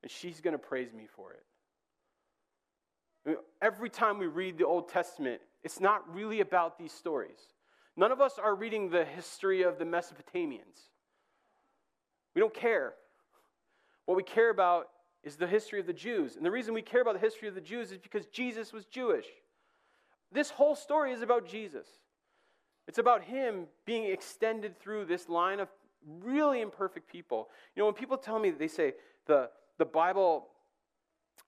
and 0.02 0.12
she's 0.12 0.42
going 0.42 0.54
to 0.54 0.60
praise 0.60 0.94
me 0.94 1.08
for 1.16 1.34
it. 3.26 3.39
Every 3.62 3.89
time 3.89 4.18
we 4.20 4.28
read 4.28 4.58
the 4.58 4.66
Old 4.66 4.89
Testament, 4.89 5.42
it's 5.63 5.80
not 5.80 6.13
really 6.13 6.42
about 6.42 6.78
these 6.78 6.92
stories. 6.92 7.39
None 7.96 8.12
of 8.12 8.20
us 8.20 8.39
are 8.44 8.56
reading 8.56 8.89
the 8.89 9.06
history 9.06 9.62
of 9.62 9.78
the 9.78 9.86
Mesopotamians. 9.86 10.89
We 12.36 12.42
don't 12.42 12.54
care. 12.54 12.94
What 14.06 14.18
we 14.18 14.24
care 14.24 14.50
about 14.50 14.89
is 15.24 15.38
the 15.38 15.48
history 15.48 15.80
of 15.80 15.88
the 15.88 15.94
Jews. 15.94 16.36
And 16.36 16.46
the 16.46 16.52
reason 16.52 16.74
we 16.74 16.82
care 16.82 17.02
about 17.02 17.13
the 17.13 17.20
history 17.20 17.48
of 17.48 17.56
the 17.56 17.62
Jews 17.62 17.92
is 17.92 18.00
because 18.00 18.26
Jesus 18.26 18.74
was 18.74 18.86
Jewish. 18.86 19.28
This 20.32 20.50
whole 20.50 20.76
story 20.76 21.13
is 21.13 21.22
about 21.22 21.48
Jesus. 21.48 21.88
It's 22.88 22.98
about 22.98 23.24
him 23.24 23.65
being 23.86 24.06
extended 24.06 24.80
through 24.80 25.06
this 25.06 25.30
line 25.30 25.60
of 25.60 25.69
really 26.22 26.62
imperfect 26.62 27.10
people. 27.10 27.50
You 27.76 27.82
know, 27.82 27.86
when 27.86 27.96
people 27.96 28.17
tell 28.17 28.39
me, 28.39 28.52
they 28.52 28.67
say, 28.67 28.93
the, 29.26 29.50
the 29.78 29.86
Bible 29.86 30.48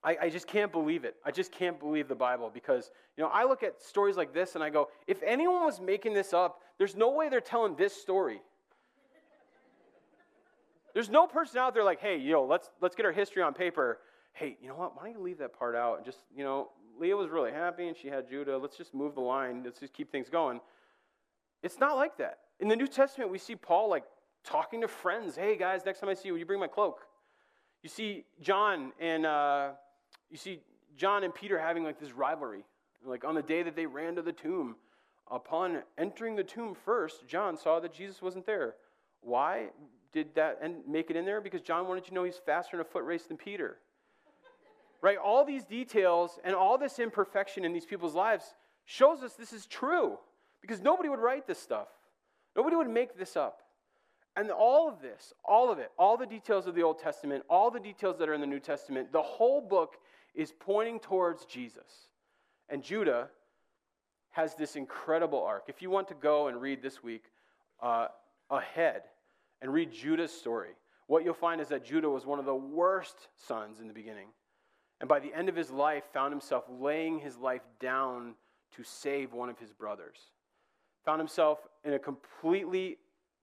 I, 0.06 0.16
I, 0.22 0.28
just 0.28 0.46
can't 0.46 0.70
believe 0.70 1.04
it. 1.04 1.16
I 1.24 1.30
just 1.30 1.50
can't 1.50 1.80
believe 1.80 2.06
the 2.06 2.14
Bible 2.14 2.50
because, 2.52 2.90
you 3.16 3.24
know, 3.24 3.30
I 3.30 3.44
look 3.44 3.62
at 3.62 3.82
stories 3.82 4.16
like 4.16 4.32
this 4.32 4.54
and 4.54 4.62
I 4.62 4.70
go, 4.70 4.88
if 5.06 5.22
anyone 5.24 5.64
was 5.64 5.80
making 5.80 6.14
this 6.14 6.32
up, 6.32 6.60
there's 6.78 6.94
no 6.94 7.10
way 7.10 7.28
they're 7.28 7.40
telling 7.40 7.74
this 7.76 7.92
story. 7.92 8.40
there's 10.94 11.10
no 11.10 11.26
person 11.26 11.58
out 11.58 11.74
there 11.74 11.82
like, 11.82 12.00
hey, 12.00 12.18
know, 12.30 12.44
let's, 12.44 12.70
let's 12.80 12.94
get 12.94 13.04
our 13.04 13.12
history 13.12 13.42
on 13.42 13.52
paper. 13.52 13.98
Hey, 14.32 14.56
you 14.60 14.68
know 14.68 14.76
what? 14.76 14.96
Why 14.96 15.04
don't 15.04 15.18
you 15.18 15.24
leave 15.24 15.38
that 15.38 15.58
part 15.58 15.74
out 15.74 15.96
and 15.96 16.04
just, 16.04 16.18
you 16.36 16.44
know, 16.44 16.68
Leah 17.00 17.16
was 17.16 17.28
really 17.28 17.52
happy 17.52 17.88
and 17.88 17.96
she 17.96 18.08
had 18.08 18.28
Judah. 18.28 18.56
Let's 18.56 18.76
just 18.76 18.94
move 18.94 19.14
the 19.14 19.20
line. 19.20 19.62
Let's 19.64 19.80
just 19.80 19.92
keep 19.92 20.12
things 20.12 20.28
going. 20.28 20.60
It's 21.66 21.80
not 21.80 21.96
like 21.96 22.16
that. 22.18 22.38
In 22.60 22.68
the 22.68 22.76
New 22.76 22.86
Testament, 22.86 23.28
we 23.28 23.38
see 23.38 23.56
Paul 23.56 23.90
like 23.90 24.04
talking 24.44 24.82
to 24.82 24.88
friends. 24.88 25.34
Hey, 25.34 25.56
guys, 25.56 25.82
next 25.84 25.98
time 25.98 26.08
I 26.08 26.14
see 26.14 26.28
you, 26.28 26.34
will 26.34 26.38
you 26.38 26.46
bring 26.46 26.60
my 26.60 26.68
cloak? 26.68 27.00
You 27.82 27.88
see 27.88 28.24
John 28.40 28.92
and 29.00 29.26
uh, 29.26 29.70
you 30.30 30.36
see 30.36 30.60
John 30.96 31.24
and 31.24 31.34
Peter 31.34 31.58
having 31.58 31.82
like 31.82 31.98
this 31.98 32.12
rivalry. 32.12 32.64
Like 33.04 33.24
on 33.24 33.34
the 33.34 33.42
day 33.42 33.64
that 33.64 33.74
they 33.74 33.84
ran 33.84 34.14
to 34.14 34.22
the 34.22 34.32
tomb, 34.32 34.76
upon 35.28 35.82
entering 35.98 36.36
the 36.36 36.44
tomb 36.44 36.76
first, 36.84 37.26
John 37.26 37.56
saw 37.56 37.80
that 37.80 37.92
Jesus 37.92 38.22
wasn't 38.22 38.46
there. 38.46 38.76
Why 39.20 39.70
did 40.12 40.36
that 40.36 40.60
and 40.62 40.76
make 40.86 41.10
it 41.10 41.16
in 41.16 41.24
there? 41.24 41.40
Because 41.40 41.62
John 41.62 41.88
wanted 41.88 42.04
to 42.04 42.14
know 42.14 42.22
he's 42.22 42.40
faster 42.46 42.76
in 42.76 42.80
a 42.80 42.84
foot 42.84 43.02
race 43.02 43.24
than 43.24 43.36
Peter. 43.36 43.78
right? 45.02 45.18
All 45.18 45.44
these 45.44 45.64
details 45.64 46.38
and 46.44 46.54
all 46.54 46.78
this 46.78 47.00
imperfection 47.00 47.64
in 47.64 47.72
these 47.72 47.86
people's 47.86 48.14
lives 48.14 48.54
shows 48.84 49.24
us 49.24 49.32
this 49.32 49.52
is 49.52 49.66
true. 49.66 50.18
Because 50.66 50.82
nobody 50.82 51.08
would 51.08 51.20
write 51.20 51.46
this 51.46 51.60
stuff. 51.60 51.88
Nobody 52.56 52.74
would 52.74 52.90
make 52.90 53.16
this 53.16 53.36
up. 53.36 53.62
And 54.34 54.50
all 54.50 54.88
of 54.88 55.00
this, 55.00 55.32
all 55.44 55.70
of 55.70 55.78
it, 55.78 55.92
all 55.98 56.16
the 56.16 56.26
details 56.26 56.66
of 56.66 56.74
the 56.74 56.82
Old 56.82 56.98
Testament, 56.98 57.44
all 57.48 57.70
the 57.70 57.80
details 57.80 58.18
that 58.18 58.28
are 58.28 58.34
in 58.34 58.40
the 58.40 58.46
New 58.46 58.60
Testament, 58.60 59.12
the 59.12 59.22
whole 59.22 59.60
book 59.60 59.96
is 60.34 60.52
pointing 60.58 60.98
towards 60.98 61.44
Jesus. 61.44 62.08
And 62.68 62.82
Judah 62.82 63.28
has 64.30 64.54
this 64.54 64.76
incredible 64.76 65.42
arc. 65.42 65.64
If 65.68 65.80
you 65.80 65.88
want 65.88 66.08
to 66.08 66.14
go 66.14 66.48
and 66.48 66.60
read 66.60 66.82
this 66.82 67.02
week 67.02 67.24
uh, 67.80 68.08
ahead 68.50 69.02
and 69.62 69.72
read 69.72 69.92
Judah's 69.92 70.32
story, 70.32 70.72
what 71.06 71.24
you'll 71.24 71.32
find 71.32 71.60
is 71.60 71.68
that 71.68 71.84
Judah 71.84 72.10
was 72.10 72.26
one 72.26 72.38
of 72.38 72.44
the 72.44 72.54
worst 72.54 73.28
sons 73.46 73.80
in 73.80 73.86
the 73.86 73.94
beginning. 73.94 74.26
And 75.00 75.08
by 75.08 75.20
the 75.20 75.32
end 75.32 75.48
of 75.48 75.56
his 75.56 75.70
life, 75.70 76.04
found 76.12 76.32
himself 76.32 76.64
laying 76.68 77.20
his 77.20 77.38
life 77.38 77.62
down 77.80 78.34
to 78.76 78.82
save 78.82 79.32
one 79.32 79.48
of 79.48 79.58
his 79.58 79.72
brothers. 79.72 80.18
Found 81.06 81.20
himself 81.20 81.66
in 81.84 81.94
a 81.94 81.98
completely 81.98 82.98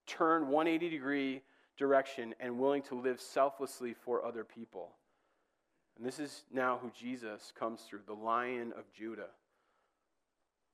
turned 0.05 0.47
180 0.47 0.89
degree 0.89 1.41
direction 1.77 2.35
and 2.39 2.59
willing 2.59 2.81
to 2.83 2.95
live 2.95 3.19
selflessly 3.19 3.93
for 3.93 4.23
other 4.23 4.43
people. 4.43 4.91
And 5.97 6.05
this 6.05 6.19
is 6.19 6.43
now 6.51 6.79
who 6.81 6.91
Jesus 6.91 7.51
comes 7.57 7.81
through, 7.81 8.01
the 8.05 8.13
lion 8.13 8.73
of 8.77 8.91
Judah. 8.93 9.29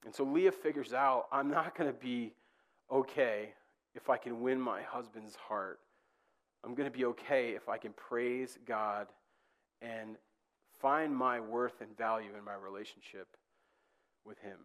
And 0.05 0.13
so 0.13 0.23
Leah 0.23 0.51
figures 0.51 0.93
out 0.93 1.27
I'm 1.31 1.49
not 1.49 1.75
going 1.77 1.91
to 1.91 1.97
be 1.97 2.33
okay 2.91 3.53
if 3.95 4.09
I 4.09 4.17
can 4.17 4.41
win 4.41 4.59
my 4.59 4.81
husband's 4.81 5.35
heart. 5.35 5.79
I'm 6.63 6.75
going 6.75 6.91
to 6.91 6.97
be 6.97 7.05
okay 7.05 7.51
if 7.51 7.69
I 7.69 7.77
can 7.77 7.93
praise 7.93 8.57
God 8.65 9.07
and 9.81 10.17
find 10.81 11.15
my 11.15 11.39
worth 11.39 11.81
and 11.81 11.95
value 11.97 12.31
in 12.37 12.43
my 12.43 12.55
relationship 12.55 13.27
with 14.25 14.39
Him. 14.39 14.57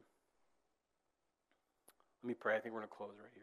Let 2.24 2.28
me 2.28 2.34
pray. 2.40 2.56
I 2.56 2.60
think 2.60 2.72
we're 2.72 2.80
going 2.80 2.88
to 2.88 2.96
close 2.96 3.12
right 3.20 3.30
here. 3.34 3.42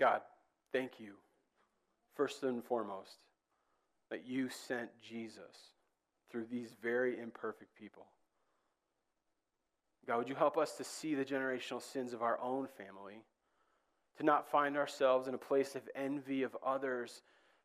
God, 0.00 0.22
thank 0.72 0.92
you, 0.98 1.12
first 2.16 2.42
and 2.42 2.64
foremost, 2.64 3.18
that 4.10 4.26
you 4.26 4.48
sent 4.48 4.88
Jesus 5.02 5.74
through 6.30 6.46
these 6.50 6.70
very 6.82 7.20
imperfect 7.20 7.76
people. 7.78 8.06
God, 10.06 10.16
would 10.16 10.28
you 10.30 10.34
help 10.34 10.56
us 10.56 10.72
to 10.78 10.84
see 10.84 11.14
the 11.14 11.24
generational 11.24 11.82
sins 11.82 12.14
of 12.14 12.22
our 12.22 12.40
own 12.40 12.66
family, 12.66 13.22
to 14.16 14.24
not 14.24 14.50
find 14.50 14.78
ourselves 14.78 15.28
in 15.28 15.34
a 15.34 15.38
place 15.38 15.74
of 15.74 15.82
envy 15.94 16.42
of 16.44 16.56
others, 16.66 17.20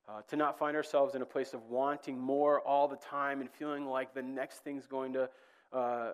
uh, 0.08 0.22
to 0.30 0.36
not 0.36 0.58
find 0.58 0.76
ourselves 0.76 1.16
in 1.16 1.22
a 1.22 1.26
place 1.26 1.54
of 1.54 1.64
wanting 1.70 2.18
more 2.18 2.62
all 2.62 2.88
the 2.88 2.98
time 2.98 3.42
and 3.42 3.50
feeling 3.50 3.86
like 3.86 4.14
the 4.14 4.22
next 4.22 4.64
thing's 4.64 4.88
going 4.88 5.14
to 5.14 5.30
uh, 5.74 6.12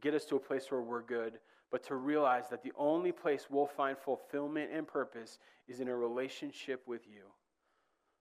get 0.00 0.14
us 0.14 0.24
to 0.26 0.36
a 0.36 0.40
place 0.40 0.70
where 0.70 0.82
we're 0.82 1.02
good, 1.02 1.38
but 1.70 1.82
to 1.84 1.94
realize 1.94 2.48
that 2.50 2.62
the 2.62 2.72
only 2.76 3.12
place 3.12 3.46
we'll 3.48 3.66
find 3.66 3.96
fulfillment 3.96 4.70
and 4.72 4.86
purpose 4.86 5.38
is 5.66 5.80
in 5.80 5.88
a 5.88 5.96
relationship 5.96 6.82
with 6.86 7.02
you. 7.08 7.22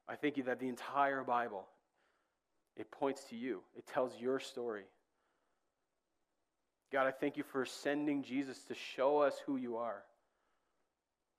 I 0.07 0.15
thank 0.15 0.37
you 0.37 0.43
that 0.43 0.59
the 0.59 0.69
entire 0.69 1.23
Bible 1.23 1.65
it 2.77 2.91
points 2.91 3.23
to 3.29 3.35
you. 3.35 3.61
It 3.77 3.87
tells 3.87 4.19
your 4.19 4.39
story. 4.39 4.83
God, 6.91 7.07
I 7.07 7.11
thank 7.11 7.37
you 7.37 7.43
for 7.43 7.65
sending 7.65 8.23
Jesus 8.23 8.59
to 8.65 8.75
show 8.95 9.19
us 9.19 9.35
who 9.45 9.57
you 9.57 9.77
are. 9.77 10.03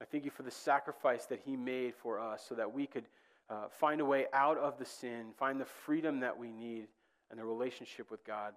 I 0.01 0.05
thank 0.05 0.25
you 0.25 0.31
for 0.31 0.43
the 0.43 0.51
sacrifice 0.51 1.27
that 1.27 1.41
he 1.45 1.57
made 1.57 1.95
for 1.95 2.21
us 2.21 2.45
so 2.47 2.55
that 2.57 2.73
we 2.75 2.87
could 2.87 3.05
uh, 3.49 3.69
find 3.69 4.01
a 4.01 4.05
way 4.05 4.27
out 4.33 4.59
of 4.59 4.79
the 4.79 4.85
sin, 4.85 5.27
find 5.39 5.61
the 5.61 5.65
freedom 5.65 6.21
that 6.21 6.37
we 6.37 6.51
need, 6.51 6.89
and 7.31 7.39
the 7.39 7.45
relationship 7.45 8.11
with 8.11 8.25
God 8.25 8.55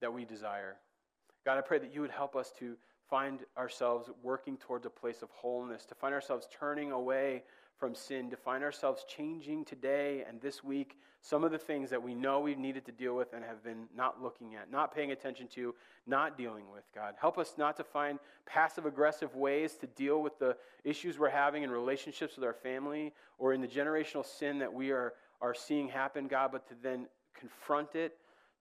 that 0.00 0.12
we 0.12 0.24
desire. 0.24 0.76
God, 1.44 1.58
I 1.58 1.60
pray 1.60 1.78
that 1.78 1.94
you 1.94 2.00
would 2.00 2.10
help 2.10 2.36
us 2.36 2.52
to 2.58 2.76
find 3.08 3.40
ourselves 3.58 4.10
working 4.22 4.56
towards 4.56 4.86
a 4.86 4.90
place 4.90 5.22
of 5.22 5.30
wholeness, 5.30 5.84
to 5.86 5.94
find 5.94 6.14
ourselves 6.14 6.46
turning 6.58 6.92
away 6.92 7.42
from 7.82 7.96
sin, 7.96 8.30
to 8.30 8.36
find 8.36 8.62
ourselves 8.62 9.04
changing 9.08 9.64
today 9.64 10.24
and 10.28 10.40
this 10.40 10.62
week 10.62 11.00
some 11.20 11.42
of 11.42 11.50
the 11.50 11.58
things 11.58 11.90
that 11.90 12.00
we 12.00 12.14
know 12.14 12.38
we've 12.38 12.56
needed 12.56 12.86
to 12.86 12.92
deal 12.92 13.16
with 13.16 13.32
and 13.32 13.44
have 13.44 13.64
been 13.64 13.88
not 13.92 14.22
looking 14.22 14.54
at, 14.54 14.70
not 14.70 14.94
paying 14.94 15.10
attention 15.10 15.48
to, 15.48 15.74
not 16.06 16.38
dealing 16.38 16.70
with, 16.72 16.84
God. 16.94 17.14
Help 17.20 17.38
us 17.38 17.54
not 17.58 17.76
to 17.78 17.82
find 17.82 18.20
passive 18.46 18.86
aggressive 18.86 19.34
ways 19.34 19.74
to 19.80 19.88
deal 19.88 20.22
with 20.22 20.38
the 20.38 20.56
issues 20.84 21.18
we're 21.18 21.28
having 21.28 21.64
in 21.64 21.72
relationships 21.72 22.36
with 22.36 22.44
our 22.44 22.54
family 22.54 23.12
or 23.36 23.52
in 23.52 23.60
the 23.60 23.66
generational 23.66 24.24
sin 24.24 24.60
that 24.60 24.72
we 24.72 24.92
are, 24.92 25.14
are 25.40 25.52
seeing 25.52 25.88
happen, 25.88 26.28
God, 26.28 26.52
but 26.52 26.68
to 26.68 26.74
then 26.84 27.08
confront 27.36 27.96
it 27.96 28.16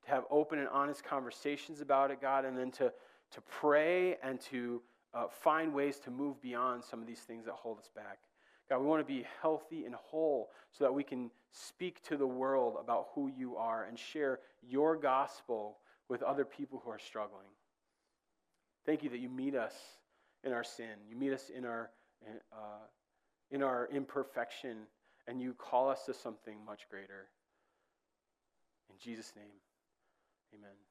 to 0.05 0.09
have 0.09 0.23
open 0.31 0.57
and 0.57 0.67
honest 0.69 1.03
conversations 1.03 1.79
about 1.79 2.09
it, 2.09 2.19
God, 2.19 2.43
and 2.43 2.57
then 2.57 2.71
to, 2.71 2.91
to 3.35 3.41
pray 3.41 4.17
and 4.23 4.41
to 4.49 4.81
uh, 5.13 5.27
find 5.27 5.75
ways 5.75 5.99
to 5.99 6.09
move 6.09 6.41
beyond 6.41 6.83
some 6.83 6.99
of 6.99 7.05
these 7.05 7.19
things 7.19 7.45
that 7.45 7.53
hold 7.53 7.77
us 7.77 7.91
back. 7.95 8.17
God, 8.71 8.79
we 8.79 8.87
want 8.87 9.05
to 9.05 9.13
be 9.13 9.25
healthy 9.41 9.83
and 9.83 9.93
whole 9.93 10.49
so 10.71 10.85
that 10.85 10.93
we 10.93 11.03
can 11.03 11.29
speak 11.51 12.01
to 12.03 12.15
the 12.15 12.25
world 12.25 12.77
about 12.79 13.07
who 13.13 13.29
you 13.37 13.57
are 13.57 13.83
and 13.83 13.99
share 13.99 14.39
your 14.65 14.95
gospel 14.95 15.79
with 16.07 16.23
other 16.23 16.45
people 16.45 16.81
who 16.81 16.89
are 16.89 16.97
struggling. 16.97 17.49
Thank 18.85 19.03
you 19.03 19.09
that 19.09 19.19
you 19.19 19.27
meet 19.27 19.55
us 19.55 19.73
in 20.45 20.53
our 20.53 20.63
sin. 20.63 21.01
You 21.09 21.17
meet 21.17 21.33
us 21.33 21.51
in 21.53 21.65
our, 21.65 21.89
uh, 22.53 22.85
in 23.51 23.61
our 23.61 23.89
imperfection, 23.93 24.77
and 25.27 25.41
you 25.41 25.53
call 25.53 25.89
us 25.89 26.05
to 26.05 26.13
something 26.13 26.55
much 26.65 26.87
greater. 26.89 27.27
In 28.89 28.95
Jesus' 29.03 29.33
name, 29.35 29.51
amen. 30.57 30.90